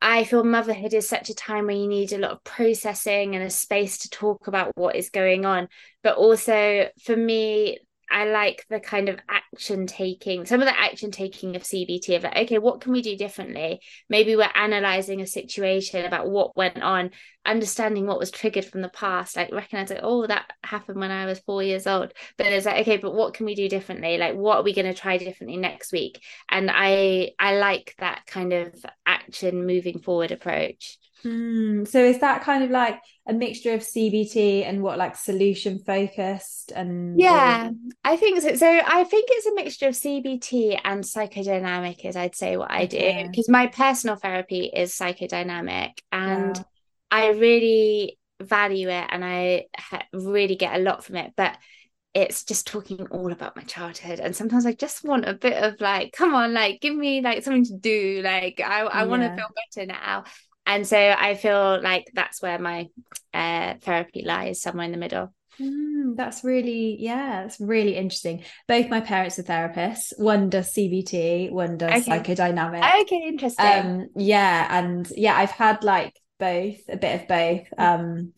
I 0.00 0.24
feel 0.24 0.44
motherhood 0.44 0.94
is 0.94 1.08
such 1.08 1.28
a 1.28 1.34
time 1.34 1.66
where 1.66 1.76
you 1.76 1.88
need 1.88 2.12
a 2.12 2.18
lot 2.18 2.30
of 2.30 2.44
processing 2.44 3.34
and 3.34 3.44
a 3.44 3.50
space 3.50 3.98
to 3.98 4.10
talk 4.10 4.46
about 4.46 4.72
what 4.76 4.96
is 4.96 5.10
going 5.10 5.44
on. 5.44 5.68
But 6.02 6.16
also 6.16 6.88
for 7.04 7.16
me, 7.16 7.78
I 8.10 8.24
like 8.24 8.64
the 8.68 8.80
kind 8.80 9.08
of 9.08 9.18
action 9.28 9.86
taking, 9.86 10.46
some 10.46 10.60
of 10.60 10.66
the 10.66 10.78
action 10.78 11.10
taking 11.10 11.56
of 11.56 11.62
CBT 11.62 12.16
of 12.16 12.22
like, 12.24 12.36
okay, 12.36 12.58
what 12.58 12.80
can 12.80 12.92
we 12.92 13.02
do 13.02 13.16
differently? 13.16 13.80
Maybe 14.08 14.36
we're 14.36 14.50
analyzing 14.54 15.20
a 15.20 15.26
situation 15.26 16.04
about 16.04 16.28
what 16.28 16.56
went 16.56 16.82
on, 16.82 17.10
understanding 17.44 18.06
what 18.06 18.18
was 18.18 18.30
triggered 18.30 18.64
from 18.64 18.82
the 18.82 18.88
past, 18.88 19.36
like 19.36 19.52
recognizing, 19.52 19.98
oh, 20.02 20.26
that 20.26 20.52
happened 20.62 20.98
when 20.98 21.10
I 21.10 21.26
was 21.26 21.38
four 21.40 21.62
years 21.62 21.86
old. 21.86 22.12
But 22.36 22.46
it's 22.46 22.66
like, 22.66 22.82
okay, 22.82 22.96
but 22.96 23.14
what 23.14 23.34
can 23.34 23.46
we 23.46 23.54
do 23.54 23.68
differently? 23.68 24.18
Like, 24.18 24.34
what 24.34 24.58
are 24.58 24.62
we 24.62 24.74
going 24.74 24.92
to 24.92 24.94
try 24.94 25.18
differently 25.18 25.56
next 25.56 25.92
week? 25.92 26.22
And 26.48 26.70
I 26.72 27.32
I 27.38 27.56
like 27.58 27.94
that 27.98 28.22
kind 28.26 28.52
of 28.52 28.74
action 29.06 29.66
moving 29.66 30.00
forward 30.00 30.30
approach. 30.32 30.98
Mm, 31.24 31.86
so 31.86 31.98
is 31.98 32.20
that 32.20 32.42
kind 32.42 32.62
of 32.62 32.70
like 32.70 33.00
a 33.26 33.32
mixture 33.32 33.74
of 33.74 33.80
CBT 33.80 34.64
and 34.64 34.82
what 34.82 34.98
like 34.98 35.16
solution 35.16 35.78
focused 35.78 36.72
and 36.74 37.18
yeah. 37.18 37.70
I 38.04 38.16
think 38.16 38.40
so. 38.40 38.54
So 38.54 38.66
I 38.66 39.04
think 39.04 39.28
it's 39.30 39.46
a 39.46 39.54
mixture 39.54 39.88
of 39.88 39.94
CBT 39.94 40.80
and 40.84 41.02
psychodynamic 41.02 42.04
is 42.04 42.16
I'd 42.16 42.36
say 42.36 42.56
what 42.56 42.70
I 42.70 42.86
do 42.86 43.26
because 43.28 43.48
my 43.48 43.66
personal 43.66 44.16
therapy 44.16 44.70
is 44.74 44.96
psychodynamic 44.96 45.98
and 46.12 46.56
wow. 46.56 46.64
I 47.10 47.30
really 47.30 48.18
value 48.40 48.88
it 48.88 49.06
and 49.10 49.24
I 49.24 49.66
ha- 49.76 50.06
really 50.12 50.54
get 50.54 50.76
a 50.76 50.82
lot 50.82 51.04
from 51.04 51.16
it 51.16 51.32
but 51.36 51.56
it's 52.14 52.44
just 52.44 52.66
talking 52.66 53.06
all 53.10 53.32
about 53.32 53.54
my 53.54 53.62
childhood 53.62 54.18
and 54.18 54.34
sometimes 54.34 54.64
i 54.64 54.72
just 54.72 55.04
want 55.04 55.28
a 55.28 55.34
bit 55.34 55.62
of 55.62 55.78
like 55.80 56.10
come 56.10 56.34
on 56.34 56.54
like 56.54 56.80
give 56.80 56.94
me 56.94 57.20
like 57.20 57.44
something 57.44 57.64
to 57.64 57.76
do 57.76 58.22
like 58.24 58.60
i, 58.64 58.80
I 58.80 59.02
yeah. 59.02 59.04
want 59.04 59.22
to 59.22 59.36
feel 59.36 59.46
better 59.74 59.86
now 59.86 60.24
and 60.68 60.86
so 60.86 60.96
I 60.96 61.34
feel 61.34 61.80
like 61.82 62.10
that's 62.12 62.42
where 62.42 62.58
my 62.58 62.88
uh, 63.32 63.74
therapy 63.80 64.22
lies, 64.24 64.60
somewhere 64.60 64.84
in 64.84 64.92
the 64.92 64.98
middle. 64.98 65.32
Mm, 65.58 66.14
that's 66.14 66.44
really, 66.44 66.96
yeah, 67.00 67.42
that's 67.42 67.58
really 67.58 67.96
interesting. 67.96 68.44
Both 68.68 68.90
my 68.90 69.00
parents 69.00 69.38
are 69.38 69.44
therapists. 69.44 70.12
One 70.18 70.50
does 70.50 70.72
CBT, 70.74 71.50
one 71.50 71.78
does 71.78 72.06
okay. 72.06 72.20
psychodynamic. 72.20 73.02
Okay, 73.02 73.24
interesting. 73.26 73.66
Um, 73.66 74.08
yeah, 74.14 74.68
and 74.70 75.10
yeah, 75.16 75.34
I've 75.34 75.50
had 75.50 75.82
like 75.82 76.14
both, 76.38 76.76
a 76.88 76.98
bit 76.98 77.22
of 77.22 77.28
both. 77.28 77.66
Mm. 77.78 78.00
Um, 78.00 78.32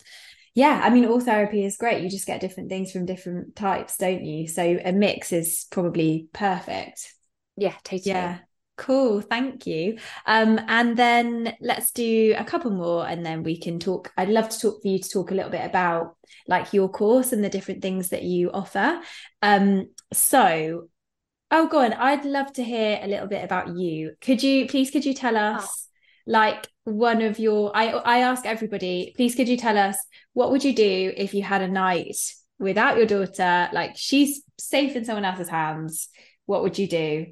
yeah, 0.54 0.80
I 0.84 0.90
mean, 0.90 1.06
all 1.06 1.20
therapy 1.20 1.64
is 1.64 1.76
great. 1.76 2.02
You 2.02 2.08
just 2.08 2.26
get 2.26 2.40
different 2.40 2.68
things 2.68 2.92
from 2.92 3.06
different 3.06 3.56
types, 3.56 3.96
don't 3.96 4.24
you? 4.24 4.46
So 4.46 4.78
a 4.84 4.92
mix 4.92 5.32
is 5.32 5.66
probably 5.70 6.28
perfect. 6.32 7.12
Yeah, 7.56 7.74
totally. 7.82 8.12
Yeah. 8.12 8.38
Cool, 8.80 9.20
thank 9.20 9.66
you. 9.66 9.98
Um, 10.24 10.58
and 10.66 10.96
then 10.96 11.54
let's 11.60 11.90
do 11.90 12.34
a 12.38 12.44
couple 12.44 12.70
more 12.70 13.06
and 13.06 13.26
then 13.26 13.42
we 13.42 13.58
can 13.58 13.78
talk. 13.78 14.10
I'd 14.16 14.30
love 14.30 14.48
to 14.48 14.58
talk 14.58 14.80
for 14.80 14.88
you 14.88 14.98
to 14.98 15.08
talk 15.08 15.30
a 15.30 15.34
little 15.34 15.50
bit 15.50 15.66
about 15.66 16.16
like 16.48 16.72
your 16.72 16.88
course 16.88 17.32
and 17.32 17.44
the 17.44 17.50
different 17.50 17.82
things 17.82 18.08
that 18.08 18.22
you 18.22 18.50
offer. 18.50 18.98
Um, 19.42 19.90
so 20.14 20.88
oh 21.50 21.68
go 21.68 21.80
on, 21.80 21.92
I'd 21.92 22.24
love 22.24 22.54
to 22.54 22.64
hear 22.64 22.98
a 23.02 23.06
little 23.06 23.26
bit 23.26 23.44
about 23.44 23.76
you. 23.76 24.14
Could 24.22 24.42
you 24.42 24.66
please 24.66 24.90
could 24.90 25.04
you 25.04 25.12
tell 25.12 25.36
oh. 25.36 25.40
us 25.40 25.86
like 26.26 26.66
one 26.84 27.20
of 27.20 27.38
your 27.38 27.76
I 27.76 27.88
I 27.88 28.18
ask 28.20 28.46
everybody, 28.46 29.12
please 29.14 29.34
could 29.34 29.48
you 29.48 29.58
tell 29.58 29.76
us 29.76 29.98
what 30.32 30.50
would 30.52 30.64
you 30.64 30.74
do 30.74 31.12
if 31.14 31.34
you 31.34 31.42
had 31.42 31.60
a 31.60 31.68
night 31.68 32.16
without 32.58 32.96
your 32.96 33.06
daughter? 33.06 33.68
Like 33.74 33.98
she's 33.98 34.42
safe 34.58 34.96
in 34.96 35.04
someone 35.04 35.26
else's 35.26 35.50
hands. 35.50 36.08
What 36.46 36.62
would 36.62 36.78
you 36.78 36.88
do? 36.88 37.26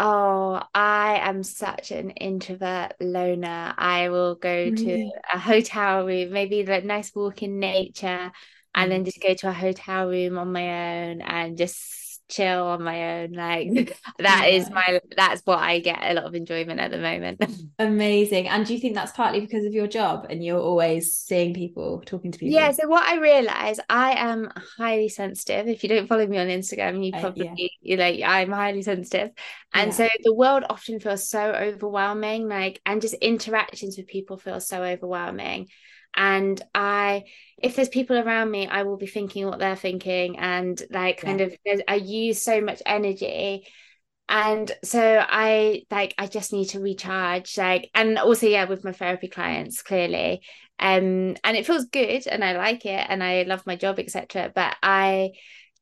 Oh, 0.00 0.62
I 0.74 1.18
am 1.22 1.42
such 1.42 1.90
an 1.90 2.10
introvert 2.10 2.92
loner. 3.00 3.74
I 3.76 4.10
will 4.10 4.36
go 4.36 4.70
to 4.70 5.10
a 5.32 5.38
hotel 5.38 6.06
room, 6.06 6.30
maybe 6.30 6.60
a 6.60 6.80
nice 6.82 7.12
walk 7.14 7.42
in 7.42 7.58
nature, 7.58 8.30
and 8.74 8.92
then 8.92 9.02
mm. 9.02 9.04
just 9.04 9.20
go 9.20 9.34
to 9.34 9.48
a 9.48 9.52
hotel 9.52 10.08
room 10.08 10.38
on 10.38 10.52
my 10.52 11.08
own 11.08 11.20
and 11.20 11.58
just 11.58 12.07
chill 12.28 12.66
on 12.66 12.82
my 12.82 13.20
own. 13.20 13.32
Like 13.32 13.98
that 14.18 14.42
yeah. 14.44 14.56
is 14.56 14.70
my 14.70 15.00
that's 15.16 15.42
what 15.44 15.58
I 15.58 15.80
get 15.80 15.98
a 16.02 16.14
lot 16.14 16.24
of 16.24 16.34
enjoyment 16.34 16.80
at 16.80 16.90
the 16.90 16.98
moment. 16.98 17.44
Amazing. 17.78 18.48
And 18.48 18.66
do 18.66 18.74
you 18.74 18.80
think 18.80 18.94
that's 18.94 19.12
partly 19.12 19.40
because 19.40 19.64
of 19.64 19.72
your 19.72 19.86
job 19.86 20.26
and 20.30 20.44
you're 20.44 20.60
always 20.60 21.14
seeing 21.14 21.54
people, 21.54 22.02
talking 22.04 22.32
to 22.32 22.38
people? 22.38 22.54
Yeah. 22.54 22.70
So 22.72 22.88
what 22.88 23.02
I 23.02 23.18
realize, 23.18 23.80
I 23.88 24.12
am 24.12 24.52
highly 24.76 25.08
sensitive. 25.08 25.68
If 25.68 25.82
you 25.82 25.88
don't 25.88 26.06
follow 26.06 26.26
me 26.26 26.38
on 26.38 26.48
Instagram, 26.48 27.04
you 27.04 27.12
probably 27.12 27.48
uh, 27.48 27.54
yeah. 27.56 27.68
you 27.80 27.96
like 27.96 28.20
I'm 28.24 28.52
highly 28.52 28.82
sensitive. 28.82 29.30
And 29.72 29.90
yeah. 29.90 29.96
so 29.96 30.08
the 30.22 30.34
world 30.34 30.64
often 30.68 31.00
feels 31.00 31.28
so 31.28 31.52
overwhelming, 31.52 32.48
like 32.48 32.80
and 32.86 33.00
just 33.00 33.14
interactions 33.14 33.96
with 33.96 34.06
people 34.06 34.38
feel 34.38 34.60
so 34.60 34.82
overwhelming 34.82 35.68
and 36.18 36.60
i 36.74 37.22
if 37.62 37.76
there's 37.76 37.88
people 37.88 38.18
around 38.18 38.50
me 38.50 38.66
i 38.66 38.82
will 38.82 38.98
be 38.98 39.06
thinking 39.06 39.46
what 39.46 39.58
they're 39.58 39.76
thinking 39.76 40.38
and 40.38 40.82
like 40.90 41.22
kind 41.22 41.40
yeah. 41.40 41.46
of 41.46 41.82
i 41.88 41.94
use 41.94 42.42
so 42.42 42.60
much 42.60 42.82
energy 42.84 43.64
and 44.28 44.72
so 44.84 45.24
i 45.26 45.82
like 45.90 46.14
i 46.18 46.26
just 46.26 46.52
need 46.52 46.66
to 46.66 46.80
recharge 46.80 47.56
like 47.56 47.88
and 47.94 48.18
also 48.18 48.46
yeah 48.46 48.64
with 48.64 48.84
my 48.84 48.92
therapy 48.92 49.28
clients 49.28 49.80
clearly 49.80 50.42
um 50.80 51.36
and 51.44 51.56
it 51.56 51.66
feels 51.66 51.86
good 51.86 52.26
and 52.26 52.44
i 52.44 52.56
like 52.56 52.84
it 52.84 53.06
and 53.08 53.22
i 53.22 53.42
love 53.42 53.64
my 53.64 53.76
job 53.76 53.98
etc 53.98 54.50
but 54.54 54.76
i 54.82 55.30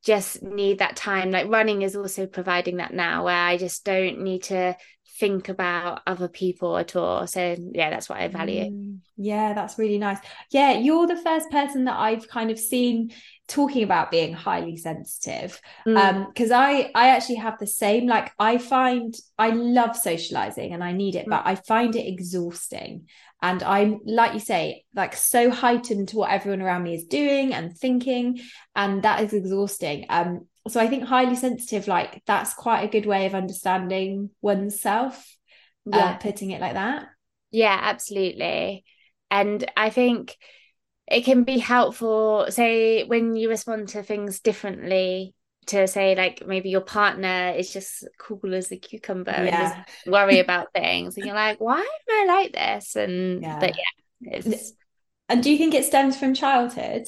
just 0.07 0.41
need 0.41 0.79
that 0.79 0.95
time 0.95 1.33
like 1.33 1.49
running 1.49 1.83
is 1.83 1.97
also 1.97 2.27
providing 2.27 2.77
that 2.77 2.95
now 2.95 3.25
where 3.25 3.35
i 3.35 3.57
just 3.57 3.85
don't 3.85 4.21
need 4.21 4.43
to 4.45 4.77
think 5.19 5.49
about 5.49 6.03
other 6.07 6.29
people 6.29 6.77
at 6.77 6.95
all. 6.95 7.27
So 7.27 7.57
yeah, 7.73 7.91
that's 7.91 8.09
what 8.09 8.19
I 8.19 8.29
value. 8.29 8.65
Mm, 8.65 8.99
yeah, 9.17 9.55
that's 9.55 9.79
really 9.79 9.99
nice. 9.99 10.19
Yeah, 10.51 10.73
you're 10.73 11.07
the 11.07 11.17
first 11.17 11.51
person 11.51 11.85
that 11.85 11.99
I've 11.99 12.29
kind 12.29 12.51
of 12.51 12.59
seen 12.59 13.13
talking 13.49 13.83
about 13.83 14.11
being 14.11 14.33
highly 14.33 14.77
sensitive. 14.77 15.61
Mm. 15.87 15.97
Um, 15.97 16.27
because 16.29 16.51
I 16.51 16.91
I 16.95 17.09
actually 17.09 17.37
have 17.37 17.59
the 17.59 17.67
same. 17.67 18.07
Like 18.07 18.33
I 18.39 18.59
find 18.59 19.15
I 19.39 19.51
love 19.51 19.97
socializing 19.97 20.73
and 20.73 20.83
I 20.83 20.93
need 20.93 21.15
it, 21.15 21.27
mm. 21.27 21.31
but 21.31 21.43
I 21.47 21.55
find 21.55 21.95
it 21.95 22.07
exhausting. 22.07 23.07
And 23.43 23.63
I'm 23.63 24.01
like 24.05 24.35
you 24.35 24.41
say, 24.41 24.85
like 24.95 25.15
so 25.15 25.51
heightened 25.51 26.09
to 26.09 26.17
what 26.17 26.31
everyone 26.31 26.63
around 26.63 26.83
me 26.83 26.95
is 26.95 27.05
doing 27.05 27.53
and 27.55 27.77
thinking, 27.77 28.41
and 28.75 29.03
that 29.03 29.23
is 29.23 29.33
exhausting. 29.33 30.07
Um, 30.09 30.47
so 30.69 30.81
I 30.81 30.89
think 30.89 31.05
highly 31.05 31.37
sensitive, 31.37 31.87
like 31.87 32.23
that's 32.27 32.55
quite 32.55 32.83
a 32.83 32.89
good 32.89 33.07
way 33.07 33.27
of 33.27 33.35
understanding 33.35 34.31
oneself. 34.41 35.37
Uh, 35.93 35.97
yeah, 35.99 36.05
uh, 36.05 36.17
putting 36.17 36.51
it 36.51 36.61
like 36.61 36.75
that. 36.75 37.07
Yeah, 37.53 37.79
absolutely. 37.81 38.85
And 39.31 39.71
I 39.77 39.91
think 39.91 40.37
it 41.09 41.25
can 41.25 41.45
be 41.45 41.59
helpful, 41.59 42.47
say, 42.49 43.05
when 43.05 43.37
you 43.37 43.49
respond 43.49 43.89
to 43.89 44.03
things 44.03 44.41
differently, 44.41 45.35
to 45.67 45.89
say 45.89 46.15
like 46.15 46.47
maybe 46.47 46.71
your 46.71 46.81
partner 46.81 47.53
is 47.57 47.73
just 47.73 48.07
cool 48.19 48.55
as 48.55 48.71
a 48.71 48.77
cucumber 48.77 49.33
yeah. 49.33 49.39
and 49.39 49.51
doesn't 50.05 50.13
worry 50.13 50.39
about 50.39 50.73
things, 50.73 51.17
and 51.17 51.27
you're 51.27 51.35
like, 51.35 51.61
why 51.61 51.79
am 51.81 52.31
I 52.31 52.35
like 52.35 52.53
this? 52.53 52.97
And 52.97 53.43
yeah. 53.43 53.59
but 53.59 53.75
yeah, 53.77 54.39
it's... 54.39 54.73
and 55.29 55.43
do 55.43 55.51
you 55.51 55.59
think 55.59 55.75
it 55.75 55.85
stems 55.85 56.17
from 56.17 56.35
childhood? 56.35 57.07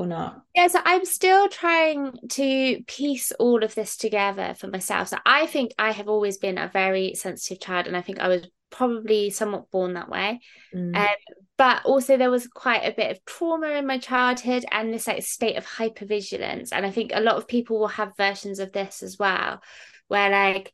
or 0.00 0.06
not? 0.06 0.42
Yeah, 0.54 0.68
so 0.68 0.80
I'm 0.82 1.04
still 1.04 1.48
trying 1.48 2.14
to 2.30 2.82
piece 2.86 3.32
all 3.32 3.62
of 3.62 3.74
this 3.74 3.96
together 3.98 4.54
for 4.58 4.66
myself. 4.66 5.08
So 5.08 5.18
I 5.26 5.46
think 5.46 5.72
I 5.78 5.92
have 5.92 6.08
always 6.08 6.38
been 6.38 6.56
a 6.56 6.70
very 6.72 7.14
sensitive 7.14 7.60
child, 7.60 7.86
and 7.86 7.96
I 7.96 8.00
think 8.00 8.18
I 8.18 8.28
was 8.28 8.48
probably 8.70 9.30
somewhat 9.30 9.70
born 9.70 9.94
that 9.94 10.08
way. 10.08 10.40
Mm. 10.74 10.96
Um, 10.96 11.14
but 11.60 11.84
also 11.84 12.16
there 12.16 12.30
was 12.30 12.46
quite 12.46 12.86
a 12.86 12.94
bit 12.96 13.10
of 13.10 13.22
trauma 13.26 13.68
in 13.72 13.86
my 13.86 13.98
childhood 13.98 14.64
and 14.72 14.94
this 14.94 15.06
like 15.06 15.22
state 15.22 15.58
of 15.58 15.66
hypervigilance. 15.66 16.70
And 16.72 16.86
I 16.86 16.90
think 16.90 17.10
a 17.12 17.20
lot 17.20 17.36
of 17.36 17.46
people 17.46 17.78
will 17.78 17.88
have 17.88 18.16
versions 18.16 18.60
of 18.60 18.72
this 18.72 19.02
as 19.02 19.18
well, 19.18 19.60
where 20.08 20.30
like 20.30 20.72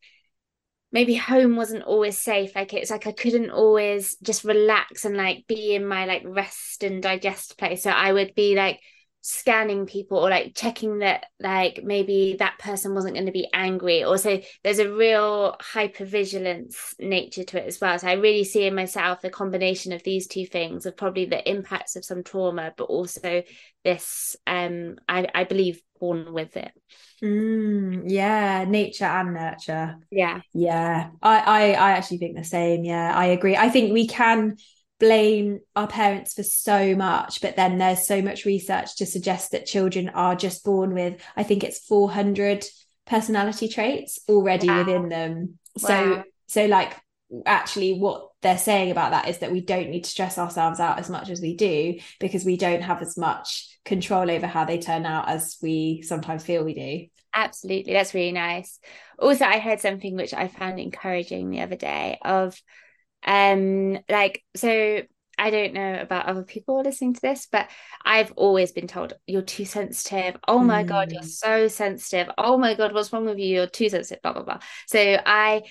maybe 0.92 1.16
home 1.16 1.56
wasn't 1.56 1.82
always 1.82 2.20
safe 2.20 2.54
like 2.54 2.72
it's 2.72 2.92
like 2.92 3.08
i 3.08 3.12
couldn't 3.12 3.50
always 3.50 4.16
just 4.22 4.44
relax 4.44 5.04
and 5.04 5.16
like 5.16 5.44
be 5.48 5.74
in 5.74 5.84
my 5.84 6.06
like 6.06 6.22
rest 6.24 6.84
and 6.84 7.02
digest 7.02 7.58
place 7.58 7.82
so 7.82 7.90
i 7.90 8.12
would 8.12 8.34
be 8.36 8.54
like 8.54 8.80
scanning 9.28 9.86
people 9.86 10.18
or 10.18 10.30
like 10.30 10.54
checking 10.54 11.00
that 11.00 11.26
like 11.40 11.80
maybe 11.82 12.36
that 12.38 12.56
person 12.60 12.94
wasn't 12.94 13.14
going 13.14 13.26
to 13.26 13.32
be 13.32 13.48
angry. 13.52 14.04
Or 14.04 14.18
so 14.18 14.40
there's 14.62 14.78
a 14.78 14.92
real 14.92 15.56
hypervigilance 15.60 16.94
nature 17.00 17.42
to 17.42 17.60
it 17.60 17.66
as 17.66 17.80
well. 17.80 17.98
So 17.98 18.06
i 18.06 18.12
really 18.12 18.44
see 18.44 18.66
in 18.66 18.74
myself 18.76 19.20
the 19.20 19.30
combination 19.30 19.92
of 19.92 20.04
these 20.04 20.28
two 20.28 20.46
things 20.46 20.86
of 20.86 20.96
probably 20.96 21.24
the 21.24 21.48
impacts 21.50 21.96
of 21.96 22.04
some 22.04 22.22
trauma 22.22 22.72
but 22.76 22.84
also 22.84 23.42
this 23.82 24.36
um 24.46 24.96
i, 25.08 25.26
I 25.34 25.42
believe 25.44 25.80
born 25.98 26.32
with 26.32 26.56
it. 26.56 26.70
Mm, 27.20 28.04
yeah 28.06 28.64
nature 28.64 29.06
and 29.06 29.34
nurture. 29.34 29.96
Yeah. 30.10 30.40
Yeah 30.52 31.10
I, 31.20 31.38
I 31.38 31.62
i 31.72 31.90
actually 31.92 32.18
think 32.18 32.36
the 32.36 32.44
same. 32.44 32.84
Yeah 32.84 33.12
i 33.12 33.26
agree. 33.26 33.56
I 33.56 33.70
think 33.70 33.92
we 33.92 34.06
can 34.06 34.56
blame 34.98 35.60
our 35.74 35.86
parents 35.86 36.32
for 36.32 36.42
so 36.42 36.94
much 36.94 37.40
but 37.42 37.56
then 37.56 37.76
there's 37.76 38.06
so 38.06 38.22
much 38.22 38.44
research 38.46 38.96
to 38.96 39.04
suggest 39.04 39.50
that 39.50 39.66
children 39.66 40.08
are 40.08 40.34
just 40.34 40.64
born 40.64 40.94
with 40.94 41.20
i 41.36 41.42
think 41.42 41.62
it's 41.62 41.78
400 41.86 42.64
personality 43.06 43.68
traits 43.68 44.18
already 44.28 44.66
wow. 44.66 44.78
within 44.78 45.08
them. 45.08 45.58
So 45.78 46.24
so 46.48 46.66
like 46.66 46.94
actually 47.44 47.98
what 47.98 48.28
they're 48.42 48.58
saying 48.58 48.90
about 48.90 49.10
that 49.10 49.28
is 49.28 49.38
that 49.38 49.50
we 49.50 49.60
don't 49.60 49.90
need 49.90 50.04
to 50.04 50.10
stress 50.10 50.38
ourselves 50.38 50.78
out 50.78 50.98
as 50.98 51.10
much 51.10 51.28
as 51.28 51.40
we 51.40 51.56
do 51.56 51.98
because 52.20 52.44
we 52.44 52.56
don't 52.56 52.82
have 52.82 53.02
as 53.02 53.16
much 53.16 53.78
control 53.84 54.30
over 54.30 54.46
how 54.46 54.64
they 54.64 54.78
turn 54.78 55.04
out 55.06 55.28
as 55.28 55.56
we 55.60 56.02
sometimes 56.02 56.44
feel 56.44 56.64
we 56.64 56.74
do. 56.74 57.06
Absolutely. 57.34 57.92
That's 57.92 58.14
really 58.14 58.32
nice. 58.32 58.78
Also 59.18 59.44
i 59.44 59.58
heard 59.58 59.80
something 59.80 60.16
which 60.16 60.34
i 60.34 60.48
found 60.48 60.78
encouraging 60.78 61.50
the 61.50 61.60
other 61.60 61.76
day 61.76 62.18
of 62.22 62.60
um, 63.24 63.98
like, 64.08 64.42
so 64.54 65.02
I 65.38 65.50
don't 65.50 65.74
know 65.74 66.00
about 66.00 66.26
other 66.26 66.42
people 66.42 66.80
listening 66.82 67.14
to 67.14 67.20
this, 67.20 67.46
but 67.50 67.68
I've 68.04 68.32
always 68.32 68.72
been 68.72 68.86
told 68.86 69.12
you're 69.26 69.42
too 69.42 69.64
sensitive. 69.64 70.36
Oh 70.48 70.60
my 70.60 70.82
mm. 70.82 70.86
God, 70.86 71.12
you're 71.12 71.22
mm. 71.22 71.26
so 71.26 71.68
sensitive. 71.68 72.32
Oh 72.38 72.56
my 72.56 72.74
God, 72.74 72.94
what's 72.94 73.12
wrong 73.12 73.26
with 73.26 73.38
you? 73.38 73.56
You're 73.56 73.66
too 73.66 73.88
sensitive, 73.88 74.22
blah, 74.22 74.32
blah, 74.32 74.42
blah. 74.42 74.60
So 74.86 74.98
I 74.98 75.62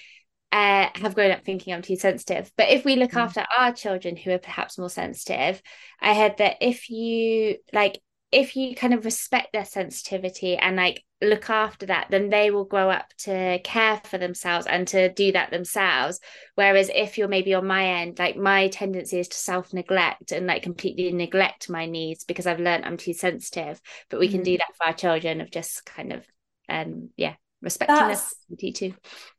uh, 0.51 0.89
have 0.95 1.15
grown 1.15 1.31
up 1.31 1.43
thinking 1.43 1.73
I'm 1.73 1.81
too 1.81 1.95
sensitive. 1.95 2.51
But 2.57 2.69
if 2.69 2.85
we 2.85 2.95
look 2.95 3.11
mm. 3.11 3.21
after 3.21 3.45
our 3.57 3.73
children 3.73 4.15
who 4.15 4.31
are 4.31 4.39
perhaps 4.39 4.77
more 4.77 4.89
sensitive, 4.89 5.61
I 5.99 6.13
heard 6.13 6.37
that 6.37 6.57
if 6.61 6.89
you 6.89 7.57
like, 7.73 7.99
if 8.31 8.55
you 8.55 8.75
kind 8.75 8.93
of 8.93 9.05
respect 9.05 9.53
their 9.53 9.65
sensitivity 9.65 10.57
and 10.57 10.75
like 10.75 11.03
look 11.21 11.49
after 11.49 11.85
that, 11.87 12.07
then 12.09 12.29
they 12.29 12.51
will 12.51 12.65
grow 12.65 12.89
up 12.89 13.09
to 13.19 13.59
care 13.63 14.01
for 14.05 14.17
themselves 14.17 14.67
and 14.67 14.87
to 14.89 15.11
do 15.13 15.31
that 15.31 15.49
themselves. 15.51 16.19
Whereas 16.55 16.89
if 16.93 17.17
you're 17.17 17.27
maybe 17.27 17.53
on 17.53 17.65
my 17.65 18.01
end, 18.01 18.19
like 18.19 18.35
my 18.35 18.67
tendency 18.67 19.19
is 19.19 19.29
to 19.29 19.37
self 19.37 19.73
neglect 19.73 20.31
and 20.31 20.47
like 20.47 20.63
completely 20.63 21.11
neglect 21.11 21.69
my 21.69 21.85
needs 21.85 22.23
because 22.23 22.45
I've 22.45 22.59
learned 22.59 22.85
I'm 22.85 22.97
too 22.97 23.13
sensitive. 23.13 23.81
But 24.09 24.19
we 24.19 24.27
mm. 24.27 24.31
can 24.31 24.43
do 24.43 24.55
mm. 24.55 24.57
that 24.57 24.75
for 24.77 24.87
our 24.87 24.93
children 24.93 25.41
of 25.41 25.51
just 25.51 25.85
kind 25.85 26.13
of, 26.13 26.25
um, 26.67 27.09
yeah, 27.15 27.35
respecting 27.61 27.95
that's, 27.95 28.35
their 28.49 28.71
too. 28.71 28.93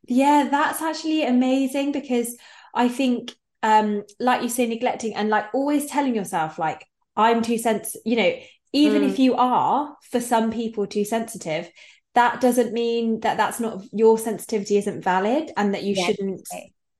Yeah, 0.05 0.47
that's 0.49 0.81
actually 0.81 1.25
amazing 1.25 1.91
because 1.91 2.35
I 2.73 2.89
think, 2.89 3.35
um, 3.63 4.03
like 4.19 4.41
you 4.41 4.49
say, 4.49 4.67
neglecting 4.67 5.15
and 5.15 5.29
like 5.29 5.45
always 5.53 5.87
telling 5.87 6.15
yourself, 6.15 6.57
like, 6.57 6.85
I'm 7.15 7.41
too 7.41 7.57
sensitive, 7.57 8.01
you 8.05 8.15
know, 8.15 8.33
even 8.73 9.01
mm. 9.01 9.09
if 9.09 9.19
you 9.19 9.35
are 9.35 9.95
for 10.11 10.19
some 10.19 10.51
people 10.51 10.87
too 10.87 11.05
sensitive 11.05 11.69
that 12.15 12.41
doesn't 12.41 12.73
mean 12.73 13.19
that 13.19 13.37
that's 13.37 13.59
not 13.59 13.83
your 13.91 14.17
sensitivity 14.17 14.77
isn't 14.77 15.03
valid 15.03 15.51
and 15.55 15.73
that 15.73 15.83
you 15.83 15.93
yeah, 15.95 16.05
shouldn't 16.05 16.47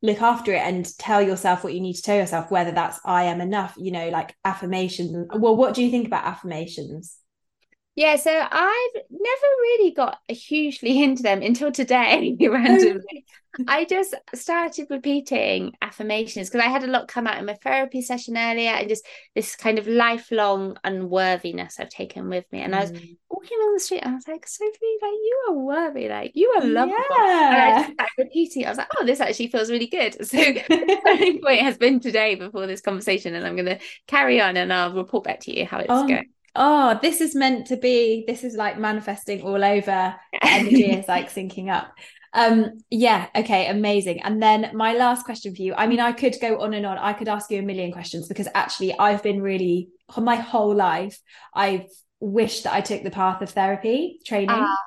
look 0.01 0.21
after 0.21 0.53
it 0.53 0.61
and 0.61 0.95
tell 0.99 1.21
yourself 1.21 1.63
what 1.63 1.73
you 1.73 1.81
need 1.81 1.95
to 1.95 2.01
tell 2.01 2.15
yourself 2.17 2.51
whether 2.51 2.71
that's 2.71 2.99
i 3.03 3.23
am 3.23 3.41
enough 3.41 3.73
you 3.77 3.91
know 3.91 4.09
like 4.09 4.35
affirmations. 4.45 5.27
Well 5.33 5.55
what 5.55 5.73
do 5.73 5.83
you 5.83 5.89
think 5.89 6.07
about 6.07 6.25
affirmations 6.25 7.17
yeah, 7.97 8.15
so 8.15 8.31
I've 8.31 9.01
never 9.09 9.47
really 9.59 9.91
got 9.91 10.19
hugely 10.29 11.01
into 11.03 11.23
them 11.23 11.41
until 11.41 11.71
today, 11.71 12.37
randomly. 12.47 13.25
I 13.67 13.85
just 13.85 14.13
started 14.35 14.85
repeating 14.91 15.73
affirmations 15.81 16.47
because 16.47 16.63
I 16.63 16.69
had 16.69 16.83
a 16.83 16.87
lot 16.91 17.07
come 17.07 17.25
out 17.25 17.39
in 17.39 17.47
my 17.47 17.55
therapy 17.55 18.03
session 18.03 18.37
earlier 18.37 18.69
and 18.69 18.87
just 18.87 19.03
this 19.33 19.55
kind 19.55 19.79
of 19.79 19.87
lifelong 19.87 20.77
unworthiness 20.83 21.79
I've 21.79 21.89
taken 21.89 22.29
with 22.29 22.45
me. 22.51 22.61
And 22.61 22.75
mm. 22.75 22.77
I 22.77 22.81
was 22.81 22.91
mm. 22.91 23.17
walking 23.31 23.57
on 23.57 23.73
the 23.73 23.79
street 23.79 24.01
and 24.03 24.11
I 24.11 24.15
was 24.15 24.27
like, 24.27 24.47
Sophie, 24.47 24.97
like 25.01 25.11
you 25.11 25.45
are 25.49 25.53
worthy, 25.55 26.07
like 26.07 26.33
you 26.35 26.53
are 26.55 26.67
lovable. 26.67 27.03
Yeah. 27.17 27.47
And 27.47 27.55
I 27.55 27.79
just 27.79 27.93
started 27.93 28.13
repeating 28.19 28.65
I 28.67 28.69
was 28.69 28.77
like, 28.77 28.89
oh, 28.99 29.05
this 29.07 29.21
actually 29.21 29.47
feels 29.47 29.71
really 29.71 29.87
good. 29.87 30.15
So 30.27 30.37
the 30.37 31.39
point 31.41 31.61
has 31.61 31.79
been 31.79 31.99
today 31.99 32.35
before 32.35 32.67
this 32.67 32.81
conversation, 32.81 33.33
and 33.33 33.43
I'm 33.43 33.55
gonna 33.55 33.79
carry 34.05 34.39
on 34.39 34.55
and 34.55 34.71
I'll 34.71 34.93
report 34.93 35.23
back 35.23 35.39
to 35.41 35.57
you 35.57 35.65
how 35.65 35.79
it's 35.79 35.87
oh. 35.89 36.07
going 36.07 36.29
oh, 36.57 36.99
this 37.01 37.21
is 37.21 37.35
meant 37.35 37.67
to 37.67 37.77
be, 37.77 38.25
this 38.27 38.43
is 38.43 38.55
like 38.55 38.77
manifesting 38.77 39.41
all 39.41 39.63
over. 39.63 40.15
Energy 40.41 40.91
is 40.91 41.07
like 41.07 41.31
syncing 41.31 41.71
up. 41.71 41.93
Um, 42.33 42.79
yeah, 42.89 43.27
okay, 43.35 43.67
amazing. 43.67 44.21
And 44.23 44.41
then 44.41 44.71
my 44.73 44.93
last 44.93 45.23
question 45.23 45.55
for 45.55 45.61
you. 45.61 45.73
I 45.75 45.87
mean, 45.87 45.99
I 45.99 46.11
could 46.11 46.35
go 46.41 46.59
on 46.61 46.73
and 46.73 46.85
on. 46.85 46.97
I 46.97 47.13
could 47.13 47.29
ask 47.29 47.49
you 47.49 47.59
a 47.59 47.63
million 47.63 47.91
questions 47.91 48.27
because 48.27 48.47
actually 48.53 48.97
I've 48.97 49.23
been 49.23 49.41
really 49.41 49.89
my 50.17 50.35
whole 50.35 50.75
life, 50.75 51.19
I've 51.53 51.87
wished 52.19 52.63
that 52.63 52.73
I 52.73 52.81
took 52.81 53.03
the 53.03 53.11
path 53.11 53.41
of 53.41 53.49
therapy 53.51 54.19
training. 54.25 54.49
Ah. 54.51 54.77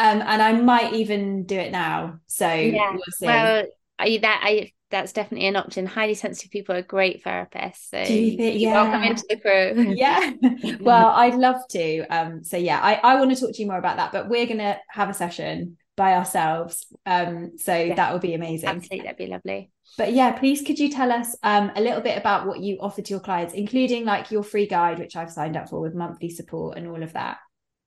Um, 0.00 0.22
and 0.24 0.40
I 0.40 0.52
might 0.52 0.92
even 0.94 1.44
do 1.44 1.56
it 1.56 1.72
now. 1.72 2.20
So 2.28 2.52
yeah. 2.52 2.92
we'll 2.92 3.00
see. 3.10 3.26
Well, 3.26 3.64
I, 3.98 4.18
that 4.22 4.40
I 4.44 4.72
that's 4.90 5.12
definitely 5.12 5.46
an 5.48 5.56
option. 5.56 5.86
Highly 5.86 6.14
sensitive 6.14 6.50
people 6.50 6.74
are 6.74 6.82
great 6.82 7.22
therapists. 7.24 7.90
So 7.90 8.00
you 8.00 8.36
think, 8.36 8.60
yeah. 8.60 8.72
welcome 8.72 9.02
into 9.02 9.24
the 9.28 9.36
crew. 9.36 9.92
yeah. 9.96 10.32
well, 10.80 11.08
I'd 11.08 11.34
love 11.34 11.60
to. 11.70 12.06
Um, 12.06 12.42
so 12.42 12.56
yeah, 12.56 12.80
I, 12.82 12.94
I 12.94 13.14
want 13.16 13.30
to 13.34 13.40
talk 13.40 13.54
to 13.54 13.60
you 13.60 13.66
more 13.66 13.78
about 13.78 13.98
that, 13.98 14.12
but 14.12 14.28
we're 14.28 14.46
gonna 14.46 14.78
have 14.88 15.10
a 15.10 15.14
session 15.14 15.76
by 15.96 16.14
ourselves. 16.14 16.86
Um, 17.04 17.58
so 17.58 17.76
yeah. 17.76 17.94
that 17.96 18.12
would 18.12 18.22
be 18.22 18.34
amazing. 18.34 18.68
Absolutely, 18.68 19.00
that'd 19.00 19.18
be 19.18 19.26
lovely. 19.26 19.70
But 19.98 20.12
yeah, 20.12 20.32
please 20.32 20.62
could 20.62 20.78
you 20.78 20.90
tell 20.90 21.10
us 21.10 21.36
um, 21.42 21.72
a 21.74 21.80
little 21.80 22.00
bit 22.00 22.16
about 22.16 22.46
what 22.46 22.60
you 22.60 22.78
offer 22.80 23.02
to 23.02 23.10
your 23.10 23.20
clients, 23.20 23.52
including 23.52 24.04
like 24.04 24.30
your 24.30 24.42
free 24.42 24.66
guide, 24.66 24.98
which 24.98 25.16
I've 25.16 25.32
signed 25.32 25.56
up 25.56 25.68
for 25.68 25.80
with 25.80 25.94
monthly 25.94 26.30
support 26.30 26.78
and 26.78 26.88
all 26.88 27.02
of 27.02 27.12
that. 27.14 27.38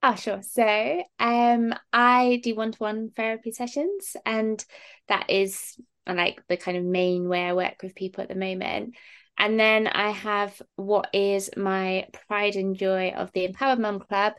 Oh, 0.04 0.16
sure. 0.16 0.42
So 0.42 1.04
um, 1.20 1.74
I 1.94 2.42
do 2.44 2.56
one-to-one 2.56 3.12
therapy 3.16 3.52
sessions, 3.52 4.16
and 4.26 4.64
that 5.08 5.30
is 5.30 5.80
like 6.08 6.42
the 6.48 6.58
kind 6.58 6.78
of 6.78 6.84
main 6.84 7.28
way 7.28 7.44
I 7.44 7.54
work 7.54 7.84
with 7.84 7.96
people 7.96 8.22
at 8.22 8.30
the 8.30 8.36
moment. 8.36 8.96
And 9.38 9.60
then 9.60 9.88
I 9.88 10.12
have 10.12 10.62
what 10.76 11.10
is 11.14 11.50
my 11.56 12.08
pride 12.28 12.56
and 12.56 12.76
joy 12.76 13.12
of 13.12 13.32
the 13.34 13.46
Empowered 13.46 13.80
Mum 13.80 14.00
Club, 14.00 14.34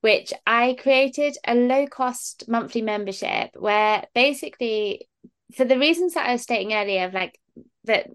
which 0.00 0.32
I 0.46 0.76
created 0.80 1.36
a 1.46 1.54
low 1.54 1.86
cost 1.86 2.44
monthly 2.48 2.82
membership 2.82 3.50
where 3.54 4.04
basically, 4.14 5.08
for 5.56 5.64
the 5.64 5.78
reasons 5.78 6.14
that 6.14 6.28
I 6.28 6.32
was 6.32 6.42
stating 6.42 6.74
earlier, 6.74 7.06
of 7.06 7.14
like 7.14 7.38
that 7.84 8.08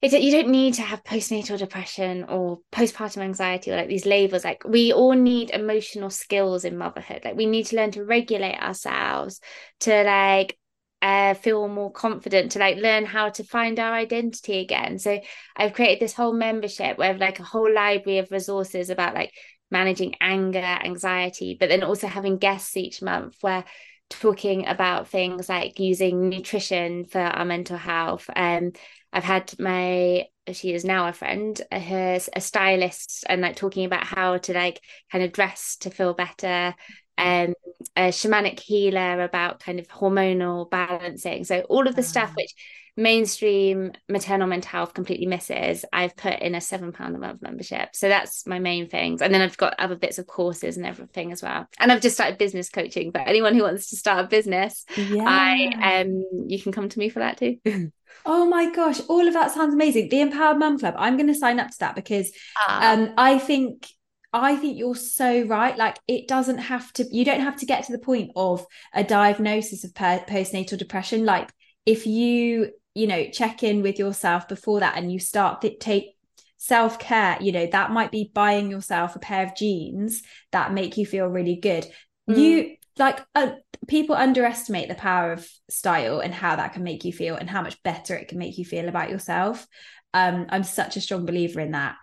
it, 0.00 0.12
you 0.22 0.30
don't 0.30 0.48
need 0.48 0.74
to 0.74 0.82
have 0.82 1.02
postnatal 1.02 1.58
depression 1.58 2.24
or 2.24 2.60
postpartum 2.70 3.18
anxiety 3.18 3.72
or 3.72 3.76
like 3.76 3.88
these 3.88 4.06
labels 4.06 4.44
like 4.44 4.62
we 4.64 4.92
all 4.92 5.12
need 5.12 5.50
emotional 5.50 6.10
skills 6.10 6.64
in 6.64 6.78
motherhood 6.78 7.22
like 7.24 7.36
we 7.36 7.46
need 7.46 7.66
to 7.66 7.76
learn 7.76 7.90
to 7.90 8.04
regulate 8.04 8.58
ourselves 8.58 9.40
to 9.80 10.04
like 10.04 10.56
uh, 11.00 11.34
feel 11.34 11.68
more 11.68 11.92
confident 11.92 12.52
to 12.52 12.58
like 12.58 12.76
learn 12.76 13.04
how 13.04 13.28
to 13.28 13.44
find 13.44 13.78
our 13.78 13.92
identity 13.92 14.58
again. 14.58 14.98
So 14.98 15.20
I've 15.56 15.72
created 15.72 16.00
this 16.00 16.14
whole 16.14 16.32
membership 16.32 16.98
where 16.98 17.16
like 17.16 17.38
a 17.38 17.44
whole 17.44 17.72
library 17.72 18.18
of 18.18 18.30
resources 18.30 18.90
about 18.90 19.14
like 19.14 19.32
managing 19.70 20.14
anger, 20.20 20.58
anxiety, 20.58 21.56
but 21.58 21.68
then 21.68 21.82
also 21.82 22.06
having 22.06 22.38
guests 22.38 22.76
each 22.76 23.02
month 23.02 23.36
where 23.40 23.64
talking 24.10 24.66
about 24.66 25.08
things 25.08 25.48
like 25.48 25.78
using 25.78 26.28
nutrition 26.28 27.04
for 27.04 27.20
our 27.20 27.44
mental 27.44 27.76
health. 27.76 28.28
Um, 28.34 28.72
I've 29.12 29.24
had 29.24 29.52
my 29.58 30.26
she 30.52 30.72
is 30.72 30.84
now 30.84 31.08
a 31.08 31.12
friend, 31.12 31.60
her 31.70 32.18
a 32.34 32.40
stylist, 32.40 33.24
and 33.28 33.42
like 33.42 33.56
talking 33.56 33.84
about 33.84 34.04
how 34.04 34.38
to 34.38 34.52
like 34.52 34.80
kind 35.12 35.22
of 35.24 35.32
dress 35.32 35.76
to 35.80 35.90
feel 35.90 36.14
better, 36.14 36.74
um, 37.18 37.54
a 37.96 38.08
shamanic 38.08 38.60
healer 38.60 39.22
about 39.22 39.60
kind 39.60 39.78
of 39.78 39.88
hormonal 39.88 40.70
balancing. 40.70 41.44
So 41.44 41.60
all 41.62 41.86
of 41.86 41.96
the 41.96 42.02
stuff 42.02 42.32
which 42.36 42.54
mainstream 42.96 43.92
maternal 44.08 44.48
mental 44.48 44.70
health 44.70 44.94
completely 44.94 45.26
misses, 45.26 45.84
I've 45.92 46.16
put 46.16 46.40
in 46.40 46.54
a 46.54 46.60
seven 46.60 46.92
pound 46.92 47.14
a 47.14 47.18
month 47.18 47.42
membership. 47.42 47.90
So 47.94 48.08
that's 48.08 48.46
my 48.46 48.58
main 48.58 48.88
things. 48.88 49.22
And 49.22 49.32
then 49.32 49.40
I've 49.40 49.56
got 49.56 49.74
other 49.78 49.96
bits 49.96 50.18
of 50.18 50.26
courses 50.26 50.76
and 50.76 50.86
everything 50.86 51.32
as 51.32 51.42
well. 51.42 51.66
And 51.78 51.92
I've 51.92 52.00
just 52.00 52.16
started 52.16 52.38
business 52.38 52.68
coaching. 52.68 53.10
But 53.10 53.26
anyone 53.26 53.54
who 53.54 53.62
wants 53.62 53.90
to 53.90 53.96
start 53.96 54.24
a 54.24 54.28
business, 54.28 54.84
yeah. 54.96 55.24
I 55.26 56.00
um 56.00 56.24
you 56.48 56.60
can 56.60 56.72
come 56.72 56.88
to 56.88 56.98
me 56.98 57.08
for 57.08 57.20
that 57.20 57.38
too. 57.38 57.58
Oh 58.26 58.46
my 58.46 58.70
gosh, 58.72 59.00
all 59.08 59.26
of 59.26 59.34
that 59.34 59.52
sounds 59.52 59.74
amazing. 59.74 60.08
The 60.08 60.20
Empowered 60.20 60.58
Mum 60.58 60.78
Club. 60.78 60.94
I'm 60.98 61.16
going 61.16 61.28
to 61.28 61.34
sign 61.34 61.60
up 61.60 61.70
to 61.70 61.78
that 61.80 61.94
because 61.94 62.32
ah. 62.56 62.92
um, 62.92 63.12
I 63.16 63.38
think 63.38 63.86
I 64.32 64.56
think 64.56 64.78
you're 64.78 64.94
so 64.94 65.42
right. 65.42 65.76
Like 65.76 65.98
it 66.06 66.28
doesn't 66.28 66.58
have 66.58 66.92
to, 66.94 67.06
you 67.10 67.24
don't 67.24 67.40
have 67.40 67.56
to 67.56 67.66
get 67.66 67.84
to 67.84 67.92
the 67.92 67.98
point 67.98 68.32
of 68.36 68.66
a 68.92 69.02
diagnosis 69.02 69.84
of 69.84 69.94
postnatal 69.94 70.78
depression. 70.78 71.24
Like 71.24 71.50
if 71.86 72.06
you, 72.06 72.70
you 72.94 73.06
know, 73.06 73.28
check 73.30 73.62
in 73.62 73.82
with 73.82 73.98
yourself 73.98 74.48
before 74.48 74.80
that 74.80 74.96
and 74.96 75.10
you 75.10 75.18
start 75.18 75.62
to 75.62 75.76
take 75.76 76.16
self 76.58 76.98
care, 76.98 77.38
you 77.40 77.52
know, 77.52 77.66
that 77.66 77.90
might 77.90 78.10
be 78.10 78.30
buying 78.34 78.70
yourself 78.70 79.16
a 79.16 79.20
pair 79.20 79.46
of 79.46 79.56
jeans 79.56 80.22
that 80.52 80.74
make 80.74 80.96
you 80.98 81.06
feel 81.06 81.26
really 81.26 81.56
good. 81.56 81.86
Mm. 82.28 82.38
You 82.38 82.76
like 82.98 83.24
uh, 83.34 83.52
people 83.86 84.16
underestimate 84.16 84.88
the 84.88 84.94
power 84.94 85.32
of 85.32 85.48
style 85.70 86.20
and 86.20 86.34
how 86.34 86.56
that 86.56 86.74
can 86.74 86.82
make 86.82 87.04
you 87.04 87.12
feel 87.12 87.36
and 87.36 87.48
how 87.48 87.62
much 87.62 87.82
better 87.82 88.14
it 88.14 88.28
can 88.28 88.38
make 88.38 88.58
you 88.58 88.64
feel 88.64 88.88
about 88.88 89.10
yourself. 89.10 89.66
Um, 90.12 90.46
I'm 90.48 90.64
such 90.64 90.96
a 90.96 91.00
strong 91.00 91.26
believer 91.26 91.60
in 91.60 91.72
that 91.72 91.96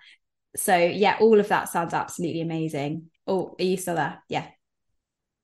so 0.55 0.75
yeah, 0.75 1.17
all 1.19 1.39
of 1.39 1.47
that 1.49 1.69
sounds 1.69 1.93
absolutely 1.93 2.41
amazing. 2.41 3.09
Oh, 3.27 3.55
are 3.59 3.63
you 3.63 3.77
still 3.77 3.95
there? 3.95 4.21
Yeah. 4.29 4.47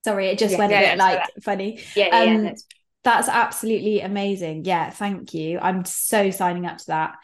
Sorry, 0.03 0.27
it 0.27 0.39
just 0.39 0.53
yeah, 0.53 0.57
went 0.57 0.73
a 0.73 0.79
bit 0.79 0.97
like 0.97 1.21
funny. 1.43 1.79
Yeah, 1.95 2.07
um, 2.07 2.27
yeah. 2.27 2.41
That's... 2.41 2.65
that's 3.03 3.29
absolutely 3.29 4.01
amazing. 4.01 4.65
Yeah, 4.65 4.89
thank 4.89 5.33
you. 5.33 5.59
I'm 5.59 5.85
so 5.85 6.31
signing 6.31 6.65
up 6.65 6.77
to 6.79 6.85
that. 6.87 7.15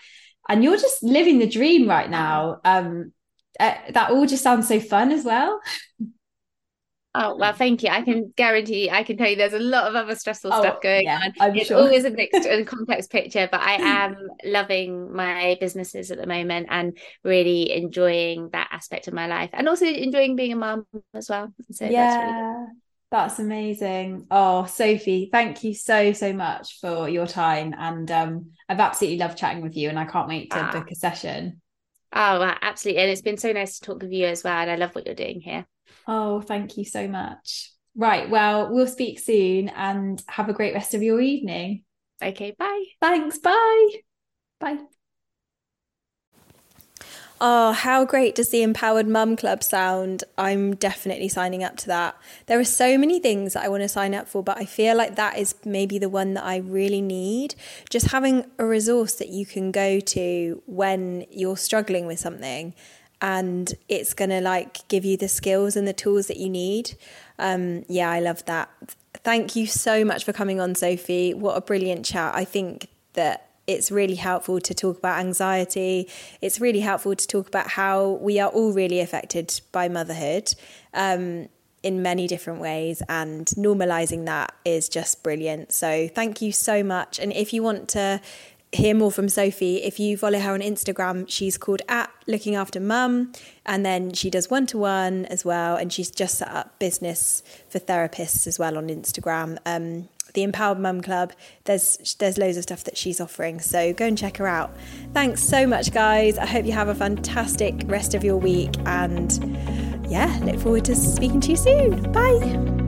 And 0.49 0.63
you're 0.63 0.77
just 0.77 1.03
living 1.03 1.39
the 1.39 1.47
dream 1.47 1.89
right 1.89 2.09
now. 2.09 2.61
Um, 2.63 3.13
uh, 3.59 3.73
that 3.89 4.11
all 4.11 4.25
just 4.25 4.43
sounds 4.43 4.67
so 4.67 4.79
fun 4.79 5.11
as 5.11 5.25
well. 5.25 5.59
Oh 7.19 7.35
well, 7.35 7.53
thank 7.53 7.81
you. 7.81 7.89
I 7.89 8.03
can 8.03 8.31
guarantee, 8.35 8.91
I 8.91 9.01
can 9.01 9.17
tell 9.17 9.27
you, 9.27 9.35
there's 9.35 9.53
a 9.53 9.59
lot 9.59 9.87
of 9.87 9.95
other 9.95 10.13
stressful 10.13 10.53
oh, 10.53 10.61
stuff 10.61 10.81
going 10.81 11.05
yeah, 11.05 11.19
on. 11.23 11.33
I'm 11.39 11.55
it's 11.55 11.69
sure. 11.69 11.77
always 11.77 12.05
a 12.05 12.11
mixed 12.11 12.45
and 12.45 12.67
complex 12.75 13.07
picture, 13.07 13.49
but 13.51 13.59
I 13.59 13.73
am 13.73 14.15
loving 14.45 15.11
my 15.11 15.57
businesses 15.59 16.11
at 16.11 16.19
the 16.19 16.27
moment 16.27 16.67
and 16.69 16.95
really 17.23 17.71
enjoying 17.71 18.49
that 18.51 18.69
aspect 18.71 19.07
of 19.07 19.15
my 19.15 19.25
life, 19.25 19.49
and 19.53 19.67
also 19.67 19.85
enjoying 19.87 20.35
being 20.35 20.53
a 20.53 20.55
mum 20.55 20.85
as 21.15 21.27
well. 21.27 21.51
So 21.71 21.85
yeah. 21.85 22.19
That's, 22.19 22.31
really 22.31 22.67
that's 23.09 23.39
amazing. 23.39 24.27
Oh, 24.29 24.65
Sophie, 24.65 25.29
thank 25.31 25.63
you 25.63 25.73
so 25.73 26.13
so 26.13 26.33
much 26.33 26.79
for 26.79 27.09
your 27.09 27.25
time, 27.25 27.73
and 27.75 28.11
um, 28.11 28.51
I've 28.69 28.79
absolutely 28.79 29.17
loved 29.17 29.39
chatting 29.39 29.63
with 29.63 29.75
you, 29.75 29.89
and 29.89 29.97
I 29.97 30.05
can't 30.05 30.27
wait 30.27 30.51
to 30.51 30.59
ah. 30.59 30.71
book 30.71 30.91
a 30.91 30.95
session. 30.95 31.61
Oh, 32.13 32.53
absolutely, 32.61 33.01
and 33.01 33.11
it's 33.11 33.21
been 33.21 33.37
so 33.37 33.51
nice 33.53 33.79
to 33.79 33.85
talk 33.85 34.03
with 34.03 34.11
you 34.11 34.27
as 34.27 34.43
well, 34.43 34.57
and 34.57 34.69
I 34.69 34.75
love 34.75 34.93
what 34.93 35.07
you're 35.07 35.15
doing 35.15 35.41
here. 35.41 35.65
Oh, 36.07 36.41
thank 36.41 36.77
you 36.77 36.85
so 36.85 37.07
much. 37.07 37.71
Right. 37.95 38.29
Well, 38.29 38.73
we'll 38.73 38.87
speak 38.87 39.19
soon 39.19 39.69
and 39.69 40.21
have 40.27 40.49
a 40.49 40.53
great 40.53 40.73
rest 40.73 40.93
of 40.93 41.03
your 41.03 41.19
evening. 41.19 41.83
Okay. 42.23 42.55
Bye. 42.57 42.83
Thanks. 43.01 43.39
Bye. 43.39 43.87
Bye. 44.59 44.79
Oh, 47.39 47.71
how 47.71 48.03
great 48.03 48.33
does 48.33 48.49
the 48.49 48.63
Empowered 48.63 49.07
Mum 49.07 49.35
Club 49.35 49.61
sound? 49.61 50.23
I'm 50.39 50.73
definitely 50.73 51.29
signing 51.29 51.63
up 51.63 51.77
to 51.77 51.87
that. 51.87 52.17
There 52.47 52.59
are 52.59 52.63
so 52.63 52.97
many 52.97 53.19
things 53.19 53.53
that 53.53 53.63
I 53.63 53.69
want 53.69 53.83
to 53.83 53.89
sign 53.89 54.15
up 54.15 54.27
for, 54.27 54.41
but 54.41 54.57
I 54.57 54.65
feel 54.65 54.97
like 54.97 55.17
that 55.17 55.37
is 55.37 55.53
maybe 55.63 55.99
the 55.99 56.09
one 56.09 56.33
that 56.33 56.43
I 56.43 56.57
really 56.57 57.01
need. 57.01 57.53
Just 57.91 58.07
having 58.07 58.49
a 58.57 58.65
resource 58.65 59.13
that 59.15 59.29
you 59.29 59.45
can 59.45 59.71
go 59.71 59.99
to 59.99 60.63
when 60.65 61.27
you're 61.29 61.57
struggling 61.57 62.07
with 62.07 62.17
something 62.17 62.73
and 63.21 63.73
it's 63.89 64.13
going 64.13 64.29
to 64.29 64.41
like 64.41 64.87
give 64.87 65.03
you 65.05 65.17
the 65.17 65.27
skills 65.27 65.75
and 65.75 65.87
the 65.87 65.93
tools 65.93 66.27
that 66.27 66.37
you 66.37 66.49
need. 66.49 66.95
Um, 67.39 67.83
yeah, 67.87 68.09
I 68.11 68.19
love 68.19 68.45
that. 68.45 68.69
Thank 69.23 69.55
you 69.55 69.65
so 69.65 70.05
much 70.05 70.23
for 70.23 70.33
coming 70.33 70.59
on, 70.59 70.75
Sophie. 70.75 71.33
What 71.33 71.57
a 71.57 71.61
brilliant 71.61 72.05
chat. 72.05 72.35
I 72.35 72.45
think 72.45 72.87
that 73.13 73.49
it's 73.65 73.91
really 73.91 74.15
helpful 74.15 74.61
to 74.61 74.73
talk 74.73 74.97
about 74.97 75.19
anxiety. 75.19 76.09
It's 76.41 76.61
really 76.61 76.79
helpful 76.79 77.15
to 77.15 77.27
talk 77.27 77.47
about 77.47 77.67
how 77.67 78.11
we 78.21 78.39
are 78.39 78.49
all 78.49 78.71
really 78.71 79.01
affected 79.01 79.59
by 79.71 79.89
motherhood 79.89 80.53
um, 80.93 81.49
in 81.83 82.01
many 82.01 82.27
different 82.27 82.61
ways, 82.61 83.01
and 83.09 83.45
normalizing 83.47 84.25
that 84.25 84.53
is 84.63 84.87
just 84.87 85.21
brilliant. 85.21 85.73
So, 85.73 86.07
thank 86.07 86.41
you 86.41 86.51
so 86.51 86.81
much. 86.81 87.19
And 87.19 87.33
if 87.33 87.53
you 87.53 87.61
want 87.61 87.89
to 87.89 88.21
hear 88.77 88.95
more 88.95 89.11
from 89.11 89.29
Sophie, 89.29 89.77
if 89.83 89.99
you 89.99 90.17
follow 90.17 90.39
her 90.39 90.53
on 90.53 90.61
Instagram, 90.61 91.25
she's 91.27 91.57
called 91.57 91.81
at 91.87 92.11
Looking 92.27 92.55
After 92.55 92.79
Mum, 92.79 93.31
and 93.65 93.85
then 93.85 94.13
she 94.13 94.29
does 94.29 94.49
one 94.49 94.65
to 94.67 94.77
one 94.77 95.25
as 95.25 95.43
well, 95.43 95.75
and 95.75 95.91
she's 95.91 96.09
just 96.09 96.37
set 96.37 96.49
up 96.49 96.79
business 96.79 97.43
for 97.69 97.79
therapists 97.79 98.47
as 98.47 98.57
well 98.57 98.77
on 98.77 98.87
Instagram. 98.87 99.57
Um, 99.65 100.09
the 100.33 100.43
Empowered 100.43 100.79
Mum 100.79 101.01
Club. 101.01 101.33
There's 101.63 102.15
there's 102.19 102.37
loads 102.37 102.57
of 102.57 102.63
stuff 102.63 102.83
that 102.83 102.97
she's 102.97 103.19
offering, 103.19 103.59
so 103.59 103.91
go 103.93 104.05
and 104.05 104.17
check 104.17 104.37
her 104.37 104.47
out. 104.47 104.75
Thanks 105.13 105.41
so 105.41 105.65
much, 105.65 105.91
guys. 105.91 106.37
I 106.37 106.45
hope 106.45 106.65
you 106.65 106.73
have 106.73 106.89
a 106.89 106.95
fantastic 106.95 107.73
rest 107.85 108.13
of 108.13 108.23
your 108.23 108.37
week, 108.37 108.75
and 108.85 109.31
yeah, 110.07 110.39
look 110.43 110.59
forward 110.59 110.85
to 110.85 110.95
speaking 110.95 111.41
to 111.41 111.51
you 111.51 111.57
soon. 111.57 112.11
Bye. 112.11 112.86